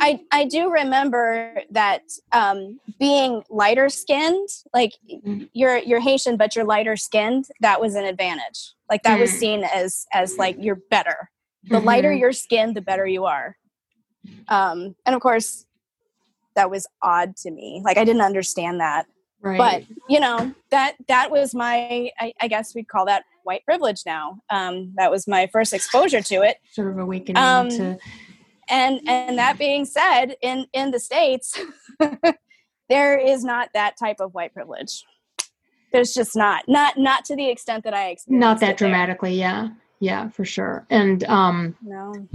I, 0.00 0.20
I 0.32 0.44
do 0.46 0.70
remember 0.72 1.62
that 1.70 2.02
um, 2.32 2.80
being 2.98 3.44
lighter 3.48 3.88
skinned, 3.88 4.48
like 4.72 4.92
Mhm. 5.08 5.48
you're 5.52 5.78
you're 5.78 6.00
Haitian, 6.00 6.36
but 6.36 6.56
you're 6.56 6.64
lighter 6.64 6.96
skinned. 6.96 7.46
That 7.60 7.80
was 7.80 7.94
an 7.94 8.04
advantage. 8.04 8.72
Like 8.90 9.04
that 9.04 9.20
was 9.20 9.30
Mm. 9.30 9.38
seen 9.38 9.64
as 9.64 10.04
as 10.12 10.36
like 10.36 10.56
you're 10.58 10.80
better. 10.90 11.30
The 11.68 11.80
lighter 11.80 12.10
Mhm. 12.10 12.20
your 12.20 12.32
skin 12.32 12.74
the 12.74 12.80
better 12.80 13.06
you 13.06 13.24
are. 13.24 13.56
Um 14.48 14.94
and 15.06 15.14
of 15.14 15.20
course 15.20 15.66
that 16.56 16.70
was 16.70 16.86
odd 17.02 17.36
to 17.38 17.50
me. 17.50 17.82
Like 17.84 17.96
i 17.98 18.04
didn't 18.04 18.22
understand 18.22 18.80
that. 18.80 19.06
Right. 19.40 19.58
but 19.58 19.82
you 20.08 20.20
know 20.20 20.54
that 20.70 20.94
that 21.08 21.30
was 21.30 21.54
my 21.54 22.10
I, 22.18 22.32
I 22.40 22.48
guess 22.48 22.74
we'd 22.74 22.88
call 22.88 23.04
that 23.06 23.24
white 23.42 23.64
privilege 23.64 24.02
now. 24.06 24.38
Um 24.50 24.92
that 24.96 25.10
was 25.10 25.28
my 25.28 25.48
first 25.52 25.72
exposure 25.72 26.22
to 26.22 26.36
it. 26.42 26.56
Sort 26.72 26.88
of 26.90 26.98
awakening 26.98 27.42
um, 27.42 27.68
to 27.70 27.98
and 28.70 29.00
and 29.06 29.36
that 29.38 29.58
being 29.58 29.84
said 29.84 30.36
in 30.40 30.66
in 30.72 30.90
the 30.92 30.98
states 31.00 31.60
there 32.88 33.18
is 33.18 33.44
not 33.44 33.68
that 33.74 33.96
type 33.98 34.16
of 34.20 34.32
white 34.34 34.54
privilege. 34.54 35.04
There's 35.92 36.12
just 36.14 36.34
not 36.34 36.64
not 36.66 36.96
not 36.98 37.24
to 37.26 37.36
the 37.36 37.48
extent 37.50 37.84
that 37.84 37.94
i 37.94 38.08
experienced 38.08 38.40
not 38.46 38.60
that 38.60 38.76
dramatically 38.76 39.34
yeah 39.38 39.68
yeah 40.04 40.28
for 40.28 40.44
sure 40.44 40.86
and 40.90 41.24
um 41.24 41.74
no 41.82 42.28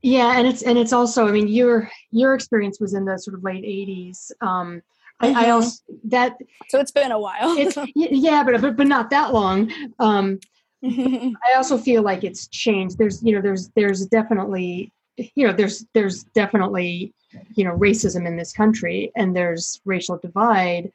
Yeah, 0.00 0.38
and 0.38 0.46
it's 0.46 0.62
and 0.62 0.78
it's 0.78 0.92
also. 0.92 1.26
I 1.26 1.32
mean, 1.32 1.48
your 1.48 1.90
your 2.12 2.34
experience 2.34 2.78
was 2.80 2.94
in 2.94 3.04
the 3.04 3.18
sort 3.18 3.34
of 3.36 3.42
late 3.42 3.64
'80s. 3.64 4.30
Um, 4.40 4.80
I, 5.20 5.26
I 5.30 5.32
Mhm. 5.48 5.54
also 5.54 5.82
that 6.04 6.30
so 6.70 6.78
it's 6.78 6.92
been 6.92 7.10
a 7.10 7.18
while 7.18 7.50
it's 7.58 7.76
yeah, 7.96 8.44
but 8.44 8.60
but 8.60 8.76
but 8.76 8.86
not 8.86 9.10
that 9.10 9.32
long. 9.34 9.58
Um, 9.98 10.38
I 10.84 11.50
also 11.56 11.76
feel 11.76 12.02
like 12.10 12.22
it's 12.22 12.46
changed. 12.64 12.96
There's 12.96 13.18
you 13.26 13.32
know 13.34 13.42
there's 13.42 13.70
there's 13.74 14.06
definitely 14.06 14.92
you 15.34 15.44
know 15.46 15.52
there's 15.52 15.84
there's 15.94 16.22
definitely 16.42 17.12
you 17.56 17.64
know 17.64 17.74
racism 17.76 18.24
in 18.24 18.36
this 18.36 18.52
country 18.52 19.10
and 19.16 19.34
there's 19.34 19.80
racial 19.84 20.16
divide. 20.18 20.92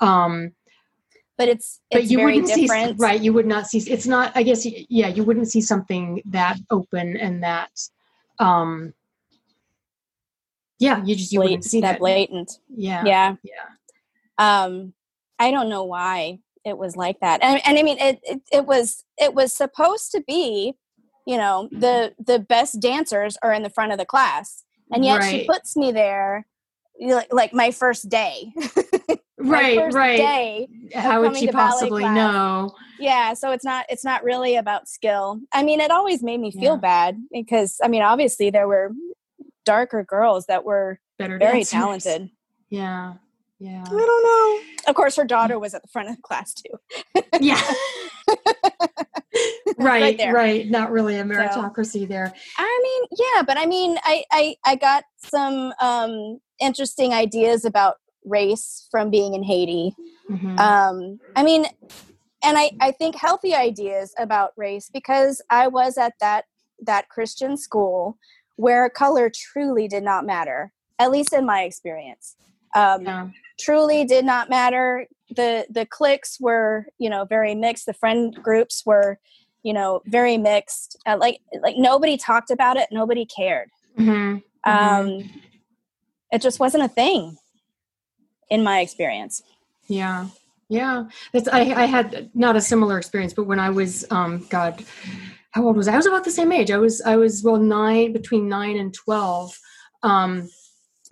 Um, 0.00 0.52
but 1.38 1.48
it's 1.48 1.80
but 1.90 2.04
you 2.04 2.18
very 2.18 2.34
wouldn't 2.34 2.48
see 2.48 2.62
different 2.62 2.98
right. 2.98 3.20
You 3.20 3.32
would 3.32 3.46
not 3.46 3.66
see. 3.66 3.78
It's 3.78 4.06
not. 4.06 4.32
I 4.34 4.42
guess 4.42 4.66
yeah. 4.88 5.08
You 5.08 5.24
wouldn't 5.24 5.48
see 5.48 5.60
something 5.60 6.22
that 6.26 6.58
open 6.70 7.16
and 7.16 7.42
that. 7.42 7.70
Um, 8.38 8.94
yeah, 10.78 11.02
you 11.04 11.14
just 11.14 11.32
you 11.32 11.40
wouldn't 11.40 11.64
see 11.64 11.80
that 11.80 11.92
that. 11.92 11.98
blatant 11.98 12.58
Yeah. 12.68 13.02
yeah 13.04 13.36
Yeah. 13.42 13.68
um 14.38 14.92
i 15.38 15.50
don't 15.50 15.68
know 15.68 15.84
why 15.84 16.40
it 16.64 16.76
was 16.76 16.96
like 16.96 17.20
that 17.20 17.42
and, 17.42 17.60
and 17.66 17.78
i 17.78 17.82
mean 17.82 17.98
it, 17.98 18.20
it 18.22 18.42
it 18.52 18.66
was 18.66 19.04
it 19.18 19.34
was 19.34 19.52
supposed 19.52 20.10
to 20.12 20.22
be 20.26 20.74
you 21.26 21.36
know 21.36 21.68
the 21.72 22.14
the 22.18 22.38
best 22.38 22.80
dancers 22.80 23.36
are 23.42 23.52
in 23.52 23.62
the 23.62 23.70
front 23.70 23.92
of 23.92 23.98
the 23.98 24.04
class 24.04 24.64
and 24.92 25.04
yet 25.04 25.22
she 25.24 25.46
puts 25.46 25.76
me 25.76 25.92
there 25.92 26.46
like, 27.00 27.32
like 27.32 27.52
my 27.52 27.70
first 27.70 28.08
day 28.08 28.52
Right. 29.50 29.78
first 29.78 29.96
Right. 29.96 30.16
day 30.18 30.68
How 30.94 31.20
would 31.20 31.36
she 31.36 31.48
possibly 31.50 32.02
class. 32.02 32.14
know? 32.14 32.74
yeah 32.98 33.34
so 33.34 33.52
it's 33.52 33.64
not 33.64 33.84
it's 33.88 34.04
not 34.04 34.24
really 34.24 34.56
about 34.56 34.88
skill 34.88 35.40
i 35.52 35.62
mean 35.62 35.80
it 35.80 35.90
always 35.90 36.22
made 36.22 36.40
me 36.40 36.50
feel 36.50 36.74
Yeah. 36.74 36.76
bad 36.76 37.22
because 37.30 37.78
i 37.84 37.88
mean 37.88 38.02
obviously 38.02 38.48
there 38.50 38.66
were 38.68 38.92
darker 39.66 40.02
girls 40.04 40.46
that 40.46 40.64
were 40.64 40.98
Better 41.18 41.38
very 41.38 41.58
dancers. 41.64 41.70
talented 41.70 42.30
Yeah. 42.70 43.14
Yeah. 43.58 43.84
I 43.86 43.90
don't 43.90 44.22
know. 44.22 44.90
Of 44.90 44.94
course, 44.96 45.16
her 45.16 45.24
daughter 45.24 45.58
was 45.58 45.72
at 45.72 45.80
the 45.80 45.88
front 45.88 46.10
of 46.10 46.16
the 46.16 46.22
class 46.22 46.52
too. 46.52 47.22
Yeah. 47.40 47.58
Right. 49.78 50.16
there. 50.16 50.32
Right. 50.32 50.68
Not 50.70 50.90
really 50.90 51.16
a 51.18 51.24
meritocracy 51.24 52.08
there. 52.08 52.32
I 52.56 52.80
mean, 52.82 53.18
yeah, 53.34 53.42
but 53.42 53.58
I 53.58 53.66
mean, 53.66 53.98
I 54.04 54.24
I, 54.32 54.56
I 54.64 54.76
got 54.76 55.04
some 55.18 55.74
um, 55.80 56.38
interesting 56.60 57.12
ideas 57.12 57.64
about 57.66 57.96
race 58.26 58.86
from 58.90 59.10
being 59.10 59.34
in 59.34 59.42
Haiti. 59.42 59.94
Mhm. 60.28 60.58
Um, 60.58 61.20
I 61.34 61.42
mean, 61.42 61.66
and 62.42 62.58
I 62.58 62.72
I 62.80 62.90
think 62.90 63.14
healthy 63.16 63.54
ideas 63.54 64.14
about 64.18 64.52
race 64.56 64.90
because 64.92 65.40
I 65.50 65.68
was 65.68 65.96
at 65.96 66.14
that 66.20 66.44
that 66.82 67.08
Christian 67.08 67.56
school 67.56 68.18
where 68.56 68.88
color 68.88 69.30
truly 69.32 69.86
did 69.88 70.02
not 70.02 70.26
matter, 70.26 70.72
at 70.98 71.10
least 71.10 71.32
in 71.32 71.46
my 71.46 71.62
experience. 71.62 72.36
Um, 72.74 73.02
yeah. 73.02 73.28
truly 73.58 74.04
did 74.04 74.24
not 74.24 74.50
matter. 74.50 75.06
The 75.30 75.66
the 75.70 75.86
cliques 75.86 76.38
were, 76.40 76.86
you 76.98 77.08
know, 77.08 77.24
very 77.24 77.54
mixed. 77.54 77.86
The 77.86 77.94
friend 77.94 78.34
groups 78.34 78.84
were, 78.84 79.18
you 79.62 79.72
know, 79.72 80.02
very 80.06 80.36
mixed. 80.36 80.98
Uh, 81.06 81.16
like 81.18 81.40
like 81.62 81.76
nobody 81.76 82.16
talked 82.16 82.50
about 82.50 82.76
it, 82.76 82.88
nobody 82.90 83.24
cared. 83.24 83.70
Mm-hmm. 83.98 84.38
Um, 84.70 85.30
it 86.32 86.42
just 86.42 86.58
wasn't 86.58 86.84
a 86.84 86.88
thing 86.88 87.38
in 88.50 88.62
my 88.62 88.80
experience. 88.80 89.42
Yeah. 89.88 90.28
Yeah. 90.68 91.04
That's 91.32 91.48
I, 91.48 91.60
I 91.60 91.84
had 91.86 92.30
not 92.34 92.56
a 92.56 92.60
similar 92.60 92.98
experience, 92.98 93.32
but 93.32 93.44
when 93.44 93.60
I 93.60 93.70
was 93.70 94.04
um 94.10 94.46
God, 94.50 94.84
how 95.52 95.64
old 95.64 95.76
was 95.76 95.88
I? 95.88 95.94
I 95.94 95.96
was 95.96 96.06
about 96.06 96.24
the 96.24 96.30
same 96.30 96.52
age. 96.52 96.70
I 96.70 96.78
was 96.78 97.00
I 97.02 97.16
was 97.16 97.42
well 97.42 97.56
nine 97.56 98.12
between 98.12 98.48
nine 98.48 98.76
and 98.76 98.92
twelve. 98.92 99.58
Um 100.02 100.48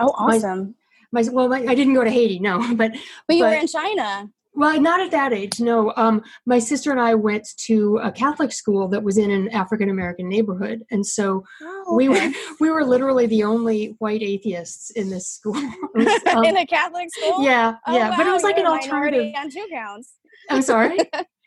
Oh 0.01 0.09
awesome. 0.09 0.75
My, 1.13 1.23
my 1.23 1.29
well 1.33 1.49
my, 1.49 1.61
I 1.61 1.75
didn't 1.75 1.95
go 1.95 2.05
to 2.05 2.11
Haiti, 2.11 2.41
no, 2.41 2.59
but 2.75 2.93
But 3.27 3.37
you 3.37 3.45
were 3.45 3.53
in 3.55 3.69
China. 3.69 4.31
Well, 4.55 4.81
not 4.81 5.01
at 5.01 5.11
that 5.11 5.33
age. 5.33 5.61
No. 5.61 5.93
Um, 5.97 6.23
my 6.47 6.59
sister 6.59 6.91
and 6.91 7.01
I 7.01 7.15
went 7.15 7.47
to 7.67 7.99
a 7.99 8.13
Catholic 8.13 8.53
school 8.53 8.89
that 8.89 9.03
was 9.03 9.19
in 9.19 9.31
an 9.31 9.49
African 9.51 9.91
American 9.91 10.29
neighborhood, 10.29 10.85
and 10.91 11.05
so 11.05 11.45
Oh, 11.61 11.95
we 11.97 12.09
were 12.09 12.31
we 12.61 12.71
were 12.71 12.85
literally 12.85 13.27
the 13.27 13.45
only 13.45 13.97
white 13.99 14.23
atheists 14.23 14.91
in 14.91 15.11
this 15.11 15.29
school. 15.29 15.55
Was, 15.95 16.21
um, 16.35 16.45
in 16.45 16.57
a 16.57 16.67
Catholic 16.67 17.09
school. 17.13 17.43
yeah, 17.45 17.77
Oh, 17.87 17.97
yeah, 17.97 18.17
but 18.17 18.27
it 18.27 18.31
was 18.31 18.43
like 18.43 18.59
an 18.59 18.67
alternative. 18.67 19.33
on 19.37 19.51
two 19.51 19.67
counts. 19.71 20.15
I'm 20.51 20.63
sorry. 20.63 20.99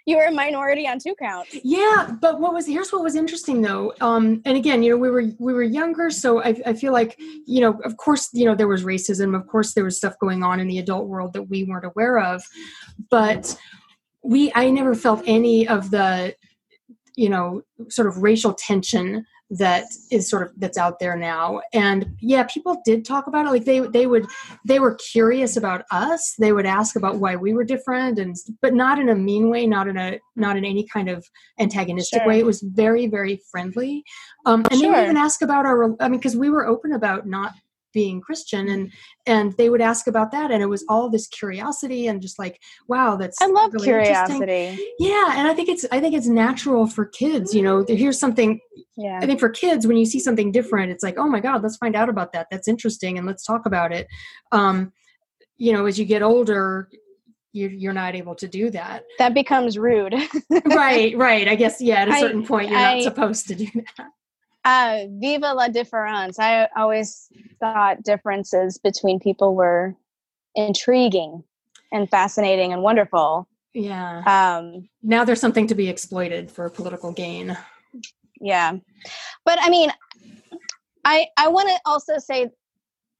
You 0.07 0.15
were 0.15 0.23
a 0.23 0.31
minority 0.31 0.87
on 0.87 0.99
two 0.99 1.13
counts. 1.15 1.53
Yeah, 1.65 2.15
but 2.21 2.39
what 2.39 2.53
was 2.53 2.65
here's 2.65 2.93
what 2.93 3.03
was 3.03 3.15
interesting 3.15 3.61
though, 3.61 3.93
um, 3.99 4.41
and 4.45 4.55
again, 4.55 4.81
you 4.81 4.91
know, 4.91 4.97
we 4.97 5.09
were 5.09 5.25
we 5.37 5.53
were 5.53 5.63
younger, 5.63 6.09
so 6.09 6.41
I, 6.41 6.55
I 6.65 6.73
feel 6.73 6.93
like 6.93 7.19
you 7.19 7.59
know, 7.59 7.77
of 7.83 7.97
course, 7.97 8.29
you 8.31 8.45
know, 8.45 8.55
there 8.55 8.69
was 8.69 8.85
racism, 8.85 9.35
of 9.35 9.45
course, 9.47 9.73
there 9.73 9.83
was 9.83 9.97
stuff 9.97 10.17
going 10.19 10.43
on 10.43 10.61
in 10.61 10.67
the 10.67 10.79
adult 10.79 11.07
world 11.07 11.33
that 11.33 11.43
we 11.43 11.65
weren't 11.65 11.85
aware 11.85 12.19
of, 12.19 12.41
but 13.11 13.59
we 14.23 14.49
I 14.55 14.69
never 14.69 14.95
felt 14.95 15.23
any 15.25 15.67
of 15.67 15.91
the, 15.91 16.33
you 17.17 17.27
know, 17.27 17.63
sort 17.89 18.07
of 18.07 18.23
racial 18.23 18.53
tension 18.53 19.25
that 19.49 19.85
is 20.11 20.29
sort 20.29 20.43
of 20.43 20.53
that's 20.57 20.77
out 20.77 20.99
there 20.99 21.15
now. 21.15 21.61
And 21.73 22.15
yeah 22.19 22.43
people 22.43 22.81
did 22.83 23.05
talk 23.05 23.27
about 23.27 23.45
it. 23.45 23.49
Like 23.49 23.65
they 23.65 23.79
they 23.79 24.05
would 24.05 24.25
they 24.65 24.79
were 24.79 24.95
curious 24.95 25.55
about 25.55 25.85
us. 25.91 26.35
They 26.37 26.51
would 26.51 26.65
ask 26.65 26.95
about 26.95 27.17
why 27.17 27.35
we 27.35 27.53
were 27.53 27.63
different 27.63 28.19
and 28.19 28.35
but 28.61 28.73
not 28.73 28.99
in 28.99 29.09
a 29.09 29.15
mean 29.15 29.49
way 29.49 29.65
not 29.65 29.87
in 29.87 29.97
a 29.97 30.19
not 30.35 30.57
in 30.57 30.65
any 30.65 30.85
kind 30.85 31.09
of 31.09 31.25
antagonistic 31.59 32.21
Sure. 32.21 32.27
way. 32.27 32.39
It 32.39 32.45
was 32.45 32.61
very 32.61 33.07
very 33.07 33.41
friendly. 33.49 34.03
Um 34.45 34.65
and 34.69 34.81
they 34.81 34.89
would 34.89 35.03
even 35.03 35.17
ask 35.17 35.41
about 35.41 35.65
our 35.65 35.95
i 36.01 36.09
mean 36.09 36.19
because 36.19 36.35
we 36.35 36.49
were 36.49 36.67
open 36.67 36.91
about 36.93 37.25
not 37.25 37.53
being 37.99 38.21
christian 38.27 38.63
and 38.73 38.83
and 39.25 39.53
they 39.57 39.69
would 39.71 39.81
ask 39.91 40.03
about 40.07 40.29
that 40.31 40.51
and 40.51 40.61
it 40.61 40.69
was 40.75 40.83
all 40.87 41.09
this 41.09 41.27
curiosity 41.39 42.01
and 42.09 42.21
just 42.21 42.37
like 42.43 42.55
wow 42.87 43.15
that's 43.21 43.41
I 43.41 43.47
love 43.47 43.73
really 43.73 43.85
curiosity. 43.85 44.65
yeah 44.99 45.33
and 45.37 45.47
i 45.47 45.53
think 45.55 45.67
it's 45.73 45.85
i 45.91 45.99
think 46.01 46.13
it's 46.13 46.27
natural 46.27 46.85
for 46.95 47.05
kids 47.05 47.55
you 47.55 47.63
know 47.63 47.83
here's 47.87 48.19
something 48.25 48.51
Yeah. 48.97 49.19
I 49.21 49.25
think 49.27 49.39
for 49.39 49.49
kids, 49.49 49.85
when 49.87 49.97
you 50.01 50.05
see 50.13 50.19
something 50.27 50.51
different, 50.51 50.91
it's 50.93 51.03
like, 51.07 51.17
oh 51.21 51.29
my 51.35 51.39
God, 51.39 51.61
let's 51.63 51.77
find 51.83 51.95
out 51.95 52.09
about 52.09 52.29
that. 52.33 52.47
That's 52.51 52.67
interesting, 52.67 53.13
and 53.17 53.25
let's 53.29 53.45
talk 53.51 53.63
about 53.71 53.91
it. 53.99 54.05
Um, 54.51 54.91
you 55.65 55.71
know, 55.73 55.85
as 55.85 55.95
you 55.99 56.05
get 56.05 56.23
older, 56.23 56.89
you're, 57.53 57.93
not 57.93 58.15
able 58.15 58.35
to 58.35 58.47
do 58.47 58.69
that. 58.71 59.03
That 59.19 59.33
becomes 59.33 59.77
rude. 59.77 60.15
right, 60.65 61.15
right. 61.15 61.47
I 61.47 61.55
guess, 61.55 61.79
yeah, 61.79 62.01
at 62.03 62.09
a 62.09 62.19
certain 62.19 62.43
point, 62.45 62.69
you're 62.69 62.79
I- 62.79 62.95
not 62.95 63.03
supposed 63.03 63.47
to 63.49 63.55
do 63.55 63.67
that. 63.97 64.09
Uh, 64.67 65.05
viva 65.09 65.53
la 65.53 65.69
difference. 65.69 66.37
I 66.39 66.67
always 66.75 67.29
thought 67.59 68.03
differences 68.03 68.77
between 68.77 69.19
people 69.19 69.55
were 69.55 69.95
intriguing 70.55 71.43
and 71.93 72.09
fascinating 72.09 72.73
and 72.73 72.81
wonderful. 72.81 73.47
Yeah. 73.73 74.23
Um, 74.25 74.89
Now 75.01 75.23
there's 75.23 75.39
something 75.39 75.67
to 75.67 75.75
be 75.75 75.87
exploited 75.87 76.51
for 76.51 76.69
political 76.69 77.11
gain. 77.13 77.57
yeah, 78.41 78.73
but 79.45 79.57
I 79.61 79.69
mean, 79.69 79.89
I 81.05 81.27
I 81.37 81.47
want 81.47 81.69
to 81.69 81.79
also 81.85 82.17
say 82.17 82.49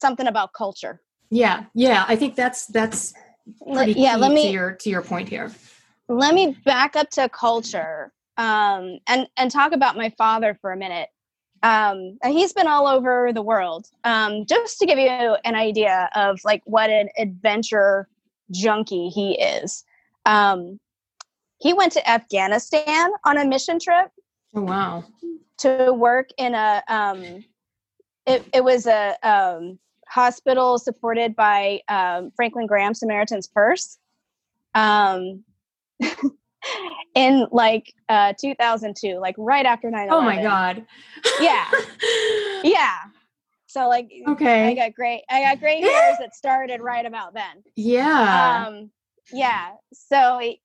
something 0.01 0.27
about 0.27 0.51
culture. 0.53 1.01
Yeah, 1.29 1.65
yeah. 1.73 2.03
I 2.07 2.15
think 2.17 2.36
that's 2.36 2.65
that's 2.67 3.13
pretty 3.73 3.93
yeah, 3.93 4.15
let 4.17 4.29
to 4.29 4.33
me 4.33 4.51
your 4.51 4.71
to 4.73 4.89
your 4.89 5.01
point 5.01 5.29
here. 5.29 5.51
let 6.10 6.33
me 6.33 6.57
back 6.65 6.95
up 6.95 7.10
to 7.12 7.29
culture 7.29 8.12
um, 8.38 8.99
and 9.07 9.27
and 9.38 9.49
talk 9.51 9.71
about 9.71 9.95
my 9.95 10.13
father 10.17 10.57
for 10.62 10.71
a 10.73 10.77
minute. 10.77 11.10
Um, 11.63 12.17
and 12.24 12.34
he's 12.34 12.54
been 12.54 12.67
all 12.67 12.88
over 12.88 13.32
the 13.34 13.41
world. 13.41 13.88
Um, 14.04 14.46
just 14.46 14.80
to 14.80 14.86
give 14.86 14.98
you 15.00 15.10
an 15.10 15.56
idea 15.56 16.10
of 16.15 16.39
like 16.43 16.62
what 16.65 16.89
an 16.89 17.10
adventure 17.17 18.08
junkie 18.52 19.10
he 19.10 19.34
is. 19.41 19.84
Um, 20.26 20.80
he 21.60 21.74
went 21.74 21.91
to 21.93 22.10
Afghanistan 22.10 23.12
on 23.26 23.38
a 23.38 23.46
mission 23.46 23.80
trip 23.80 24.12
Oh 24.54 24.62
wow. 24.62 25.04
to 25.60 25.93
work 25.93 26.30
in 26.38 26.54
a 26.54 26.84
um, 26.88 27.43
it, 28.26 28.46
it 28.54 28.63
was 28.63 28.86
a 28.88 29.15
um, 29.24 29.80
hospital 30.08 30.78
supported 30.78 31.36
by 31.36 31.82
um, 31.88 32.32
Franklin 32.36 32.67
Graham 32.67 32.93
Samaritan's 32.93 33.48
Purse 33.48 33.98
um, 34.76 35.43
in 37.15 37.47
like 37.51 37.93
uh, 38.10 38.34
2002, 38.39 39.19
like 39.19 39.36
right 39.38 39.65
after 39.65 39.89
9 39.89 40.08
Oh 40.12 40.21
my 40.21 40.41
God. 40.41 40.86
Yeah. 41.39 41.65
Yeah. 42.63 42.95
So 43.67 43.88
like 43.88 44.10
okay 44.27 44.69
I 44.69 44.73
got 44.73 44.93
great 44.95 45.23
I 45.30 45.41
got 45.43 45.60
great 45.60 45.84
hairs 45.84 46.17
that 46.19 46.34
started 46.36 46.82
right 46.82 47.06
about 47.06 47.34
then. 47.36 47.63
Yeah. 47.75 48.65
Um 48.65 48.89
yeah. 49.32 49.73
So 49.93 50.39
he, 50.41 50.60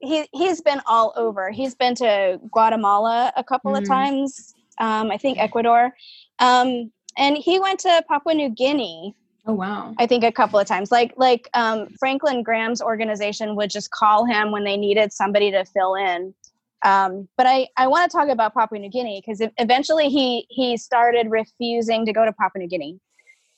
he 0.00 0.28
he's 0.32 0.60
been 0.60 0.80
all 0.86 1.12
over. 1.16 1.50
He's 1.50 1.74
been 1.74 1.94
to 1.96 2.38
Guatemala 2.52 3.32
a 3.36 3.42
couple 3.42 3.72
Mhm. 3.72 3.78
of 3.78 3.88
times. 3.88 4.54
Um 4.78 5.10
I 5.10 5.18
think 5.18 5.38
Ecuador. 5.38 5.92
Um 6.38 6.92
and 7.18 7.36
he 7.36 7.58
went 7.58 7.80
to 7.80 8.04
Papua 8.08 8.34
New 8.34 8.50
Guinea 8.50 9.14
oh 9.46 9.54
wow. 9.54 9.94
I 9.98 10.06
think 10.06 10.24
a 10.24 10.32
couple 10.32 10.58
of 10.58 10.66
times. 10.66 10.90
Like 10.90 11.12
like 11.16 11.48
um, 11.54 11.88
Franklin 11.98 12.42
Graham's 12.42 12.82
organization 12.82 13.56
would 13.56 13.70
just 13.70 13.90
call 13.90 14.24
him 14.24 14.50
when 14.50 14.64
they 14.64 14.76
needed 14.76 15.12
somebody 15.12 15.50
to 15.50 15.64
fill 15.64 15.94
in. 15.94 16.34
Um, 16.84 17.28
but 17.36 17.46
I, 17.46 17.68
I 17.76 17.86
want 17.86 18.10
to 18.10 18.16
talk 18.16 18.28
about 18.28 18.54
Papua 18.54 18.80
New 18.80 18.90
Guinea 18.90 19.22
because 19.24 19.46
eventually 19.58 20.08
he 20.08 20.46
he 20.48 20.76
started 20.76 21.30
refusing 21.30 22.06
to 22.06 22.12
go 22.12 22.24
to 22.24 22.32
Papua 22.32 22.62
New 22.62 22.68
Guinea 22.68 22.98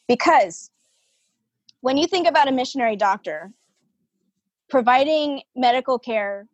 because 0.08 0.70
when 1.80 1.96
you 1.96 2.06
think 2.06 2.26
about 2.26 2.48
a 2.48 2.52
missionary 2.52 2.96
doctor 2.96 3.50
providing 4.68 5.42
medical 5.54 5.98
care 5.98 6.46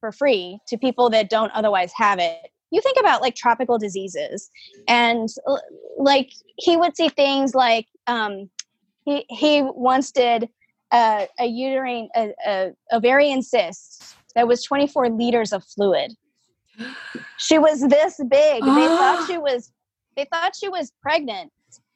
for 0.00 0.12
free 0.12 0.58
to 0.68 0.76
people 0.76 1.08
that 1.10 1.30
don't 1.30 1.50
otherwise 1.52 1.90
have 1.96 2.18
it 2.18 2.50
you 2.74 2.80
think 2.80 2.98
about 2.98 3.22
like 3.22 3.36
tropical 3.36 3.78
diseases 3.78 4.50
and 4.88 5.28
like 5.96 6.32
he 6.56 6.76
would 6.76 6.96
see 6.96 7.08
things 7.08 7.54
like 7.54 7.86
um, 8.08 8.50
he 9.04 9.24
he 9.28 9.62
once 9.62 10.10
did 10.10 10.48
a, 10.92 11.28
a 11.38 11.46
uterine 11.46 12.08
a, 12.16 12.32
a 12.46 12.70
ovarian 12.92 13.42
cyst 13.42 14.16
that 14.34 14.48
was 14.48 14.62
24 14.64 15.10
liters 15.10 15.52
of 15.52 15.62
fluid. 15.64 16.12
She 17.38 17.58
was 17.58 17.80
this 17.82 18.16
big. 18.28 18.64
They 18.64 18.86
thought 18.86 19.26
she 19.26 19.38
was 19.48 19.72
they 20.16 20.26
thought 20.32 20.54
she 20.56 20.68
was 20.68 20.92
pregnant. 21.02 21.50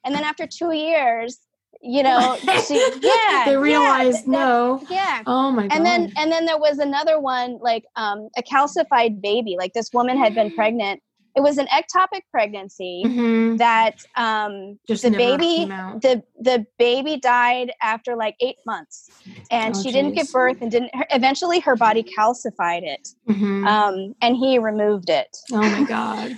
And 0.05 0.15
then 0.15 0.23
after 0.23 0.47
two 0.47 0.71
years 0.73 1.39
you 1.81 2.01
know 2.03 2.35
she 2.67 2.75
yeah 3.01 3.43
they 3.45 3.51
yeah, 3.51 3.57
realized 3.57 4.25
that- 4.25 4.27
no. 4.27 4.83
yeah. 4.89 5.21
Oh 5.25 5.51
my 5.51 5.67
god. 5.67 5.77
and 5.77 5.85
then 5.85 6.11
and 6.17 6.31
then 6.31 6.45
there 6.45 6.57
was 6.57 6.79
another 6.79 7.19
one 7.19 7.57
like 7.61 7.85
um 7.95 8.29
a 8.37 8.43
calcified 8.43 9.21
baby. 9.21 9.55
Like 9.57 9.73
this 9.73 9.89
woman 9.93 10.17
had 10.17 10.33
been 10.35 10.51
pregnant 10.55 11.01
it 11.39 11.41
was 11.41 11.57
an 11.57 11.67
ectopic 11.67 12.23
pregnancy 12.31 13.03
Mhm. 13.05 13.57
that 13.59 13.95
um 14.17 14.77
Just 14.87 15.03
the 15.03 15.11
baby 15.11 15.65
the 16.05 16.21
the 16.49 16.65
baby 16.77 17.15
died 17.17 17.71
after 17.81 18.15
like 18.23 18.35
eight 18.41 18.57
months 18.65 19.09
and 19.49 19.73
Oh, 19.73 19.81
she 19.81 19.91
didn't 19.93 20.15
give 20.15 20.29
birth 20.33 20.57
and 20.61 20.69
didn't 20.69 20.93
her- 20.93 21.07
eventually 21.11 21.59
her 21.61 21.77
body 21.77 22.03
calcified 22.17 22.83
it 22.83 23.07
Mhm. 23.29 23.65
um 23.73 23.95
and 24.21 24.35
he 24.35 24.59
removed 24.59 25.09
it 25.09 25.31
oh 25.53 25.69
my 25.75 25.83
god. 25.85 26.29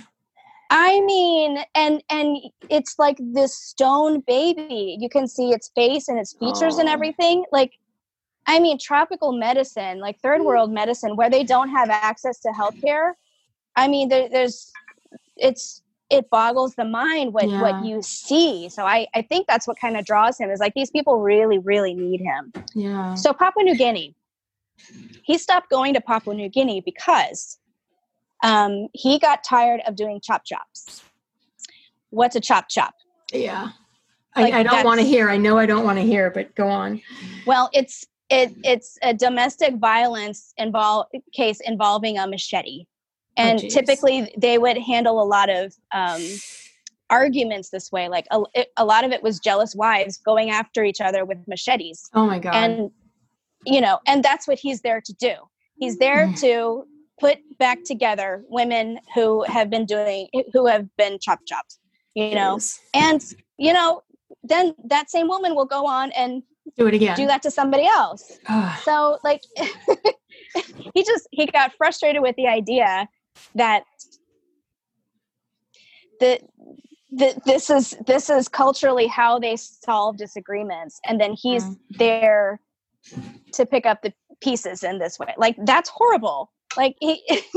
i 0.70 1.00
mean 1.00 1.58
and 1.74 1.94
and 2.08 2.28
it's 2.70 2.94
like 3.04 3.18
this 3.40 3.52
stone 3.70 4.20
baby 4.34 4.96
you 5.02 5.08
can 5.08 5.26
see 5.26 5.48
its 5.50 5.68
face 5.74 6.06
and 6.08 6.18
its 6.22 6.32
features 6.40 6.78
and 6.78 6.88
Oh. 6.88 6.92
everything 6.92 7.44
like 7.58 7.72
i 8.46 8.60
mean 8.60 8.78
tropical 8.78 9.32
medicine 9.32 9.98
like 10.06 10.16
third 10.20 10.42
world 10.42 10.70
medicine 10.72 11.16
where 11.16 11.30
they 11.34 11.42
don't 11.44 11.70
have 11.70 11.90
access 11.90 12.38
to 12.44 12.50
healthcare 12.60 13.08
i 13.76 13.84
mean 13.88 14.08
there, 14.08 14.28
there's 14.34 14.70
it's 15.42 15.82
it 16.10 16.28
boggles 16.30 16.74
the 16.74 16.84
mind 16.84 17.32
what 17.32 17.48
Yeah. 17.48 17.60
what 17.62 17.84
you 17.84 18.00
see 18.02 18.68
so 18.68 18.84
i 18.84 19.06
i 19.14 19.22
think 19.22 19.46
that's 19.46 19.66
what 19.66 19.78
kind 19.78 19.96
of 19.96 20.04
draws 20.04 20.38
him 20.38 20.50
is 20.50 20.60
like 20.60 20.74
these 20.74 20.90
people 20.90 21.18
really 21.20 21.58
really 21.58 21.94
need 21.94 22.20
him 22.20 22.52
Yeah. 22.74 23.14
so 23.14 23.32
Papua 23.32 23.64
New 23.64 23.76
Guinea, 23.76 24.14
he 25.24 25.38
stopped 25.38 25.70
going 25.70 25.94
to 25.94 26.00
Papua 26.00 26.34
New 26.34 26.48
Guinea 26.48 26.80
because 26.84 27.58
um, 28.42 28.88
he 28.92 29.18
got 29.18 29.44
tired 29.44 29.80
of 29.86 29.94
doing 29.94 30.20
chop 30.20 30.44
chops. 30.44 31.02
What's 32.10 32.34
a 32.34 32.40
chop 32.40 32.68
chop? 32.68 32.92
Yeah. 33.32 33.68
Like, 34.34 34.52
I, 34.52 34.60
I 34.60 34.62
don't 34.64 34.84
want 34.84 34.98
to 35.00 35.06
hear. 35.06 35.30
I 35.30 35.36
know 35.36 35.58
I 35.58 35.66
don't 35.66 35.84
want 35.84 35.98
to 35.98 36.04
hear, 36.04 36.30
but 36.30 36.54
go 36.56 36.66
on. 36.66 37.00
Well, 37.46 37.70
it's 37.72 38.04
it 38.30 38.52
it's 38.64 38.98
a 39.02 39.14
domestic 39.14 39.76
violence 39.76 40.54
involve 40.56 41.06
case 41.32 41.60
involving 41.64 42.18
a 42.18 42.26
machete. 42.26 42.86
And 43.36 43.58
geez. 43.60 43.72
typically 43.74 44.32
they 44.36 44.58
would 44.58 44.78
handle 44.78 45.22
a 45.22 45.24
lot 45.24 45.48
of 45.50 45.72
um, 45.92 46.20
arguments 47.10 47.70
this 47.70 47.90
way 47.92 48.08
like 48.08 48.26
a, 48.30 48.40
it- 48.54 48.68
a 48.76 48.84
lot 48.84 49.04
of 49.04 49.12
it 49.12 49.22
was 49.22 49.38
jealous 49.38 49.74
wives 49.74 50.18
going 50.24 50.50
after 50.50 50.84
each 50.84 51.00
other 51.00 51.24
with 51.24 51.38
machetes 51.46 52.08
Oh 52.14 52.26
my 52.26 52.38
god. 52.38 52.54
and 52.54 52.90
you 53.66 53.80
know 53.80 53.98
and 54.06 54.22
that's 54.22 54.48
what 54.48 54.58
he's 54.58 54.80
there 54.82 55.00
to 55.04 55.12
do 55.14 55.34
he's 55.78 55.98
there 55.98 56.28
Mm. 56.28 56.40
to 56.40 56.84
put 57.20 57.38
back 57.58 57.84
together 57.84 58.42
women 58.48 58.98
who 59.14 59.44
have 59.44 59.68
been 59.70 59.84
doing 59.86 60.28
who 60.52 60.66
have 60.66 60.86
been 60.96 61.18
chopped 61.20 61.46
chopped 61.46 61.78
you 62.14 62.34
know 62.34 62.54
Yes. 62.54 62.80
and 62.94 63.22
you 63.58 63.72
know 63.72 64.02
then 64.42 64.74
that 64.84 65.10
same 65.10 65.28
woman 65.28 65.54
will 65.54 65.66
go 65.66 65.86
on 65.86 66.10
and 66.12 66.42
do 66.76 66.86
it 66.86 66.94
again. 66.94 67.16
do 67.16 67.26
that 67.26 67.42
to 67.42 67.50
somebody 67.50 67.86
else 67.86 68.38
so 68.84 69.18
like 69.22 69.42
he 70.94 71.04
just 71.04 71.28
he 71.30 71.46
got 71.46 71.72
frustrated 71.76 72.22
with 72.22 72.34
the 72.36 72.46
idea 72.46 73.06
that 73.54 73.84
the, 76.20 76.40
the 77.10 77.40
this 77.44 77.68
is 77.70 77.96
this 78.06 78.30
is 78.30 78.48
culturally 78.48 79.06
how 79.06 79.38
they 79.38 79.56
solve 79.56 80.16
disagreements 80.16 81.00
and 81.06 81.20
then 81.20 81.32
he's 81.34 81.64
Mm. 81.64 81.76
there 81.98 82.60
to 83.52 83.66
pick 83.66 83.84
up 83.84 84.02
the 84.02 84.12
pieces 84.40 84.82
in 84.84 84.98
this 84.98 85.18
way 85.18 85.34
like 85.36 85.56
that's 85.64 85.88
horrible 85.90 86.50
like 86.76 86.96
he 87.00 87.20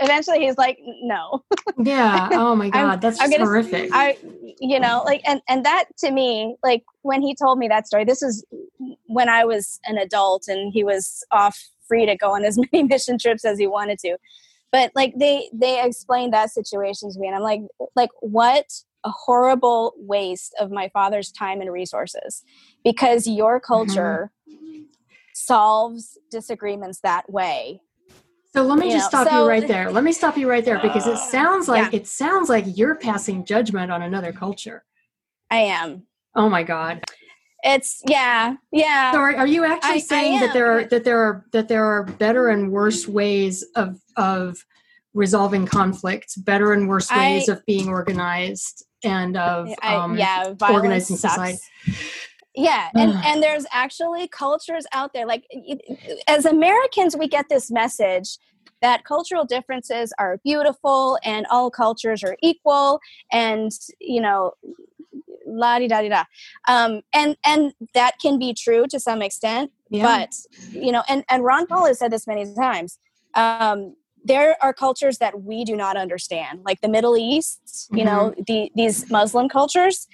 eventually 0.00 0.40
he's 0.40 0.58
like 0.58 0.78
no 1.02 1.42
yeah. 1.78 2.28
Oh 2.32 2.56
my 2.56 2.70
god. 2.70 3.00
That's 3.00 3.20
I'm 3.20 3.30
gonna- 3.30 3.44
horrific. 3.44 3.90
I, 3.92 4.16
you 4.58 4.80
know, 4.80 5.02
like, 5.06 5.20
and 5.26 5.40
and 5.48 5.64
that 5.64 5.84
to 5.98 6.10
me, 6.10 6.56
like, 6.64 6.82
when 7.02 7.22
he 7.22 7.36
told 7.36 7.58
me 7.58 7.68
that 7.68 7.86
story, 7.86 8.04
this 8.04 8.20
is 8.20 8.44
when 9.06 9.28
I 9.28 9.44
was 9.44 9.78
an 9.86 9.96
adult 9.96 10.48
and 10.48 10.72
he 10.72 10.82
was 10.82 11.24
off 11.30 11.56
free 11.86 12.04
to 12.06 12.16
go 12.16 12.34
on 12.34 12.44
as 12.44 12.58
many 12.72 12.82
mission 12.82 13.16
trips 13.18 13.44
as 13.44 13.58
he 13.60 13.68
wanted 13.68 13.98
to. 14.00 14.16
But 14.70 14.92
like, 14.94 15.14
they 15.18 15.48
they 15.52 15.82
explained 15.84 16.32
that 16.34 16.50
situation 16.50 17.10
to 17.10 17.18
me, 17.18 17.26
and 17.26 17.36
I'm 17.36 17.42
like, 17.42 17.62
like, 17.96 18.10
what 18.20 18.66
a 19.04 19.10
horrible 19.10 19.94
waste 19.96 20.54
of 20.60 20.70
my 20.70 20.88
father's 20.90 21.30
time 21.32 21.60
and 21.60 21.72
resources, 21.72 22.42
because 22.84 23.26
your 23.26 23.60
mm-hmm. 23.60 23.72
culture 23.72 24.30
solves 25.34 26.18
disagreements 26.30 27.00
that 27.02 27.30
way. 27.30 27.80
So 28.52 28.62
let 28.62 28.78
me 28.78 28.86
You 28.86 28.92
just 28.92 29.12
know, 29.12 29.22
stop 29.22 29.32
so- 29.32 29.42
you 29.44 29.48
right 29.48 29.66
there. 29.68 29.90
Let 29.90 30.04
me 30.04 30.12
stop 30.12 30.36
you 30.36 30.48
right 30.48 30.64
there 30.64 30.80
because 30.80 31.06
it 31.06 31.18
sounds 31.30 31.68
like 31.68 31.92
Yeah. 31.92 32.00
it 32.00 32.06
sounds 32.06 32.48
like 32.48 32.64
you're 32.66 32.96
passing 32.96 33.44
judgment 33.44 33.92
on 33.92 34.02
another 34.02 34.32
culture. 34.32 34.84
I 35.50 35.58
am. 35.58 36.06
Oh 36.34 36.48
my 36.48 36.62
god. 36.62 37.04
It's 37.64 38.02
yeah, 38.08 38.54
yeah. 38.70 39.12
So 39.12 39.18
are, 39.18 39.36
are 39.36 39.46
you 39.46 39.64
actually 39.64 39.90
I- 39.90 39.94
I 39.94 39.98
saying 39.98 40.40
that 40.40 40.52
there 40.52 40.70
are 40.70 40.84
that 40.84 41.04
there 41.04 41.18
are 41.18 41.44
that 41.52 41.68
there 41.68 41.84
are 41.84 42.04
better 42.04 42.48
and 42.48 42.70
worse 42.70 43.08
ways 43.08 43.64
of 43.74 44.00
of 44.16 44.64
resolving 45.14 45.66
conflicts, 45.66 46.36
better 46.36 46.72
and 46.72 46.88
worse 46.88 47.10
I- 47.10 47.18
ways 47.18 47.48
of 47.48 47.64
being 47.66 47.88
organized 47.88 48.84
and 49.02 49.36
of 49.36 49.68
I, 49.82 49.96
um, 49.96 50.16
yeah, 50.16 50.54
organizing 50.70 51.16
sucks. 51.16 51.34
society. 51.34 51.58
Yeah, 52.54 52.90
and 52.94 53.12
and 53.24 53.42
there's 53.42 53.66
actually 53.72 54.28
cultures 54.28 54.86
out 54.92 55.12
there 55.12 55.26
like 55.26 55.44
as 56.28 56.44
Americans 56.46 57.16
we 57.16 57.26
get 57.28 57.48
this 57.48 57.70
message 57.70 58.38
that 58.82 59.04
cultural 59.04 59.44
differences 59.44 60.12
are 60.20 60.38
beautiful 60.44 61.18
and 61.24 61.44
all 61.50 61.68
cultures 61.70 62.22
are 62.22 62.36
equal 62.40 63.00
and 63.32 63.72
you 64.00 64.20
know 64.20 64.52
la 65.48 65.78
di 65.78 65.88
da 65.88 66.02
di 66.02 66.08
da. 66.08 66.24
Um 66.68 67.00
and 67.14 67.36
and 67.44 67.72
that 67.94 68.14
can 68.20 68.38
be 68.38 68.54
true 68.54 68.86
to 68.88 69.00
some 69.00 69.22
extent 69.22 69.70
Yeah. 69.90 70.02
but 70.02 70.30
you 70.70 70.92
know 70.92 71.02
and 71.08 71.24
and 71.30 71.44
ron 71.44 71.66
paul 71.66 71.86
has 71.86 71.98
said 71.98 72.10
this 72.12 72.26
many 72.26 72.44
times 72.54 72.98
um 73.34 73.94
there 74.24 74.56
are 74.62 74.74
cultures 74.74 75.18
that 75.18 75.42
we 75.42 75.64
do 75.64 75.74
not 75.76 75.96
understand 75.96 76.60
like 76.64 76.80
the 76.82 76.88
middle 76.88 77.16
east 77.16 77.88
you 77.92 78.04
know 78.04 78.34
the 78.46 78.70
these 78.74 79.10
muslim 79.10 79.48
cultures. 79.48 80.06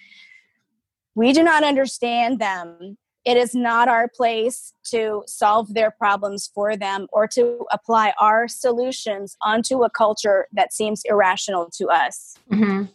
We 1.16 1.32
do 1.32 1.42
not 1.44 1.62
understand 1.62 2.40
them. 2.40 2.96
It 3.24 3.36
is 3.36 3.54
not 3.54 3.88
our 3.88 4.08
place 4.08 4.72
to 4.90 5.22
solve 5.26 5.72
their 5.72 5.90
problems 5.92 6.50
for 6.54 6.76
them 6.76 7.06
or 7.12 7.26
to 7.28 7.64
apply 7.70 8.12
our 8.20 8.48
solutions 8.48 9.36
onto 9.40 9.84
a 9.84 9.90
culture 9.90 10.46
that 10.52 10.72
seems 10.72 11.02
irrational 11.04 11.70
to 11.78 11.86
us. 11.88 12.36
Mhm. 12.50 12.88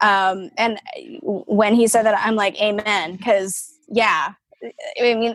Um, 0.00 0.50
and 0.56 0.80
when 1.22 1.74
he 1.74 1.86
said 1.86 2.04
that 2.04 2.18
i'm 2.24 2.34
like 2.36 2.60
amen 2.60 3.16
because 3.16 3.74
yeah 3.88 4.32
i 5.00 5.14
mean 5.14 5.34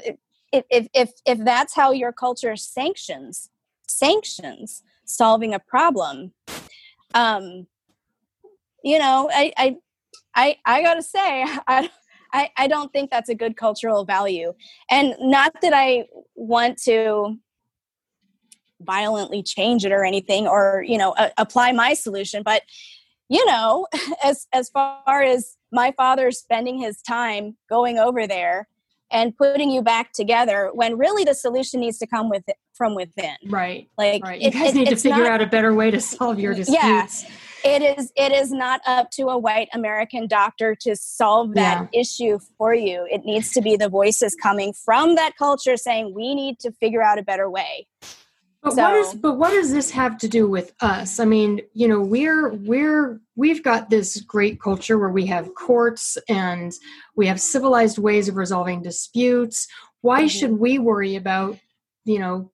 if, 0.51 0.63
if 0.69 0.87
if 0.93 1.11
if 1.25 1.39
that's 1.39 1.75
how 1.75 1.91
your 1.91 2.11
culture 2.11 2.55
sanctions 2.55 3.49
sanctions 3.87 4.83
solving 5.05 5.53
a 5.53 5.59
problem 5.59 6.31
um 7.13 7.67
you 8.83 8.97
know 8.97 9.29
i 9.33 9.51
i 9.57 9.75
i, 10.35 10.57
I 10.65 10.81
gotta 10.81 11.03
say 11.03 11.45
i 11.67 11.89
I, 12.33 12.49
I 12.57 12.67
don't 12.67 12.91
think 12.91 13.11
that's 13.11 13.29
a 13.29 13.35
good 13.35 13.55
cultural 13.55 14.03
value. 14.03 14.53
And 14.91 15.15
not 15.21 15.53
that 15.61 15.71
I 15.73 16.05
want 16.35 16.77
to 16.83 17.37
violently 18.81 19.41
change 19.41 19.85
it 19.85 19.93
or 19.93 20.03
anything 20.03 20.45
or, 20.45 20.83
you 20.85 20.97
know, 20.97 21.15
a- 21.17 21.31
apply 21.37 21.71
my 21.71 21.93
solution, 21.93 22.43
but 22.43 22.63
you 23.29 23.45
know, 23.45 23.87
as 24.23 24.47
as 24.53 24.69
far 24.69 25.21
as 25.23 25.55
my 25.71 25.93
father 25.97 26.31
spending 26.31 26.77
his 26.77 27.01
time 27.01 27.57
going 27.69 27.97
over 27.97 28.27
there 28.27 28.67
and 29.11 29.37
putting 29.37 29.69
you 29.69 29.81
back 29.81 30.11
together 30.13 30.71
when 30.73 30.97
really 30.97 31.23
the 31.23 31.35
solution 31.35 31.79
needs 31.79 31.97
to 31.99 32.07
come 32.07 32.29
with 32.29 32.43
from 32.73 32.95
within. 32.95 33.35
Right. 33.47 33.87
Like 33.97 34.23
Right. 34.23 34.41
You 34.41 34.47
it- 34.49 34.53
guys 34.53 34.69
it- 34.69 34.75
need 34.75 34.89
to 34.89 34.95
figure 34.95 35.23
not- 35.23 35.31
out 35.33 35.41
a 35.41 35.45
better 35.47 35.73
way 35.73 35.91
to 35.91 35.99
solve 36.01 36.39
your 36.39 36.51
Yeah. 36.67 37.05
disputes. 37.05 37.25
it 37.63 37.81
is 37.81 38.11
it 38.15 38.31
is 38.31 38.51
not 38.51 38.81
up 38.85 39.09
to 39.11 39.23
a 39.29 39.37
white 39.37 39.69
american 39.73 40.27
doctor 40.27 40.75
to 40.81 40.95
solve 40.95 41.55
that 41.55 41.87
issue 41.93 42.37
for 42.59 42.73
you 42.75 43.07
it 43.11 43.25
needs 43.25 43.51
to 43.53 43.61
be 43.61 43.75
the 43.75 43.89
voices 43.89 44.35
coming 44.35 44.71
from 44.73 45.15
that 45.15 45.35
culture 45.35 45.75
saying 45.77 46.13
we 46.13 46.35
need 46.35 46.59
to 46.59 46.71
figure 46.73 47.01
out 47.01 47.17
a 47.17 47.23
better 47.23 47.49
way 47.49 47.87
But 48.65 48.77
what 48.77 48.95
is 48.95 49.13
but 49.13 49.33
what 49.37 49.51
does 49.51 49.71
this 49.71 49.91
have 49.91 50.17
to 50.17 50.27
do 50.27 50.47
with 50.49 50.73
us? 50.81 51.19
I 51.19 51.25
mean, 51.25 51.61
you 51.73 51.87
know, 51.87 52.01
we're 52.01 52.49
we're 52.51 53.21
we've 53.35 53.63
got 53.63 53.91
this 53.91 54.19
great 54.21 54.59
culture 54.59 54.97
where 54.97 55.09
we 55.11 55.27
have 55.27 55.53
courts 55.53 56.17
and 56.27 56.73
we 57.15 57.27
have 57.27 57.39
civilized 57.39 57.99
ways 57.99 58.27
of 58.27 58.37
resolving 58.37 58.81
disputes. 58.81 59.67
Why 60.01 60.23
Mhm. 60.23 60.29
should 60.31 60.51
we 60.53 60.79
worry 60.79 61.15
about, 61.15 61.59
you 62.05 62.17
know, 62.17 62.51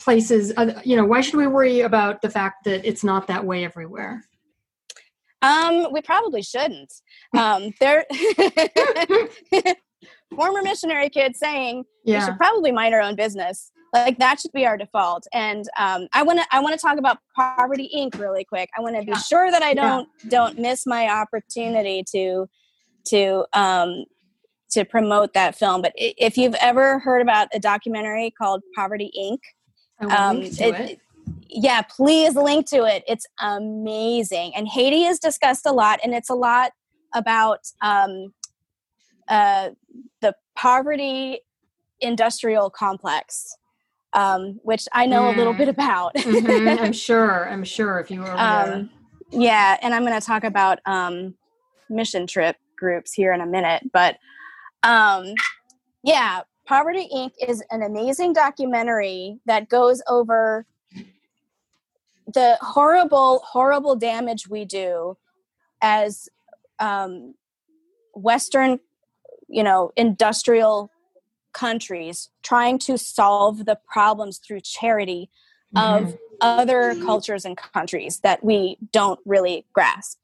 places 0.00 0.54
uh, 0.56 0.80
you 0.82 0.96
know, 0.96 1.04
why 1.04 1.20
should 1.20 1.36
we 1.36 1.46
worry 1.46 1.82
about 1.82 2.22
the 2.22 2.30
fact 2.30 2.64
that 2.64 2.86
it's 2.88 3.04
not 3.04 3.26
that 3.26 3.44
way 3.44 3.64
everywhere? 3.66 4.24
um 5.42 5.92
we 5.92 6.00
probably 6.00 6.40
shouldn't 6.40 6.90
um 7.36 7.70
there 7.78 8.06
former 10.34 10.62
missionary 10.62 11.10
kid 11.10 11.36
saying 11.36 11.84
we 12.06 12.18
should 12.22 12.38
probably 12.38 12.72
mind 12.72 12.94
our 12.94 13.02
own 13.02 13.14
business 13.14 13.70
like 13.92 14.18
that 14.18 14.40
should 14.40 14.52
be 14.52 14.66
our 14.66 14.76
default. 14.76 15.26
And 15.32 15.64
um, 15.78 16.08
i 16.12 16.22
want 16.22 16.38
to 16.38 16.46
i 16.52 16.60
want 16.60 16.78
to 16.78 16.84
talk 16.84 16.98
about 16.98 17.18
poverty 17.34 17.90
inc 17.96 18.18
really 18.18 18.44
quick. 18.44 18.68
I 18.76 18.80
want 18.80 18.96
to 18.96 19.02
be 19.04 19.14
sure 19.14 19.50
that 19.50 19.62
i 19.62 19.74
don't 19.74 20.08
don't 20.28 20.58
miss 20.58 20.86
my 20.86 21.08
opportunity 21.08 22.04
to 22.12 22.46
to 23.08 23.44
um 23.52 24.04
to 24.70 24.84
promote 24.84 25.32
that 25.34 25.54
film. 25.56 25.80
But 25.80 25.92
if 25.96 26.36
you've 26.36 26.56
ever 26.56 26.98
heard 26.98 27.22
about 27.22 27.48
a 27.54 27.60
documentary 27.60 28.32
called 28.36 28.62
poverty 28.74 29.10
inc 29.18 29.38
um, 30.10 30.42
it- 30.42 30.60
it. 30.60 31.00
yeah 31.48 31.82
please 31.82 32.34
link 32.34 32.68
to 32.70 32.84
it. 32.84 33.04
It's 33.06 33.26
amazing. 33.40 34.54
And 34.54 34.68
haiti 34.68 35.04
is 35.04 35.18
discussed 35.18 35.66
a 35.66 35.72
lot 35.72 36.00
and 36.02 36.14
it's 36.14 36.30
a 36.30 36.34
lot 36.34 36.72
about 37.14 37.60
um, 37.82 38.34
uh, 39.28 39.70
the 40.20 40.34
poverty 40.56 41.40
industrial 42.00 42.68
complex 42.70 43.56
um, 44.16 44.58
which 44.64 44.88
i 44.92 45.06
know 45.06 45.28
a 45.28 45.30
little 45.30 45.54
Mm. 45.54 45.58
bit 45.58 45.68
about 45.68 46.14
Mhm, 46.16 46.78
I'm 46.82 46.92
sure. 46.92 47.48
I'm 47.48 47.62
sure 47.64 48.00
if 48.00 48.10
you 48.10 48.20
were 48.20 48.32
um, 48.40 48.90
yeah 49.32 49.76
and 49.82 49.94
i'm 49.94 50.04
going 50.04 50.18
to 50.20 50.26
talk 50.26 50.42
about 50.44 50.80
um, 50.86 51.34
mission 51.88 52.26
trip 52.26 52.56
groups 52.78 53.12
here 53.12 53.32
in 53.32 53.40
a 53.40 53.46
minute 53.46 53.82
but 53.92 54.16
um, 54.82 55.34
yeah 56.02 56.42
poverty 56.66 57.08
inc 57.14 57.32
is 57.46 57.62
an 57.70 57.82
amazing 57.82 58.32
documentary 58.32 59.38
that 59.46 59.68
goes 59.68 60.02
over 60.08 60.66
the 62.34 62.58
horrible 62.60 63.40
horrible 63.46 63.94
damage 63.94 64.48
we 64.48 64.64
do 64.64 65.16
as 65.80 66.28
um, 66.80 67.34
western 68.14 68.80
you 69.48 69.62
know 69.62 69.92
industrial 69.96 70.90
countries 71.56 72.30
trying 72.42 72.78
to 72.78 72.98
solve 72.98 73.64
the 73.64 73.78
problems 73.94 74.38
through 74.38 74.60
charity 74.60 75.30
Mhm. 75.74 76.02
of 76.04 76.18
other 76.40 76.94
cultures 77.08 77.44
and 77.46 77.56
countries 77.56 78.20
that 78.20 78.44
we 78.44 78.76
don't 78.92 79.20
really 79.24 79.64
grasp. 79.72 80.18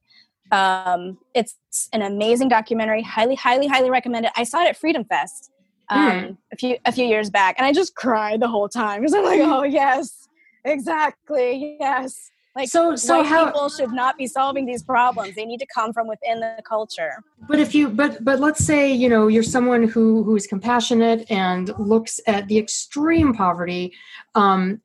Um, 0.51 1.18
it's 1.35 1.57
an 1.93 2.03
amazing 2.03 2.49
documentary. 2.49 3.03
Highly, 3.03 3.35
highly, 3.35 3.66
highly 3.66 3.91
recommend 3.91 4.26
it. 4.26 4.33
I 4.37 4.45
saw 4.45 4.62
it 4.62 4.68
at 4.68 4.76
Freedom 4.76 5.05
Fest 5.05 5.51
um, 5.89 6.01
Hmm. 6.01 6.33
a 6.53 6.57
few 6.57 6.76
a 6.85 6.93
few 6.93 7.07
years 7.07 7.28
back, 7.30 7.57
and 7.59 7.66
I 7.66 7.72
just 7.72 7.95
cried 7.95 8.41
the 8.41 8.49
whole 8.49 8.68
time 8.68 9.01
because 9.01 9.14
I'm 9.14 9.24
like, 9.24 9.41
oh 9.43 9.62
yes, 9.64 10.28
exactly. 10.64 11.76
Yes. 11.80 12.30
Like 12.55 12.68
so, 12.68 12.94
so 12.96 13.22
how 13.22 13.46
people 13.46 13.70
should 13.70 13.92
not 13.92 14.18
be 14.18 14.26
solving 14.26 14.66
these 14.66 14.82
problems. 14.82 15.34
They 15.34 15.46
need 15.46 15.59
to 15.61 15.66
come 15.66 15.92
from 15.92 16.07
within 16.07 16.40
the 16.40 16.61
culture. 16.68 17.22
But 17.48 17.59
if 17.59 17.74
you, 17.74 17.88
but 17.88 18.22
but 18.22 18.40
let's 18.40 18.62
say 18.62 18.92
you 18.92 19.09
know 19.09 19.28
you're 19.28 19.42
someone 19.42 19.84
who 19.84 20.22
who 20.22 20.36
is 20.36 20.46
compassionate 20.46 21.30
and 21.30 21.72
looks 21.78 22.20
at 22.26 22.48
the 22.48 22.59
extreme 22.59 23.32
poverty, 23.32 23.94
um, 24.34 24.82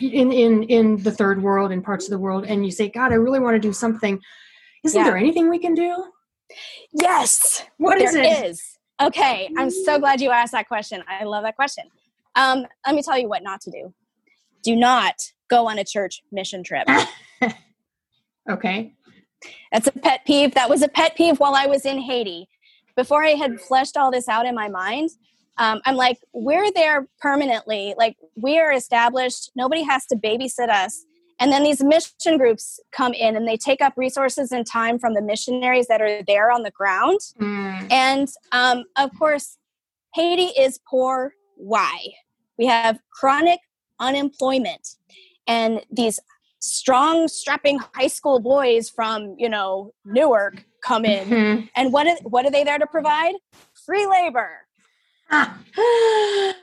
in 0.00 0.32
in 0.32 0.64
in 0.64 0.96
the 1.04 1.12
third 1.12 1.40
world 1.40 1.70
in 1.70 1.82
parts 1.82 2.06
of 2.06 2.10
the 2.10 2.18
world, 2.18 2.44
and 2.46 2.64
you 2.64 2.72
say, 2.72 2.88
God, 2.88 3.12
I 3.12 3.16
really 3.16 3.38
want 3.38 3.54
to 3.54 3.60
do 3.60 3.72
something. 3.72 4.20
Isn't 4.82 4.98
Yeah. 4.98 5.04
there 5.04 5.16
anything 5.16 5.50
we 5.50 5.58
can 5.58 5.74
do? 5.74 6.04
Yes. 6.92 7.64
What 7.76 8.00
is 8.00 8.12
There 8.12 8.24
it? 8.24 8.44
is. 8.46 8.76
Okay, 9.00 9.48
I'm 9.56 9.70
so 9.70 9.98
glad 9.98 10.20
you 10.20 10.30
asked 10.30 10.52
that 10.52 10.66
question. 10.68 11.02
I 11.08 11.24
love 11.24 11.44
that 11.44 11.54
question. 11.56 11.84
Um, 12.34 12.66
let 12.84 12.94
me 12.94 13.02
tell 13.02 13.16
you 13.16 13.28
what 13.28 13.42
not 13.42 13.60
to 13.62 13.70
do. 13.70 13.94
Do 14.62 14.74
not 14.76 15.32
go 15.50 15.68
on 15.68 15.78
a 15.78 15.84
church 15.84 16.22
mission 16.32 16.62
trip. 16.62 16.88
Okay. 18.48 18.92
That's 19.70 19.86
a 19.86 19.92
pet 19.92 20.24
peeve. 20.26 20.54
That 20.54 20.68
was 20.68 20.82
a 20.82 20.88
pet 20.88 21.14
peeve 21.16 21.38
while 21.38 21.54
I 21.54 21.66
was 21.66 21.84
in 21.84 21.98
Haiti. 22.00 22.48
Before 22.96 23.22
I 23.24 23.30
had 23.30 23.60
fleshed 23.60 23.96
all 23.96 24.10
this 24.10 24.28
out 24.28 24.44
in 24.44 24.54
my 24.54 24.68
mind, 24.68 25.10
um, 25.58 25.80
I'm 25.84 25.94
like, 25.94 26.18
we're 26.32 26.72
there 26.72 27.06
permanently. 27.20 27.94
Like, 27.96 28.16
we 28.34 28.58
are 28.58 28.72
established. 28.72 29.52
Nobody 29.54 29.82
has 29.82 30.04
to 30.06 30.16
babysit 30.16 30.68
us. 30.68 31.04
And 31.38 31.52
then 31.52 31.62
these 31.62 31.82
mission 31.82 32.38
groups 32.38 32.80
come 32.92 33.12
in 33.14 33.36
and 33.36 33.46
they 33.46 33.56
take 33.56 33.80
up 33.80 33.94
resources 33.96 34.52
and 34.52 34.66
time 34.66 34.98
from 34.98 35.14
the 35.14 35.22
missionaries 35.22 35.86
that 35.86 36.02
are 36.02 36.22
there 36.26 36.50
on 36.50 36.62
the 36.62 36.70
ground. 36.70 37.20
Mm, 37.40 37.86
And 37.90 38.28
um, 38.52 38.84
of 38.96 39.10
course, 39.18 39.58
Haiti 40.14 40.52
is 40.60 40.80
poor. 40.88 41.34
Why? 41.56 41.98
We 42.58 42.66
have 42.66 42.98
chronic 43.12 43.60
unemployment, 44.00 44.96
and 45.50 45.80
these 45.90 46.20
strong, 46.60 47.26
strapping 47.28 47.78
high 47.94 48.06
school 48.06 48.38
boys 48.40 48.88
from 48.88 49.34
you 49.38 49.48
know 49.48 49.92
Newark 50.04 50.64
come 50.82 51.04
in, 51.04 51.28
mhm. 51.28 51.68
and 51.76 51.92
what 51.92 52.06
is, 52.06 52.18
what 52.22 52.46
are 52.46 52.50
they 52.50 52.64
there 52.64 52.78
to 52.78 52.86
provide? 52.86 53.34
Free 53.86 54.06
labor. 54.06 54.50
Ah, 55.30 55.58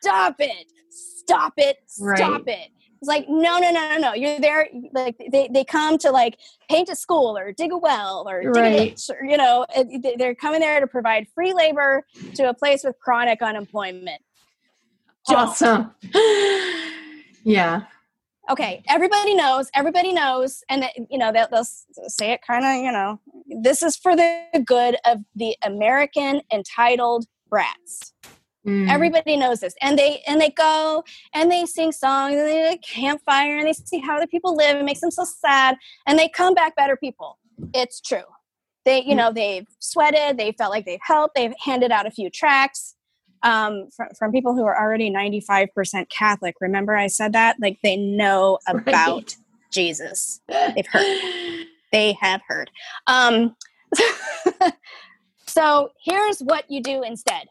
Stop 0.00 0.36
it! 0.40 0.66
Stop 0.90 1.54
it! 1.56 1.76
Stop 1.86 2.46
Right. 2.46 2.48
it! 2.48 2.68
It's 3.00 3.08
like 3.08 3.26
no, 3.28 3.58
no, 3.58 3.70
no, 3.70 3.88
no, 3.92 3.98
no. 3.98 4.14
You're 4.14 4.38
there. 4.38 4.68
Like 4.92 5.16
they, 5.32 5.48
they 5.52 5.64
come 5.64 5.98
to 5.98 6.10
like 6.12 6.38
paint 6.70 6.88
a 6.88 6.94
school 6.96 7.36
or 7.36 7.50
dig 7.52 7.72
a 7.72 7.76
well 7.78 8.24
or 8.28 8.42
dig 8.42 8.54
Right. 8.56 8.80
a 8.80 8.84
ditch. 8.90 9.10
Or, 9.10 9.24
you 9.24 9.36
know, 9.36 9.66
they- 9.74 10.14
they're 10.16 10.36
coming 10.36 10.60
there 10.60 10.78
to 10.78 10.86
provide 10.86 11.26
free 11.34 11.52
labor 11.52 12.04
to 12.36 12.48
a 12.48 12.54
place 12.54 12.84
with 12.84 12.96
chronic 13.00 13.42
unemployment. 13.42 14.22
Don't. 15.28 15.38
awesome. 15.38 15.90
yeah. 17.44 17.82
Okay, 18.50 18.82
everybody 18.88 19.34
knows. 19.34 19.70
Everybody 19.74 20.12
knows, 20.12 20.64
and 20.68 20.84
you 21.08 21.16
know 21.16 21.32
they'll, 21.32 21.48
they'll 21.50 21.64
say 21.64 22.32
it 22.32 22.40
kind 22.46 22.64
of. 22.64 22.84
You 22.84 22.92
know, 22.92 23.20
this 23.62 23.82
is 23.82 23.96
for 23.96 24.16
the 24.16 24.64
good 24.64 24.96
of 25.04 25.20
the 25.36 25.56
American 25.62 26.42
entitled 26.52 27.26
brats. 27.48 28.12
Mm. 28.66 28.88
Everybody 28.90 29.36
knows 29.36 29.60
this, 29.60 29.74
and 29.80 29.96
they 29.98 30.22
and 30.26 30.40
they 30.40 30.50
go 30.50 31.04
and 31.34 31.50
they 31.52 31.66
sing 31.66 31.92
songs 31.92 32.34
and 32.34 32.46
they 32.46 32.68
like 32.70 32.82
campfire 32.82 33.58
and 33.58 33.66
they 33.66 33.72
see 33.72 34.00
how 34.00 34.16
other 34.16 34.26
people 34.26 34.56
live. 34.56 34.76
It 34.76 34.84
makes 34.84 35.00
them 35.00 35.10
so 35.12 35.24
sad, 35.24 35.76
and 36.06 36.18
they 36.18 36.28
come 36.28 36.54
back 36.54 36.74
better 36.74 36.96
people. 36.96 37.38
It's 37.74 38.00
true. 38.00 38.24
They, 38.84 39.02
you 39.04 39.12
Mm. 39.14 39.16
know, 39.18 39.32
they've 39.32 39.66
sweated. 39.78 40.36
They 40.36 40.50
felt 40.58 40.72
like 40.72 40.84
they've 40.84 40.98
helped. 41.00 41.36
They've 41.36 41.54
handed 41.64 41.92
out 41.92 42.06
a 42.06 42.10
few 42.10 42.28
tracts 42.28 42.96
um, 43.42 43.88
from 43.94 44.08
from 44.18 44.32
people 44.32 44.54
who 44.54 44.64
are 44.64 44.78
already 44.80 45.10
ninety 45.10 45.40
five 45.40 45.68
percent 45.74 46.08
Catholic. 46.10 46.54
Remember, 46.60 46.96
I 46.96 47.06
said 47.08 47.32
that. 47.32 47.56
Like 47.60 47.78
they 47.82 47.96
know 47.96 48.58
about 48.68 48.86
Right. 49.16 49.36
Jesus. 49.70 50.40
They've 50.48 50.86
heard. 50.86 51.64
They 51.92 52.16
have 52.20 52.40
heard. 52.48 52.70
Um, 53.06 53.54
so 55.46 55.90
here's 56.04 56.40
what 56.40 56.64
you 56.70 56.82
do 56.82 57.02
instead 57.02 57.46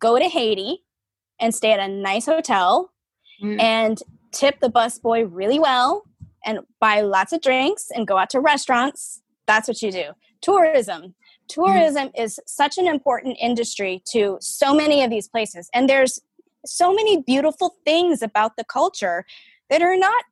go 0.00 0.18
to 0.18 0.24
Haiti 0.28 0.78
and 1.40 1.54
stay 1.54 1.72
at 1.72 1.80
a 1.80 1.88
nice 1.88 2.26
hotel 2.26 2.90
Mm. 3.42 3.60
and 3.60 3.98
tip 4.30 4.60
the 4.60 4.68
busboy 4.70 5.26
really 5.28 5.58
well 5.58 6.04
and 6.46 6.60
buy 6.78 7.00
lots 7.00 7.32
of 7.32 7.40
drinks 7.40 7.88
and 7.92 8.06
go 8.06 8.16
out 8.16 8.30
to 8.30 8.38
restaurants. 8.40 9.20
That's 9.48 9.66
what 9.66 9.82
you 9.82 9.90
do. 9.90 10.10
Tourism. 10.40 11.16
Tourism 11.52 12.10
is 12.16 12.40
such 12.46 12.78
an 12.78 12.86
important 12.86 13.36
industry 13.40 14.02
to 14.06 14.38
so 14.40 14.74
many 14.74 15.02
of 15.02 15.10
these 15.10 15.28
places. 15.28 15.68
And 15.74 15.88
there's 15.88 16.20
so 16.64 16.94
many 16.94 17.22
beautiful 17.22 17.76
things 17.84 18.22
about 18.22 18.56
the 18.56 18.64
culture 18.64 19.24
that 19.70 19.82
are 19.82 19.96
not 19.96 20.24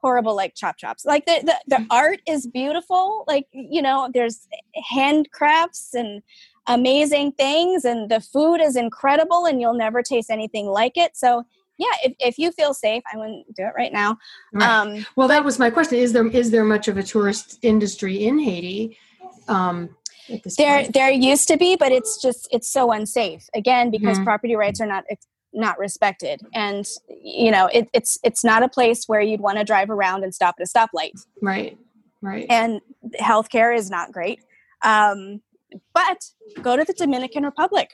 horrible 0.00 0.34
like 0.34 0.54
chop 0.54 0.78
chops 0.78 1.04
like 1.04 1.26
the, 1.26 1.42
the, 1.44 1.76
the 1.76 1.86
art 1.90 2.20
is 2.26 2.46
beautiful 2.46 3.22
like 3.28 3.46
you 3.52 3.82
know 3.82 4.08
there's 4.14 4.48
handcrafts 4.90 5.92
and 5.92 6.22
amazing 6.68 7.30
things 7.32 7.84
and 7.84 8.10
the 8.10 8.18
food 8.18 8.62
is 8.62 8.76
incredible 8.76 9.44
and 9.44 9.60
you'll 9.60 9.74
never 9.74 10.02
taste 10.02 10.30
anything 10.30 10.64
like 10.64 10.96
it 10.96 11.14
so 11.14 11.44
yeah 11.76 11.92
if, 12.02 12.14
if 12.18 12.38
you 12.38 12.50
feel 12.50 12.72
safe 12.72 13.02
i 13.12 13.16
wouldn't 13.18 13.44
do 13.54 13.62
it 13.62 13.74
right 13.76 13.92
now 13.92 14.16
Right. 14.52 14.68
um 14.68 15.06
well, 15.16 15.28
that 15.28 15.44
was 15.44 15.58
my 15.58 15.70
question. 15.70 15.98
Is 15.98 16.12
there 16.12 16.26
is 16.26 16.50
there 16.50 16.64
much 16.64 16.88
of 16.88 16.96
a 16.96 17.02
tourist 17.02 17.58
industry 17.62 18.24
in 18.24 18.38
Haiti? 18.38 18.98
Um, 19.48 19.96
there 20.56 20.80
point? 20.82 20.92
there 20.94 21.10
used 21.10 21.48
to 21.48 21.56
be 21.56 21.76
but 21.76 21.92
it's 21.92 22.20
just 22.20 22.48
it's 22.50 22.68
so 22.70 22.92
unsafe 22.92 23.48
again 23.54 23.90
because 23.90 24.18
Mhm. 24.18 24.24
property 24.24 24.54
rights 24.56 24.80
are 24.80 24.86
not 24.86 25.04
not 25.52 25.78
respected 25.78 26.40
and 26.54 26.86
you 27.08 27.50
know 27.50 27.66
it, 27.72 27.88
it's 27.92 28.18
it's 28.22 28.44
not 28.44 28.62
a 28.62 28.68
place 28.68 29.06
where 29.06 29.20
you'd 29.20 29.40
want 29.40 29.58
to 29.58 29.64
drive 29.64 29.90
around 29.90 30.22
and 30.24 30.34
stop 30.34 30.54
at 30.60 30.66
a 30.66 30.68
stoplight 30.68 31.12
Right. 31.42 31.76
Right. 32.22 32.46
and 32.50 32.80
healthcare 33.20 33.74
is 33.76 33.90
not 33.90 34.12
great. 34.12 34.40
Um, 34.82 35.40
but 35.94 36.30
go 36.62 36.76
to 36.76 36.84
the 36.84 36.92
Dominican 36.92 37.44
Republic, 37.44 37.90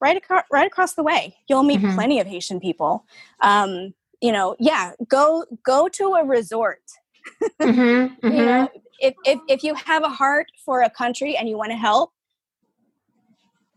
right 0.00 0.16
across 0.16 0.44
right 0.52 0.66
across 0.66 0.94
the 0.94 1.02
way. 1.02 1.36
You'll 1.48 1.62
meet 1.64 1.80
Mhm. 1.80 1.94
plenty 1.94 2.20
of 2.20 2.26
Haitian 2.26 2.60
people. 2.60 3.04
Um, 3.40 3.94
you 4.20 4.30
know, 4.32 4.56
yeah, 4.58 4.92
go 5.08 5.44
go 5.64 5.88
to 5.88 6.14
a 6.14 6.24
resort. 6.24 6.82
Mhm, 7.60 8.16
You 8.22 8.44
know, 8.46 8.68
if, 9.00 9.14
if 9.24 9.38
if 9.48 9.62
you 9.62 9.74
have 9.74 10.02
a 10.02 10.08
heart 10.08 10.46
for 10.64 10.82
a 10.82 10.90
country 10.90 11.36
and 11.36 11.48
you 11.48 11.56
want 11.58 11.70
to 11.72 11.76
help, 11.76 12.12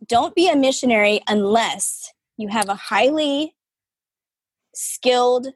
don't 0.08 0.36
be 0.36 0.50
a 0.50 0.56
missionary 0.56 1.22
unless 1.28 2.12
you 2.38 2.48
have 2.50 2.70
a 2.70 2.76
highly 2.76 3.56
skilled 4.76 5.48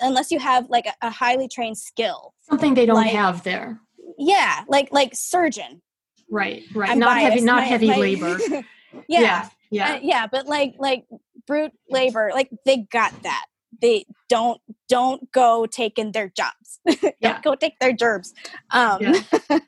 unless 0.00 0.30
you 0.32 0.38
have 0.40 0.68
like 0.68 0.86
a, 0.86 0.94
a 1.06 1.10
highly 1.10 1.46
trained 1.46 1.78
skill 1.78 2.34
Something 2.42 2.74
they 2.74 2.86
don't 2.86 2.96
like- 2.96 3.12
have 3.12 3.44
there. 3.44 3.80
yeah 4.18 4.64
like 4.68 4.88
like 4.90 5.12
surgeon 5.14 5.80
Right. 6.30 6.62
Right. 6.74 6.90
I'm 6.90 6.98
not 6.98 7.18
heavy. 7.18 7.42
Not 7.42 7.56
My- 7.58 7.64
heavy 7.64 7.88
my- 7.88 7.96
labor. 7.98 8.38
yeah, 8.48 8.62
Yeah. 9.08 9.48
Yeah. 9.70 9.92
uh, 9.92 9.98
yeah, 10.02 10.26
but 10.26 10.46
like 10.46 10.74
like 10.78 11.04
brute 11.46 11.72
labor, 11.90 12.30
like 12.34 12.48
they 12.64 12.78
got 12.90 13.12
that. 13.22 13.44
They 13.80 14.06
don't 14.28 14.60
don't 14.88 15.30
go 15.32 15.66
taking 15.66 16.12
their 16.12 16.28
jobs. 16.28 16.80
don't 16.86 17.14
Yeah. 17.20 17.40
go 17.42 17.54
take 17.54 17.78
their 17.80 17.92
gerbs. 17.92 18.32
Um, 18.70 18.98
Yeah. 19.00 19.20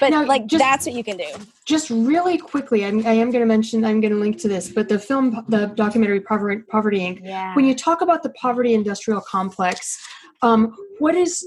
but 0.00 0.10
Now, 0.10 0.24
like 0.24 0.46
just- 0.46 0.62
that's 0.62 0.86
what 0.86 0.94
you 0.94 1.02
can 1.04 1.16
do. 1.16 1.26
just 1.66 1.90
really 1.90 2.38
quickly, 2.38 2.84
I'm, 2.84 3.04
I 3.06 3.12
am 3.12 3.30
going 3.30 3.40
to 3.42 3.46
mention. 3.46 3.84
I'm 3.84 4.00
going 4.00 4.12
to 4.12 4.18
link 4.18 4.38
to 4.42 4.48
this, 4.48 4.68
but 4.68 4.88
the 4.88 4.98
film, 4.98 5.44
the 5.48 5.66
documentary 5.74 6.20
Poverty, 6.20 6.62
Poverty 6.70 7.00
Inc. 7.00 7.20
Yeah. 7.22 7.54
when 7.56 7.64
you 7.64 7.74
talk 7.74 8.00
about 8.02 8.22
the 8.22 8.30
poverty 8.30 8.74
industrial 8.74 9.20
complex 9.22 9.98
um, 10.42 10.74
what 10.98 11.14
is 11.14 11.46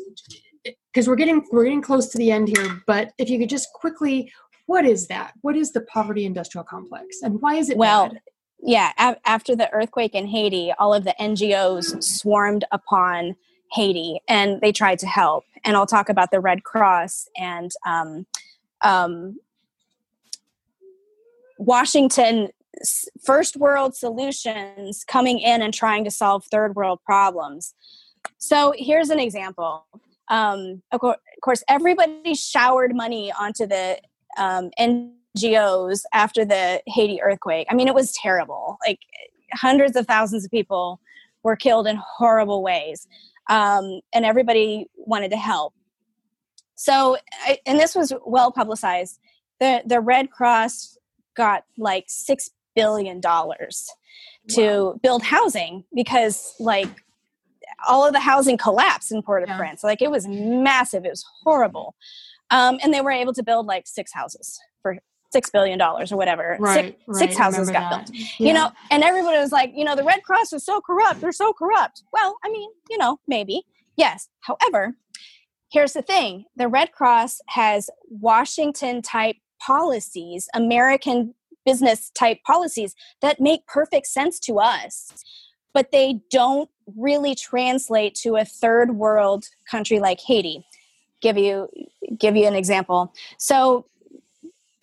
because 0.91 1.07
we're 1.07 1.15
getting 1.15 1.45
we're 1.51 1.63
getting 1.65 1.81
close 1.81 2.07
to 2.09 2.17
the 2.17 2.31
end 2.31 2.47
here 2.47 2.81
but 2.87 3.11
if 3.19 3.29
you 3.29 3.37
could 3.37 3.49
just 3.49 3.71
quickly 3.73 4.31
what 4.65 4.85
is 4.85 5.07
that 5.07 5.33
what 5.41 5.55
is 5.55 5.71
the 5.71 5.81
poverty 5.81 6.25
industrial 6.25 6.63
complex 6.63 7.21
and 7.21 7.39
why 7.41 7.53
is 7.55 7.69
it 7.69 7.77
Well, 7.77 8.09
bad? 8.09 8.19
Yeah, 8.59 8.91
a- 8.97 9.17
after 9.27 9.55
the 9.55 9.71
earthquake 9.71 10.15
in 10.15 10.27
Haiti, 10.27 10.71
all 10.79 10.93
of 10.93 11.03
the 11.03 11.15
NGOs 11.19 12.03
swarmed 12.03 12.65
upon 12.71 13.35
Haiti 13.71 14.19
and 14.27 14.61
they 14.61 14.71
tried 14.71 14.99
to 14.99 15.07
help. 15.07 15.43
And 15.63 15.75
I'll 15.75 15.85
talk 15.85 16.09
about 16.09 16.31
the 16.31 16.39
Red 16.39 16.63
Cross 16.63 17.27
and 17.37 17.71
um, 17.85 18.25
um, 18.81 19.37
Washington 21.57 22.49
first 23.23 23.57
world 23.57 23.95
solutions 23.95 25.03
coming 25.03 25.39
in 25.39 25.61
and 25.61 25.73
trying 25.73 26.03
to 26.03 26.11
solve 26.11 26.45
third 26.45 26.75
world 26.75 26.99
problems. 27.05 27.73
So 28.37 28.73
here's 28.77 29.09
an 29.09 29.19
example. 29.19 29.85
Um, 30.29 30.81
of, 30.91 30.99
cour- 30.99 31.13
of 31.13 31.41
course, 31.41 31.63
everybody 31.67 32.35
showered 32.35 32.95
money 32.95 33.31
onto 33.31 33.65
the 33.65 33.99
um, 34.37 34.69
NGOs 35.37 36.01
after 36.13 36.45
the 36.45 36.81
Haiti 36.87 37.21
earthquake. 37.21 37.67
I 37.69 37.75
mean, 37.75 37.87
it 37.87 37.95
was 37.95 38.11
terrible. 38.13 38.77
Like 38.85 38.99
hundreds 39.53 39.95
of 39.95 40.05
thousands 40.05 40.45
of 40.45 40.51
people 40.51 40.99
were 41.43 41.55
killed 41.55 41.87
in 41.87 41.97
horrible 41.97 42.61
ways, 42.63 43.07
um, 43.49 44.01
and 44.13 44.25
everybody 44.25 44.87
wanted 44.95 45.31
to 45.31 45.37
help. 45.37 45.73
So, 46.75 47.17
I, 47.45 47.59
and 47.65 47.79
this 47.79 47.95
was 47.95 48.13
well 48.25 48.51
publicized. 48.51 49.19
the 49.59 49.81
The 49.85 49.99
Red 49.99 50.31
Cross 50.31 50.97
got 51.35 51.63
like 51.77 52.05
six 52.07 52.49
billion 52.75 53.19
dollars 53.19 53.89
to 54.49 54.97
build 55.03 55.23
housing 55.23 55.83
because, 55.93 56.53
like, 56.59 56.87
all 57.87 58.05
of 58.05 58.13
the 58.13 58.19
housing 58.19 58.57
collapsed 58.57 59.11
in 59.11 59.21
Port-au-Prince. 59.21 59.81
Yeah. 59.83 59.87
Like 59.87 60.01
it 60.01 60.11
was 60.11 60.27
massive. 60.27 61.05
It 61.05 61.09
was 61.09 61.25
horrible. 61.43 61.95
Um, 62.49 62.79
and 62.81 62.93
they 62.93 63.01
were 63.01 63.11
able 63.11 63.33
to 63.33 63.43
build 63.43 63.65
like 63.65 63.87
six 63.87 64.13
houses 64.13 64.59
six 65.31 65.49
billion 65.49 65.77
dollars 65.77 66.11
or 66.11 66.17
whatever. 66.17 66.57
Right, 66.59 66.85
six, 66.85 67.03
right. 67.07 67.17
six 67.17 67.37
houses 67.37 67.69
got 67.69 67.89
that. 67.89 68.05
built. 68.11 68.15
Yeah. 68.39 68.47
You 68.47 68.53
know, 68.53 68.71
and 68.91 69.03
everybody 69.03 69.37
was 69.37 69.51
like, 69.51 69.71
you 69.75 69.83
know, 69.83 69.95
the 69.95 70.03
Red 70.03 70.23
Cross 70.23 70.53
is 70.53 70.65
so 70.65 70.81
corrupt. 70.81 71.21
They're 71.21 71.31
so 71.31 71.53
corrupt. 71.53 72.03
Well, 72.13 72.37
I 72.43 72.49
mean, 72.49 72.69
you 72.89 72.97
know, 72.97 73.19
maybe 73.27 73.63
yes. 73.95 74.29
However, 74.41 74.95
here's 75.71 75.93
the 75.93 76.01
thing: 76.01 76.45
the 76.55 76.67
Red 76.67 76.91
Cross 76.91 77.41
has 77.47 77.89
Washington 78.09 79.01
type 79.01 79.37
policies, 79.59 80.47
American 80.53 81.33
business 81.65 82.11
type 82.11 82.37
policies 82.45 82.95
that 83.21 83.41
make 83.41 83.67
perfect 83.67 84.07
sense 84.07 84.39
to 84.39 84.57
us 84.57 85.11
but 85.77 85.91
they 85.91 86.19
don't 86.31 86.71
really 86.95 87.35
translate 87.35 88.15
to 88.15 88.35
a 88.35 88.43
third 88.43 88.95
world 88.95 89.45
country 89.69 89.99
like 89.99 90.19
Haiti. 90.19 90.65
Give 91.21 91.37
you 91.37 91.69
give 92.17 92.35
you 92.35 92.47
an 92.47 92.55
example. 92.55 93.13
So 93.37 93.85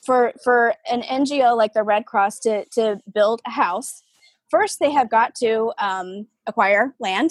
for 0.05 0.33
for 0.43 0.75
an 0.91 1.03
NGO 1.03 1.57
like 1.57 1.73
the 1.73 1.83
Red 1.83 2.07
Cross 2.07 2.41
to 2.41 2.65
to 2.73 3.01
build 3.13 3.41
a 3.47 3.51
house, 3.51 4.03
first 4.51 4.81
they 4.81 4.91
have 4.93 5.11
got 5.11 5.35
to 5.37 5.73
um, 5.79 6.27
acquire 6.47 6.95
land 6.99 7.31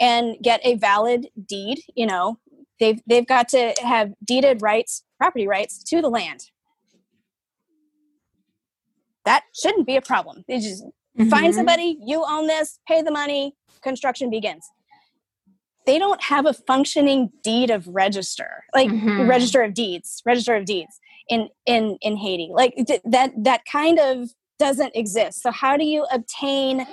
and 0.00 0.36
get 0.42 0.60
a 0.64 0.76
valid 0.76 1.28
deed. 1.46 1.80
You 1.94 2.06
know, 2.06 2.38
they've 2.80 3.00
they've 3.06 3.26
got 3.26 3.48
to 3.50 3.74
have 3.82 4.12
deeded 4.24 4.62
rights, 4.62 5.04
property 5.18 5.46
rights 5.46 5.82
to 5.84 6.00
the 6.00 6.08
land. 6.08 6.50
That 9.24 9.44
shouldn't 9.54 9.86
be 9.86 9.96
a 9.96 10.02
problem. 10.02 10.44
They 10.46 10.58
just 10.58 10.84
mm-hmm. 10.84 11.30
find 11.30 11.54
somebody, 11.54 11.96
you 12.04 12.24
own 12.28 12.46
this, 12.46 12.78
pay 12.86 13.00
the 13.00 13.10
money, 13.10 13.54
construction 13.82 14.28
begins 14.28 14.68
they 15.86 15.98
don't 15.98 16.22
have 16.22 16.46
a 16.46 16.52
functioning 16.52 17.30
deed 17.42 17.70
of 17.70 17.86
register 17.88 18.64
like 18.74 18.88
mm-hmm. 18.88 19.28
register 19.28 19.62
of 19.62 19.74
deeds 19.74 20.22
register 20.24 20.54
of 20.56 20.64
deeds 20.64 21.00
in 21.28 21.48
in 21.66 21.96
in 22.00 22.16
haiti. 22.16 22.50
Like 22.52 22.74
th- 22.86 23.02
that 23.04 23.32
that 23.44 23.62
kind 23.70 23.98
of 23.98 24.30
doesn't 24.58 24.94
exist. 24.94 25.42
So 25.42 25.50
how 25.50 25.76
do 25.76 25.84
you 25.84 26.06
obtain 26.12 26.86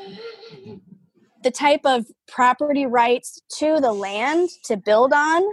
the 1.44 1.52
type 1.52 1.82
of 1.86 2.06
property 2.28 2.86
rights 2.86 3.40
to 3.60 3.80
the 3.80 3.92
land 3.92 4.50
to 4.66 4.78
build 4.78 5.14
on 5.14 5.44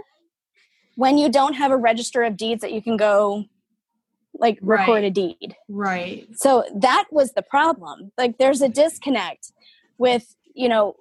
when 0.95 1.17
you 1.17 1.29
don't 1.29 1.53
have 1.53 1.71
a 1.71 1.77
register 1.77 2.23
of 2.23 2.37
deeds 2.37 2.61
that 2.61 2.71
you 2.71 2.81
can 2.81 2.97
go 2.97 3.45
like 4.33 4.59
record 4.61 4.95
right. 4.95 5.03
a 5.03 5.11
deed? 5.11 5.55
Right. 5.67 6.27
So 6.35 6.63
that 6.75 7.05
was 7.11 7.33
the 7.33 7.41
problem. 7.41 8.11
Like 8.17 8.37
there's 8.37 8.61
a 8.61 8.69
disconnect 8.69 9.51
with 9.97 10.35
you 10.53 10.69
know 10.69 10.95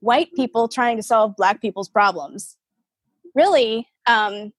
white 0.00 0.28
people 0.36 0.68
trying 0.68 0.96
to 0.96 1.02
solve 1.02 1.34
black 1.36 1.60
people's 1.60 1.88
problems. 1.88 2.56
Really, 3.34 3.88
um, 4.06 4.52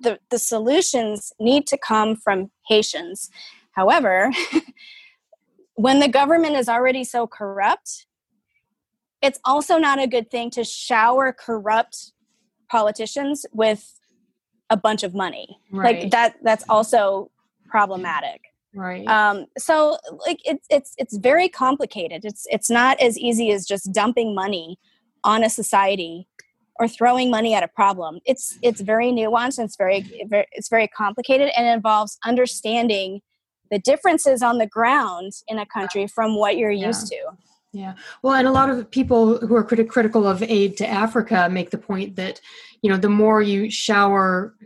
the, 0.00 0.18
the 0.30 0.38
solutions 0.38 1.32
need 1.38 1.66
to 1.68 1.78
come 1.78 2.16
from 2.16 2.50
Haitians. 2.66 3.30
However, 3.72 4.30
when 5.74 6.00
the 6.00 6.08
government 6.08 6.56
is 6.56 6.68
already 6.68 7.04
so 7.04 7.26
corrupt, 7.26 8.06
it's 9.22 9.38
also 9.44 9.78
not 9.78 10.00
a 10.00 10.06
good 10.06 10.30
thing 10.30 10.50
to 10.50 10.64
shower 10.64 11.32
corrupt 11.32 12.12
politicians 12.70 13.44
with 13.52 13.98
a 14.70 14.76
bunch 14.76 15.02
of 15.02 15.14
money. 15.14 15.58
Right. 15.70 16.02
Like 16.02 16.10
that 16.12 16.36
that's 16.42 16.64
also 16.68 17.30
problematic 17.68 18.40
right 18.74 19.06
um 19.08 19.46
so 19.58 19.96
like 20.26 20.40
it's 20.44 20.66
it's 20.70 20.94
it's 20.96 21.16
very 21.16 21.48
complicated 21.48 22.24
it's 22.24 22.46
it's 22.50 22.70
not 22.70 22.98
as 23.00 23.18
easy 23.18 23.50
as 23.50 23.66
just 23.66 23.92
dumping 23.92 24.34
money 24.34 24.78
on 25.24 25.42
a 25.42 25.50
society 25.50 26.28
or 26.80 26.88
throwing 26.88 27.30
money 27.30 27.54
at 27.54 27.62
a 27.62 27.68
problem 27.68 28.18
it's 28.24 28.58
it's 28.62 28.80
very 28.80 29.12
nuanced 29.12 29.58
and 29.58 29.66
it's 29.66 29.76
very, 29.76 30.00
very 30.26 30.46
it's 30.52 30.68
very 30.68 30.88
complicated 30.88 31.50
and 31.56 31.66
involves 31.66 32.18
understanding 32.24 33.20
the 33.70 33.78
differences 33.78 34.42
on 34.42 34.58
the 34.58 34.66
ground 34.66 35.32
in 35.46 35.58
a 35.58 35.66
country 35.66 36.06
from 36.08 36.34
what 36.34 36.56
you're 36.56 36.72
yeah. 36.72 36.88
used 36.88 37.06
to 37.06 37.16
yeah. 37.72 37.94
Well, 38.24 38.34
and 38.34 38.48
a 38.48 38.50
lot 38.50 38.68
of 38.68 38.90
people 38.90 39.38
who 39.46 39.54
are 39.54 39.62
crit- 39.62 39.88
critical 39.88 40.26
of 40.26 40.42
aid 40.42 40.76
to 40.78 40.88
Africa 40.88 41.48
make 41.48 41.70
the 41.70 41.78
point 41.78 42.16
that, 42.16 42.40
you 42.82 42.90
know, 42.90 42.96
the 42.96 43.08
more 43.08 43.40
you 43.42 43.70
shower 43.70 44.56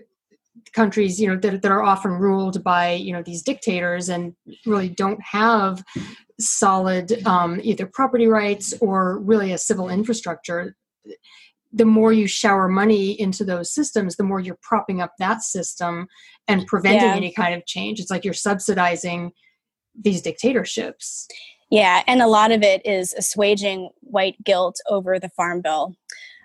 countries 0.75 1.21
you 1.21 1.29
know 1.29 1.37
that, 1.37 1.63
that 1.63 1.71
are 1.71 1.83
often 1.83 2.11
ruled 2.11 2.63
by 2.63 2.93
you 2.93 3.13
know 3.13 3.23
these 3.23 3.43
dictators 3.43 4.09
and 4.09 4.35
really 4.67 4.89
don't 4.89 5.23
have 5.23 5.83
solid 6.39 7.25
um, 7.27 7.61
either 7.63 7.87
property 7.87 8.27
rights 8.27 8.75
or 8.81 9.19
really 9.21 9.53
a 9.53 9.59
civil 9.59 9.89
infrastructure 9.89 10.77
the 11.75 11.85
more 11.85 12.13
you 12.13 12.27
shower 12.27 12.69
money 12.69 13.19
into 13.21 13.45
those 13.45 13.73
systems 13.73 14.17
the 14.17 14.25
more 14.25 14.41
you're 14.41 14.59
propping 14.63 15.01
up 15.01 15.13
that 15.19 15.43
system 15.43 16.07
and 16.49 16.67
preventing 16.67 17.09
yeah. 17.09 17.17
any 17.17 17.33
kind 17.33 17.55
of 17.55 17.67
change 17.67 18.01
it's 18.01 18.11
like 18.11 18.25
you're 18.25 18.35
subsidizing 18.35 19.33
these 19.99 20.23
dictatorships 20.23 21.27
yeah 21.71 22.03
and 22.07 22.23
a 22.23 22.27
lot 22.27 22.53
of 22.53 22.63
it 22.63 22.85
is 22.85 23.13
assuaging 23.15 23.89
white 24.01 24.43
guilt 24.45 24.77
over 24.89 25.19
the 25.19 25.31
farm 25.31 25.61
bill 25.61 25.95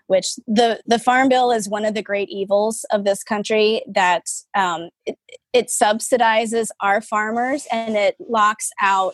which 0.08 0.38
the 0.48 0.82
the 0.88 0.98
farm 0.98 1.30
bill 1.30 1.52
is 1.52 1.70
one 1.70 1.86
of 1.86 1.94
the 1.94 2.02
great 2.02 2.30
evils 2.30 2.84
of 2.92 3.04
this 3.06 3.24
country 3.24 3.84
that 3.88 4.24
um, 4.56 4.90
it, 5.06 5.18
it 5.54 5.68
subsidizes 5.68 6.70
our 6.82 7.00
farmers 7.00 7.68
and 7.72 7.96
it 7.96 8.16
locks 8.20 8.72
out 8.82 9.14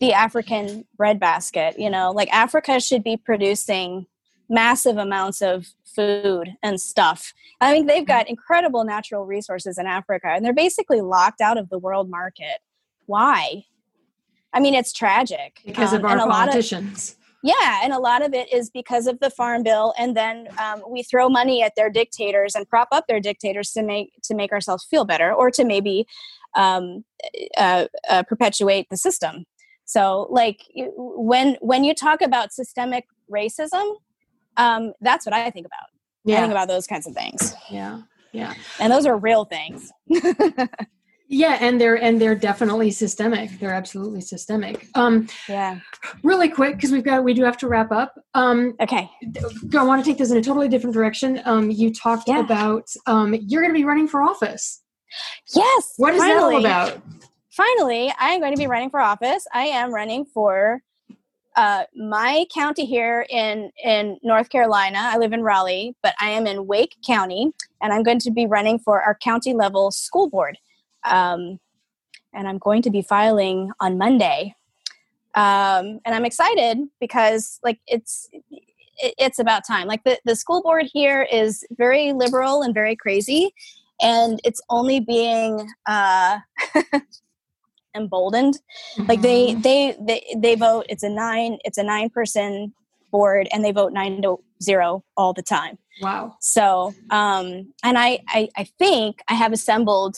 the 0.00 0.12
African 0.12 0.84
breadbasket. 0.96 1.78
You 1.78 1.90
know, 1.90 2.10
like 2.10 2.32
Africa 2.32 2.80
should 2.80 3.04
be 3.04 3.16
producing 3.16 4.06
massive 4.48 4.96
amounts 4.96 5.42
of 5.42 5.66
food 5.84 6.56
and 6.62 6.80
stuff. 6.80 7.32
I 7.60 7.72
mean, 7.72 7.86
they've 7.86 8.06
got 8.06 8.28
incredible 8.28 8.84
natural 8.84 9.24
resources 9.24 9.78
in 9.78 9.86
Africa, 9.86 10.28
and 10.28 10.44
they're 10.44 10.54
basically 10.54 11.00
locked 11.00 11.40
out 11.40 11.58
of 11.58 11.68
the 11.70 11.78
world 11.78 12.10
market. 12.10 12.60
Why? 13.06 13.64
I 14.52 14.60
mean, 14.60 14.74
it's 14.74 14.92
tragic 14.92 15.60
because 15.64 15.92
um, 15.92 15.98
of 15.98 16.04
our 16.04 16.18
politicians. 16.18 17.10
Of, 17.10 17.16
yeah, 17.42 17.80
and 17.84 17.92
a 17.92 17.98
lot 17.98 18.24
of 18.24 18.34
it 18.34 18.52
is 18.52 18.70
because 18.70 19.06
of 19.06 19.20
the 19.20 19.30
farm 19.30 19.62
bill, 19.62 19.94
and 19.98 20.16
then 20.16 20.48
um, 20.58 20.82
we 20.88 21.02
throw 21.02 21.28
money 21.28 21.62
at 21.62 21.74
their 21.76 21.90
dictators 21.90 22.54
and 22.54 22.68
prop 22.68 22.88
up 22.92 23.06
their 23.06 23.20
dictators 23.20 23.70
to 23.72 23.82
make 23.82 24.12
to 24.24 24.34
make 24.34 24.52
ourselves 24.52 24.84
feel 24.84 25.04
better, 25.04 25.32
or 25.32 25.50
to 25.52 25.64
maybe 25.64 26.06
um, 26.56 27.04
uh, 27.56 27.86
uh, 28.08 28.22
perpetuate 28.24 28.88
the 28.90 28.96
system. 28.96 29.44
So, 29.84 30.26
like 30.30 30.62
when 30.74 31.56
when 31.60 31.84
you 31.84 31.94
talk 31.94 32.20
about 32.20 32.52
systemic 32.52 33.06
racism, 33.30 33.94
um, 34.56 34.92
that's 35.00 35.26
what 35.26 35.34
I 35.34 35.50
think 35.50 35.66
about. 35.66 35.88
Yeah. 36.24 36.38
I 36.38 36.40
think 36.40 36.52
about 36.52 36.68
those 36.68 36.86
kinds 36.86 37.06
of 37.06 37.14
things. 37.14 37.54
Yeah, 37.70 38.02
yeah, 38.32 38.54
and 38.80 38.92
those 38.92 39.06
are 39.06 39.16
real 39.16 39.44
things. 39.44 39.92
yeah 41.28 41.58
and 41.60 41.80
they're 41.80 42.00
and 42.00 42.20
they're 42.20 42.34
definitely 42.34 42.90
systemic. 42.90 43.58
They're 43.58 43.74
absolutely 43.74 44.20
systemic. 44.20 44.88
Um 44.94 45.26
yeah. 45.48 45.80
really 46.22 46.48
quick 46.48 46.76
because 46.76 46.92
we've 46.92 47.04
got 47.04 47.24
we 47.24 47.34
do 47.34 47.44
have 47.44 47.56
to 47.58 47.68
wrap 47.68 47.90
up. 47.90 48.14
Um 48.34 48.74
okay. 48.80 49.10
i 49.76 49.84
want 49.84 50.04
to 50.04 50.08
take 50.08 50.18
this 50.18 50.30
in 50.30 50.36
a 50.36 50.42
totally 50.42 50.68
different 50.68 50.94
direction. 50.94 51.40
Um 51.44 51.70
you 51.70 51.92
talked 51.92 52.28
yeah. 52.28 52.40
about 52.40 52.88
um 53.06 53.34
you're 53.34 53.62
going 53.62 53.74
to 53.74 53.78
be 53.78 53.84
running 53.84 54.08
for 54.08 54.22
office. 54.22 54.82
Yes 55.54 55.94
what 55.96 56.14
is 56.14 56.20
finally, 56.20 56.62
that 56.62 56.82
all 56.82 56.88
about? 56.88 57.02
Finally 57.50 58.12
i 58.20 58.30
am 58.30 58.40
going 58.40 58.52
to 58.52 58.58
be 58.58 58.66
running 58.66 58.90
for 58.90 59.00
office. 59.00 59.46
I 59.52 59.64
am 59.66 59.92
running 59.92 60.26
for 60.26 60.80
uh, 61.56 61.84
my 61.94 62.44
county 62.54 62.84
here 62.84 63.26
in 63.30 63.70
in 63.82 64.18
North 64.22 64.50
Carolina, 64.50 64.98
I 65.00 65.16
live 65.16 65.32
in 65.32 65.42
Raleigh, 65.42 65.96
but 66.02 66.14
I 66.20 66.30
am 66.30 66.46
in 66.46 66.66
Wake 66.66 66.96
County, 67.06 67.50
and 67.80 67.92
I'm 67.92 68.02
going 68.02 68.18
to 68.20 68.30
be 68.30 68.46
running 68.46 68.78
for 68.78 69.02
our 69.02 69.14
county 69.14 69.54
level 69.54 69.90
school 69.90 70.28
board. 70.28 70.58
Um, 71.04 71.58
and 72.34 72.46
I'm 72.46 72.58
going 72.58 72.82
to 72.82 72.90
be 72.90 73.00
filing 73.00 73.70
on 73.80 73.96
Monday. 73.96 74.54
Um, 75.34 76.00
and 76.04 76.14
I'm 76.14 76.26
excited 76.26 76.78
because 77.00 77.58
like 77.64 77.80
it's 77.86 78.28
it, 78.32 79.14
it's 79.18 79.38
about 79.38 79.66
time. 79.66 79.86
Like 79.86 80.04
the, 80.04 80.18
the 80.26 80.36
school 80.36 80.62
board 80.62 80.86
here 80.92 81.26
is 81.32 81.64
very 81.78 82.12
liberal 82.12 82.62
and 82.62 82.74
very 82.74 82.96
crazy, 82.96 83.54
and 84.02 84.40
it's 84.44 84.60
only 84.68 85.00
being 85.00 85.66
uh, 85.86 86.38
emboldened. 87.96 88.58
Mm-hmm. 88.96 89.08
Like 89.08 89.22
they, 89.22 89.48
mm-hmm. 89.48 89.60
they 89.62 89.96
they 90.00 90.36
they 90.36 90.54
vote. 90.54 90.86
It's 90.88 91.02
a 91.02 91.08
nine. 91.08 91.58
It's 91.64 91.78
a 91.78 91.82
nine 91.82 92.10
person 92.10 92.72
board, 93.10 93.48
and 93.52 93.64
they 93.64 93.72
vote 93.72 93.92
nine 93.92 94.22
to 94.22 94.38
zero 94.62 95.04
all 95.16 95.32
the 95.32 95.42
time. 95.42 95.78
Wow. 96.02 96.36
So, 96.40 96.94
um, 97.10 97.72
and 97.82 97.98
I, 97.98 98.20
I 98.28 98.48
I 98.56 98.64
think 98.78 99.20
I 99.28 99.34
have 99.34 99.52
assembled 99.52 100.16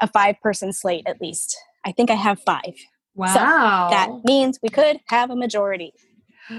a 0.00 0.06
five 0.06 0.40
person 0.40 0.72
slate 0.72 1.04
at 1.06 1.20
least. 1.20 1.56
I 1.86 1.92
think 1.92 2.10
I 2.10 2.14
have 2.14 2.40
five. 2.40 2.74
Wow. 3.14 3.28
So 3.28 3.40
that 3.90 4.10
means 4.24 4.58
we 4.62 4.68
could 4.68 4.98
have 5.08 5.30
a 5.30 5.36
majority, 5.36 5.92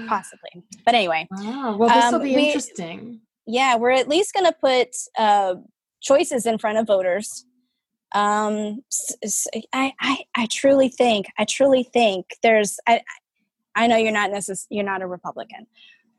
possibly. 0.06 0.64
But 0.84 0.94
anyway. 0.94 1.26
Wow. 1.30 1.76
Well, 1.76 1.88
this 1.88 2.06
will 2.06 2.16
um, 2.16 2.22
be 2.22 2.34
we, 2.34 2.46
interesting. 2.46 3.20
Yeah, 3.46 3.76
we're 3.76 3.90
at 3.90 4.08
least 4.08 4.32
going 4.34 4.46
to 4.46 4.56
put 4.60 4.88
uh, 5.18 5.56
choices 6.00 6.46
in 6.46 6.58
front 6.58 6.78
of 6.78 6.86
voters. 6.86 7.44
Um, 8.12 8.82
I, 9.72 9.92
I, 10.00 10.24
I 10.34 10.46
truly 10.50 10.88
think, 10.88 11.26
I 11.38 11.44
truly 11.44 11.82
think 11.82 12.26
there's, 12.42 12.78
I, 12.86 13.02
I 13.74 13.86
know 13.86 13.96
you're 13.96 14.12
not 14.12 14.30
necess- 14.30 14.66
you're 14.70 14.84
not 14.84 15.02
a 15.02 15.06
Republican, 15.06 15.66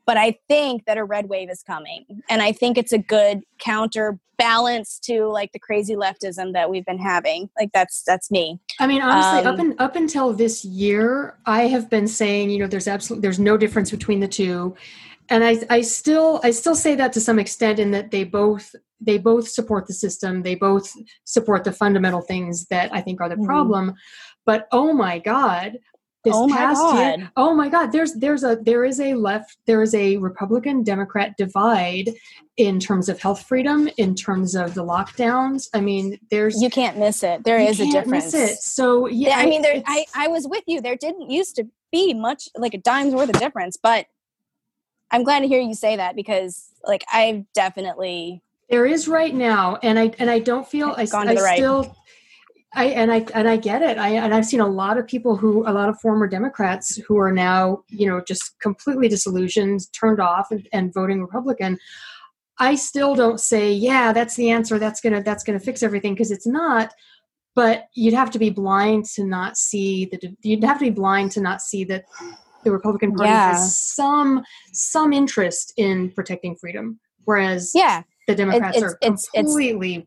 but 0.06 0.16
I 0.16 0.38
think 0.48 0.84
that 0.86 0.96
a 0.96 1.04
red 1.04 1.28
wave 1.28 1.50
is 1.50 1.62
coming. 1.62 2.04
And 2.30 2.40
I 2.40 2.52
think 2.52 2.78
it's 2.78 2.92
a 2.92 2.98
good 2.98 3.42
counterbalance 3.58 4.98
to 5.00 5.26
like 5.26 5.52
the 5.52 5.58
crazy 5.58 5.96
leftism 5.96 6.52
that 6.54 6.70
we've 6.70 6.86
been 6.86 6.98
having. 6.98 7.50
Like 7.58 7.70
that's 7.74 8.04
that's 8.04 8.30
me. 8.30 8.58
I 8.78 8.86
mean, 8.86 9.02
honestly, 9.02 9.46
um, 9.46 9.54
up 9.54 9.58
and 9.58 9.74
up 9.80 9.96
until 9.96 10.32
this 10.32 10.64
year, 10.64 11.36
I 11.44 11.62
have 11.62 11.90
been 11.90 12.06
saying, 12.06 12.50
you 12.50 12.58
know, 12.58 12.68
there's 12.68 12.88
absolutely 12.88 13.22
there's 13.22 13.40
no 13.40 13.56
difference 13.56 13.90
between 13.90 14.20
the 14.20 14.28
two. 14.28 14.76
And 15.30 15.44
I, 15.44 15.58
I 15.68 15.80
still 15.82 16.40
I 16.42 16.50
still 16.50 16.74
say 16.74 16.94
that 16.94 17.12
to 17.14 17.20
some 17.20 17.38
extent 17.38 17.78
in 17.78 17.90
that 17.92 18.10
they 18.10 18.24
both 18.24 18.74
they 19.00 19.18
both 19.18 19.48
support 19.48 19.86
the 19.86 19.92
system. 19.92 20.42
They 20.42 20.54
both 20.54 20.92
support 21.24 21.64
the 21.64 21.72
fundamental 21.72 22.20
things 22.20 22.66
that 22.66 22.92
I 22.92 23.00
think 23.00 23.20
are 23.20 23.28
the 23.28 23.36
mm-hmm. 23.36 23.44
problem. 23.44 23.94
But 24.46 24.66
oh 24.72 24.92
my 24.92 25.18
God, 25.18 25.78
this 26.24 26.34
oh 26.34 26.48
past 26.48 26.80
God. 26.80 27.18
year, 27.18 27.30
oh 27.36 27.54
my 27.54 27.68
God, 27.68 27.92
there's 27.92 28.14
there's 28.14 28.42
a 28.42 28.58
there 28.60 28.84
is 28.84 29.00
a 29.00 29.14
left 29.14 29.56
there 29.66 29.82
is 29.82 29.94
a 29.94 30.16
Republican 30.16 30.82
Democrat 30.82 31.36
divide 31.36 32.10
in 32.56 32.80
terms 32.80 33.08
of 33.08 33.20
health 33.20 33.42
freedom, 33.42 33.88
in 33.98 34.14
terms 34.14 34.54
of 34.54 34.74
the 34.74 34.84
lockdowns. 34.84 35.68
I 35.74 35.80
mean, 35.80 36.18
there's 36.30 36.60
you 36.60 36.70
can't 36.70 36.98
miss 36.98 37.22
it. 37.22 37.44
There 37.44 37.58
is 37.58 37.80
a 37.80 37.90
difference. 37.90 38.34
So 38.64 39.06
yeah, 39.06 39.38
I 39.38 39.46
mean, 39.46 39.62
there 39.62 39.82
I 39.86 40.06
I 40.14 40.28
was 40.28 40.48
with 40.48 40.64
you. 40.66 40.80
There 40.80 40.96
didn't 40.96 41.30
used 41.30 41.56
to 41.56 41.68
be 41.92 42.14
much 42.14 42.48
like 42.56 42.74
a 42.74 42.78
dime's 42.78 43.14
worth 43.14 43.30
of 43.30 43.38
difference, 43.38 43.76
but 43.80 44.06
I'm 45.10 45.24
glad 45.24 45.40
to 45.40 45.48
hear 45.48 45.60
you 45.60 45.74
say 45.74 45.96
that 45.96 46.16
because 46.16 46.68
like 46.84 47.04
I've 47.12 47.44
definitely 47.54 48.42
there 48.68 48.84
is 48.84 49.08
right 49.08 49.34
now, 49.34 49.78
and 49.82 49.98
I 49.98 50.12
and 50.18 50.30
I 50.30 50.40
don't 50.40 50.68
feel 50.68 50.94
I, 50.96 51.06
I 51.12 51.34
right. 51.34 51.56
still 51.56 51.96
I 52.74 52.86
and 52.86 53.10
I 53.10 53.26
and 53.34 53.48
I 53.48 53.56
get 53.56 53.80
it. 53.82 53.96
I 53.96 54.10
and 54.10 54.34
I've 54.34 54.44
seen 54.44 54.60
a 54.60 54.68
lot 54.68 54.98
of 54.98 55.06
people 55.06 55.36
who 55.36 55.66
a 55.66 55.72
lot 55.72 55.88
of 55.88 55.98
former 56.00 56.26
Democrats 56.26 56.96
who 56.96 57.18
are 57.18 57.32
now, 57.32 57.82
you 57.88 58.06
know, 58.06 58.20
just 58.20 58.60
completely 58.60 59.08
disillusioned, 59.08 59.90
turned 59.92 60.20
off 60.20 60.50
and, 60.50 60.68
and 60.72 60.92
voting 60.92 61.22
Republican. 61.22 61.78
I 62.58 62.74
still 62.74 63.14
don't 63.14 63.40
say, 63.40 63.72
yeah, 63.72 64.12
that's 64.12 64.34
the 64.34 64.50
answer. 64.50 64.78
That's 64.78 65.00
gonna 65.00 65.22
that's 65.22 65.44
gonna 65.44 65.60
fix 65.60 65.82
everything 65.82 66.12
because 66.12 66.30
it's 66.30 66.46
not. 66.46 66.92
But 67.54 67.86
you'd 67.94 68.14
have 68.14 68.30
to 68.32 68.38
be 68.38 68.50
blind 68.50 69.06
to 69.14 69.24
not 69.24 69.56
see 69.56 70.04
the. 70.04 70.36
You'd 70.42 70.62
have 70.62 70.78
to 70.78 70.84
be 70.84 70.90
blind 70.90 71.32
to 71.32 71.40
not 71.40 71.62
see 71.62 71.84
that 71.84 72.04
the 72.64 72.70
Republican 72.70 73.14
Party 73.14 73.30
yeah. 73.30 73.52
has 73.52 73.78
some 73.78 74.44
some 74.72 75.12
interest 75.12 75.72
in 75.76 76.10
protecting 76.10 76.56
freedom, 76.56 76.98
whereas 77.24 77.72
yeah, 77.74 78.02
the 78.26 78.34
Democrats 78.34 78.76
it, 78.76 78.84
it's, 79.02 79.28
are 79.28 79.34
completely 79.34 80.06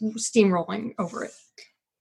it's, 0.00 0.30
steamrolling 0.30 0.94
over 0.98 1.24
it 1.24 1.32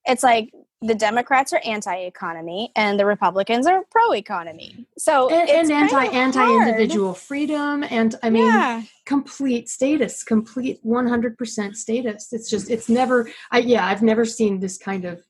it's 0.05 0.23
like 0.23 0.51
the 0.81 0.95
Democrats 0.95 1.51
are 1.53 1.61
anti-economy 1.65 2.71
and 2.75 2.99
the 2.99 3.05
Republicans 3.05 3.65
are 3.65 3.83
pro-economy. 3.89 4.85
So 4.97 5.29
and, 5.29 5.49
and 5.49 5.71
anti 5.71 6.05
anti 6.05 6.47
individual 6.47 7.13
freedom 7.13 7.83
and 7.89 8.15
I 8.21 8.29
mean 8.29 8.45
yeah. 8.45 8.83
complete 9.05 9.69
status, 9.69 10.23
complete 10.23 10.79
one 10.83 11.07
hundred 11.07 11.37
percent 11.37 11.77
status. 11.77 12.31
It's 12.31 12.49
just 12.49 12.69
it's 12.69 12.89
never. 12.89 13.29
I 13.51 13.59
yeah, 13.59 13.87
I've 13.87 14.03
never 14.03 14.25
seen 14.25 14.59
this 14.59 14.77
kind 14.77 15.05
of 15.05 15.23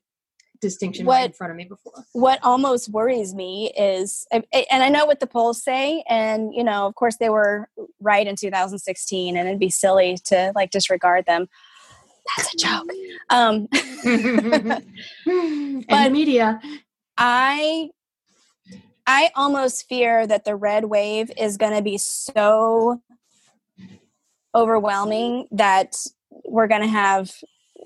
distinction 0.60 1.06
what, 1.06 1.14
right 1.14 1.26
in 1.26 1.32
front 1.32 1.50
of 1.50 1.56
me 1.56 1.64
before. 1.64 2.04
What 2.12 2.38
almost 2.42 2.88
worries 2.88 3.34
me 3.34 3.72
is, 3.76 4.26
and 4.30 4.44
I 4.70 4.88
know 4.88 5.06
what 5.06 5.20
the 5.20 5.26
polls 5.26 5.62
say, 5.62 6.04
and 6.08 6.54
you 6.54 6.64
know, 6.64 6.86
of 6.86 6.94
course, 6.94 7.16
they 7.16 7.30
were 7.30 7.68
right 8.00 8.26
in 8.26 8.36
2016, 8.36 9.36
and 9.36 9.48
it'd 9.48 9.60
be 9.60 9.70
silly 9.70 10.18
to 10.26 10.52
like 10.54 10.70
disregard 10.70 11.26
them 11.26 11.48
that's 12.36 12.54
a 12.54 12.56
joke. 12.56 12.90
Um, 13.30 13.68
but 15.88 16.12
media. 16.12 16.60
I 17.16 17.90
I 19.06 19.30
almost 19.36 19.88
fear 19.88 20.26
that 20.26 20.44
the 20.44 20.56
red 20.56 20.86
wave 20.86 21.30
is 21.38 21.56
going 21.56 21.74
to 21.74 21.82
be 21.82 21.98
so 21.98 23.00
overwhelming 24.54 25.46
that 25.52 25.96
we're 26.44 26.66
going 26.66 26.82
to 26.82 26.88
have 26.88 27.32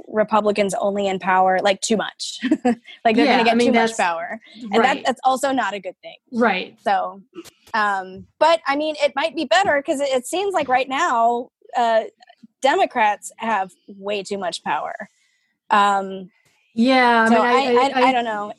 Republicans 0.08 0.74
only 0.74 1.06
in 1.06 1.18
power 1.18 1.58
like 1.62 1.80
too 1.80 1.96
much. 1.96 2.38
like 3.04 3.16
they're 3.16 3.24
yeah, 3.24 3.36
going 3.36 3.38
to 3.38 3.44
get 3.44 3.52
I 3.52 3.54
mean, 3.54 3.72
too 3.72 3.78
much 3.78 3.96
power. 3.96 4.40
And 4.54 4.70
right. 4.72 4.82
that, 4.82 5.02
that's 5.04 5.20
also 5.24 5.52
not 5.52 5.74
a 5.74 5.80
good 5.80 5.96
thing. 6.02 6.16
Right. 6.32 6.76
So, 6.82 7.22
um, 7.74 8.26
but 8.38 8.60
I 8.66 8.76
mean, 8.76 8.96
it 9.02 9.12
might 9.14 9.34
be 9.34 9.44
better 9.44 9.82
because 9.84 10.00
it, 10.00 10.08
it, 10.08 10.26
seems 10.26 10.54
like 10.54 10.68
right 10.68 10.88
now, 10.88 11.50
uh, 11.76 12.04
Democrats 12.60 13.32
have 13.36 13.72
way 13.86 14.22
too 14.22 14.38
much 14.38 14.62
power. 14.62 14.94
Um, 15.70 16.30
yeah, 16.74 17.26
so 17.26 17.40
I, 17.40 17.68
mean, 17.68 17.78
I, 17.78 17.82
I, 17.82 18.00
I, 18.00 18.08
I 18.08 18.12
don't 18.12 18.24
know. 18.24 18.52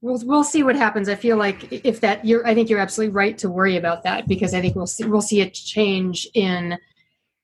We'll 0.00 0.20
we'll 0.24 0.44
see 0.44 0.62
what 0.64 0.74
happens. 0.74 1.08
I 1.08 1.14
feel 1.14 1.36
like 1.36 1.70
if 1.70 2.00
that 2.00 2.24
you're, 2.24 2.44
I 2.46 2.54
think 2.54 2.68
you're 2.68 2.80
absolutely 2.80 3.14
right 3.14 3.38
to 3.38 3.48
worry 3.48 3.76
about 3.76 4.02
that 4.02 4.26
because 4.26 4.52
I 4.52 4.60
think 4.60 4.74
we'll 4.74 4.86
see 4.86 5.04
we'll 5.04 5.20
see 5.20 5.42
a 5.42 5.50
change 5.50 6.26
in 6.34 6.78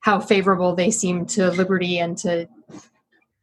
how 0.01 0.19
favorable 0.19 0.75
they 0.75 0.91
seem 0.91 1.25
to 1.25 1.51
liberty 1.51 1.99
and 1.99 2.17
to 2.17 2.47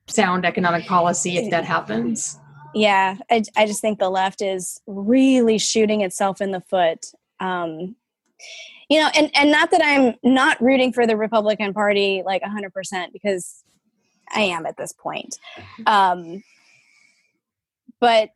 sound 0.09 0.45
economic 0.45 0.87
policy 0.87 1.37
if 1.37 1.51
that 1.51 1.65
happens. 1.65 2.39
Yeah, 2.75 3.17
I, 3.31 3.43
I 3.57 3.67
just 3.67 3.81
think 3.81 3.99
the 3.99 4.11
left 4.11 4.43
is 4.43 4.81
really 4.87 5.59
shooting 5.59 6.03
itself 6.03 6.41
in 6.41 6.51
the 6.53 6.61
foot. 6.61 7.07
Um, 7.41 7.97
you 8.89 9.01
know 9.01 9.09
and 9.17 9.31
and 9.35 9.51
not 9.51 9.71
that 9.71 9.81
i'm 9.85 10.15
not 10.23 10.61
rooting 10.61 10.93
for 10.93 11.07
the 11.07 11.17
republican 11.17 11.73
party 11.75 12.23
like 12.25 12.43
100% 12.43 13.13
because 13.13 13.65
i 14.33 14.41
am 14.41 14.65
at 14.65 14.77
this 14.77 14.93
point 14.93 15.39
um 15.87 16.43
but 18.01 18.31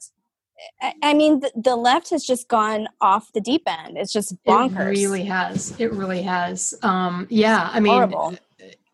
I 1.03 1.15
mean, 1.15 1.41
the, 1.41 1.51
the, 1.55 1.77
left 1.77 2.11
has 2.11 2.23
just 2.23 2.47
gone 2.49 2.87
off 3.01 3.33
the 3.33 3.41
deep 3.41 3.63
end. 3.67 3.97
It's 3.97 4.13
just 4.13 4.37
bonkers. 4.45 4.95
It 4.95 5.01
really 5.01 5.25
has. 5.25 5.75
It 5.79 5.91
really 5.93 6.21
has. 6.23 6.75
Um, 6.83 7.27
yeah, 7.31 7.71
I 7.73 7.81
mean, 7.81 8.39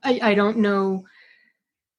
I, 0.04 0.20
I 0.22 0.34
don't 0.34 0.58
know 0.58 1.04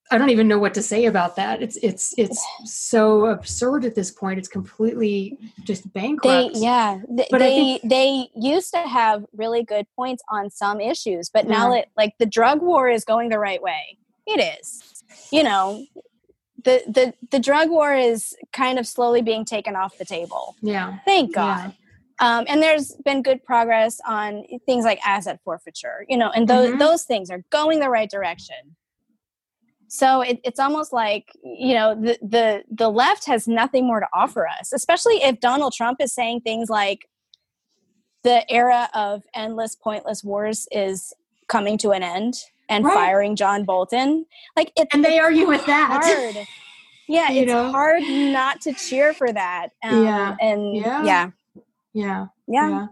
I 0.10 0.18
don't 0.18 0.30
even 0.30 0.48
know 0.48 0.60
what 0.60 0.74
to 0.76 0.82
say 0.82 1.06
about 1.06 1.36
that. 1.36 1.62
It's 1.62 1.78
it's 1.78 2.14
it's 2.18 2.46
so 2.64 3.26
absurd 3.26 3.84
at 3.84 3.96
this 3.96 4.10
point. 4.10 4.40
It's 4.40 4.48
completely 4.48 5.38
just 5.64 5.92
bankrupt. 5.94 6.54
They, 6.54 6.60
yeah, 6.60 7.00
but 7.10 7.40
they 7.40 7.80
think, 7.80 7.90
they 7.90 8.30
used 8.36 8.74
to 8.74 8.80
have 8.80 9.26
really 9.36 9.64
good 9.64 9.86
points 9.96 10.24
on 10.30 10.50
some 10.50 10.80
issues, 10.80 11.30
but 11.30 11.48
now 11.48 11.74
yeah. 11.74 11.82
it 11.82 11.90
like 11.98 12.14
the 12.20 12.26
drug 12.26 12.62
war 12.62 12.90
is 12.90 13.04
going 13.04 13.30
the 13.30 13.40
right 13.40 13.62
way. 13.62 13.98
It 14.26 14.60
is. 14.62 15.04
You 15.32 15.44
know, 15.44 15.86
the 16.64 16.84
the 16.88 17.14
the 17.32 17.40
drug 17.40 17.70
war 17.70 17.94
is 17.94 18.34
kind 18.54 18.80
of 18.80 18.88
slowly 18.88 19.22
being 19.22 19.44
taken 19.44 19.76
off 19.76 19.98
the 19.98 20.06
table. 20.06 20.56
Yeah. 20.62 21.00
Thank 21.06 21.34
God. 21.34 21.74
Yeah. 21.74 21.74
Um, 22.20 22.46
and 22.48 22.64
there's 22.64 22.94
been 23.06 23.22
good 23.22 23.44
progress 23.44 24.00
on 24.08 24.44
things 24.66 24.86
like 24.86 25.00
asset 25.06 25.40
forfeiture, 25.44 26.06
you 26.10 26.18
know, 26.18 26.32
and 26.32 26.48
those 26.48 26.70
mm-hmm. 26.70 26.80
those 26.80 27.04
things 27.04 27.30
are 27.30 27.44
going 27.52 27.80
the 27.80 27.90
right 27.90 28.10
direction 28.10 28.76
so 29.88 30.22
it, 30.22 30.40
it's 30.44 30.60
almost 30.60 30.92
like 30.94 31.32
you 31.44 31.74
know 31.74 31.96
the, 31.96 32.18
the 32.22 32.64
the 32.70 32.90
left 32.90 33.26
has 33.26 33.48
nothing 33.48 33.86
more 33.86 34.00
to 34.00 34.08
offer 34.14 34.48
us 34.48 34.74
especially 34.74 35.16
if 35.24 35.40
donald 35.40 35.74
trump 35.74 36.00
is 36.02 36.14
saying 36.14 36.42
things 36.42 36.70
like 36.70 37.10
the 38.24 38.50
era 38.52 38.90
of 38.94 39.24
endless 39.34 39.76
pointless 39.76 40.24
wars 40.24 40.68
is 40.72 41.14
coming 41.48 41.78
to 41.78 41.92
an 41.92 42.04
end 42.04 42.36
and 42.70 42.86
right. 42.86 42.94
firing 42.94 43.36
john 43.36 43.64
bolton 43.64 44.26
like 44.56 44.72
it, 44.76 44.88
and 44.92 45.04
they 45.04 45.20
argue 45.20 45.48
with 45.48 45.66
that 45.66 46.02
hard. 46.04 46.48
yeah 47.08 47.30
you 47.32 47.44
it's 47.44 47.52
know? 47.52 47.72
hard 47.72 48.04
not 48.04 48.60
to 48.62 48.74
cheer 48.74 49.14
for 49.14 49.32
that 49.32 49.70
um, 49.84 50.04
yeah 50.04 50.36
and 50.42 50.76
yeah 50.76 51.04
yeah 51.04 51.30
yeah, 51.94 52.28
yeah. 52.48 52.70
yeah. 52.70 52.88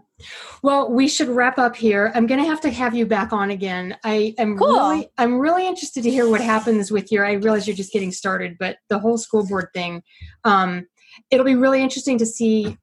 Well, 0.62 0.90
we 0.90 1.08
should 1.08 1.28
wrap 1.28 1.58
up 1.58 1.76
here. 1.76 2.10
I'm 2.14 2.26
going 2.26 2.40
to 2.40 2.48
have 2.48 2.60
to 2.62 2.70
have 2.70 2.94
you 2.94 3.06
back 3.06 3.32
on 3.32 3.50
again. 3.50 3.96
I 4.04 4.34
am 4.38 4.56
cool. 4.56 4.68
really, 4.68 5.08
I'm 5.18 5.38
really 5.38 5.66
interested 5.66 6.02
to 6.04 6.10
hear 6.10 6.28
what 6.28 6.40
happens 6.40 6.90
with 6.90 7.12
your. 7.12 7.24
I 7.24 7.32
realize 7.32 7.66
you're 7.66 7.76
just 7.76 7.92
getting 7.92 8.12
started, 8.12 8.56
but 8.58 8.78
the 8.88 8.98
whole 8.98 9.18
school 9.18 9.46
board 9.46 9.68
thing, 9.74 10.02
um, 10.44 10.86
it'll 11.30 11.44
be 11.44 11.54
really 11.54 11.82
interesting 11.82 12.18
to 12.18 12.26
see. 12.26 12.78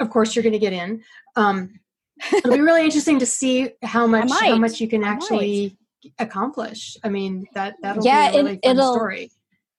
Of 0.00 0.10
course, 0.10 0.36
you're 0.36 0.42
going 0.42 0.52
to 0.52 0.58
get 0.58 0.72
in. 0.72 1.02
Um, 1.36 1.80
it'll 2.32 2.54
be 2.54 2.60
really 2.60 2.84
interesting 2.84 3.18
to 3.18 3.26
see 3.26 3.70
how 3.82 4.06
much 4.06 4.30
how 4.30 4.56
much 4.56 4.80
you 4.80 4.88
can 4.88 5.02
actually 5.02 5.76
accomplish. 6.18 6.96
I 7.02 7.08
mean, 7.08 7.46
that 7.54 7.74
that'll 7.82 8.04
yeah, 8.04 8.30
be 8.30 8.38
a 8.38 8.42
really 8.42 8.60
it, 8.62 8.76
fun 8.76 8.94
story 8.94 9.30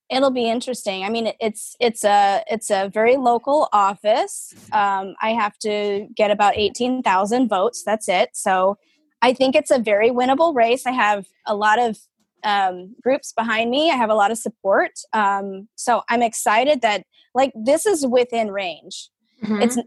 it'll 0.10 0.32
be 0.32 0.50
interesting. 0.50 1.04
I 1.04 1.10
mean 1.10 1.34
it's 1.40 1.76
it's 1.80 2.04
a 2.04 2.44
it's 2.50 2.70
a 2.70 2.90
very 2.94 3.18
local 3.18 3.70
office. 3.74 4.54
Um, 4.72 5.16
i 5.22 5.32
have 5.34 5.58
to 5.60 6.08
get 6.16 6.32
about 6.32 6.58
18000 6.58 7.48
votes. 7.48 7.84
That's 7.86 8.08
it. 8.10 8.30
So 8.34 8.78
i 9.22 9.34
think 9.34 9.56
it's 9.56 9.72
a 9.72 9.80
very 9.80 10.10
winnable 10.10 10.56
race. 10.56 10.86
I 10.86 10.92
have 10.92 11.26
a 11.46 11.56
lot 11.56 11.80
of 11.80 11.98
um, 12.44 12.96
groups 13.02 13.34
behind 13.34 13.72
me. 13.72 13.90
I 13.90 13.96
have 13.96 14.10
a 14.10 14.16
lot 14.16 14.32
of 14.32 14.38
support. 14.38 14.92
Um, 15.14 15.68
so 15.76 16.02
i'm 16.10 16.22
excited 16.22 16.82
that 16.82 17.04
like 17.34 17.52
this 17.56 17.86
is 17.86 18.06
within 18.06 18.52
range. 18.52 19.10
Mm-hmm. 19.44 19.62
it's 19.62 19.78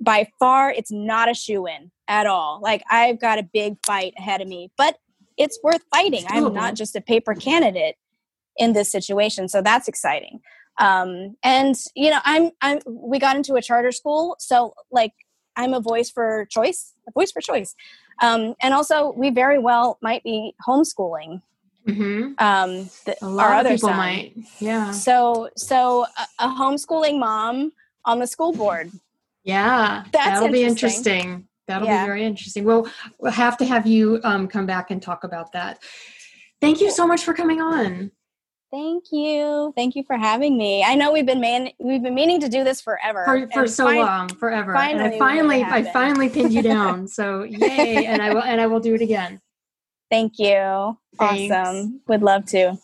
by 0.00 0.28
far 0.40 0.72
it's 0.72 0.90
not 0.90 1.30
a 1.30 1.34
shoo 1.34 1.66
in 1.66 1.92
at 2.08 2.26
all. 2.26 2.60
Like 2.62 2.82
i've 2.90 3.20
got 3.20 3.38
a 3.38 3.42
big 3.42 3.74
fight 3.86 4.14
ahead 4.18 4.40
of 4.40 4.48
me 4.48 4.70
but 4.76 4.98
it's 5.36 5.58
worth 5.62 5.82
fighting. 5.94 6.24
I'm 6.28 6.52
not 6.52 6.74
just 6.74 6.96
a 6.96 7.00
paper 7.00 7.32
candidate 7.32 7.94
in 8.58 8.72
this 8.72 8.90
situation. 8.90 9.48
So 9.48 9.62
that's 9.62 9.88
exciting. 9.88 10.40
Um, 10.80 11.36
and 11.42 11.74
you 11.94 12.10
know, 12.10 12.20
I'm 12.24 12.50
I'm 12.60 12.80
we 12.86 13.18
got 13.18 13.36
into 13.36 13.54
a 13.54 13.62
charter 13.62 13.92
school, 13.92 14.36
so 14.38 14.74
like 14.92 15.12
I'm 15.56 15.74
a 15.74 15.80
voice 15.80 16.10
for 16.10 16.46
choice, 16.50 16.94
a 17.08 17.12
voice 17.12 17.32
for 17.32 17.40
choice. 17.40 17.74
Um, 18.22 18.54
and 18.60 18.74
also, 18.74 19.12
we 19.16 19.30
very 19.30 19.58
well 19.58 19.98
might 20.02 20.22
be 20.22 20.54
homeschooling. 20.66 21.42
Mm-hmm. 21.86 22.32
Um, 22.38 22.90
the, 23.06 23.16
A 23.22 23.26
lot 23.28 23.46
our 23.46 23.52
of 23.54 23.60
other 23.60 23.70
people 23.70 23.88
son. 23.88 23.96
might. 23.96 24.34
Yeah. 24.60 24.90
So, 24.90 25.48
so 25.56 26.04
a, 26.18 26.44
a 26.44 26.48
homeschooling 26.48 27.18
mom 27.18 27.72
on 28.04 28.18
the 28.18 28.26
school 28.26 28.52
board. 28.52 28.90
Yeah. 29.44 30.04
That's 30.12 30.40
That'll 30.40 30.52
be 30.52 30.64
interesting. 30.64 31.14
interesting. 31.16 31.48
That'll 31.66 31.88
Yeah. 31.88 32.04
be 32.04 32.08
very 32.08 32.24
interesting. 32.24 32.64
Well, 32.64 32.88
we'll 33.18 33.32
have 33.32 33.56
to 33.58 33.64
have 33.64 33.86
you 33.86 34.20
um, 34.22 34.48
come 34.48 34.66
back 34.66 34.90
and 34.90 35.00
talk 35.00 35.24
about 35.24 35.52
that. 35.52 35.82
Thank 36.60 36.80
you 36.80 36.90
so 36.90 37.06
much 37.06 37.24
for 37.24 37.32
coming 37.32 37.60
on. 37.60 38.10
Thank 38.70 39.04
you, 39.12 39.72
thank 39.76 39.96
you 39.96 40.04
for 40.04 40.16
having 40.18 40.58
me. 40.58 40.84
I 40.84 40.94
know 40.94 41.10
we've 41.10 41.24
been 41.24 41.40
man 41.40 41.70
we've 41.78 42.02
been 42.02 42.14
meaning 42.14 42.38
to 42.40 42.48
do 42.50 42.64
this 42.64 42.82
forever 42.82 43.24
For, 43.24 43.48
for 43.48 43.66
so 43.66 43.86
fin- 43.86 43.98
long, 43.98 44.28
forever. 44.28 44.76
and 44.76 45.00
I 45.00 45.18
finally 45.18 45.62
made 45.62 45.62
it 45.62 45.68
finally, 45.70 45.88
I 45.88 45.92
finally 45.92 46.28
pinned 46.28 46.52
you 46.52 46.62
down. 46.62 47.08
So 47.08 47.44
yay! 47.44 48.04
and 48.04 48.20
I 48.20 48.34
will, 48.34 48.42
and 48.42 48.60
I 48.60 48.66
will 48.66 48.80
do 48.80 48.94
it 48.94 49.00
again. 49.00 49.40
Thank 50.10 50.38
you. 50.38 50.98
Thanks. 51.18 51.54
Awesome. 51.54 52.00
Would 52.08 52.22
love 52.22 52.44
to. 52.46 52.78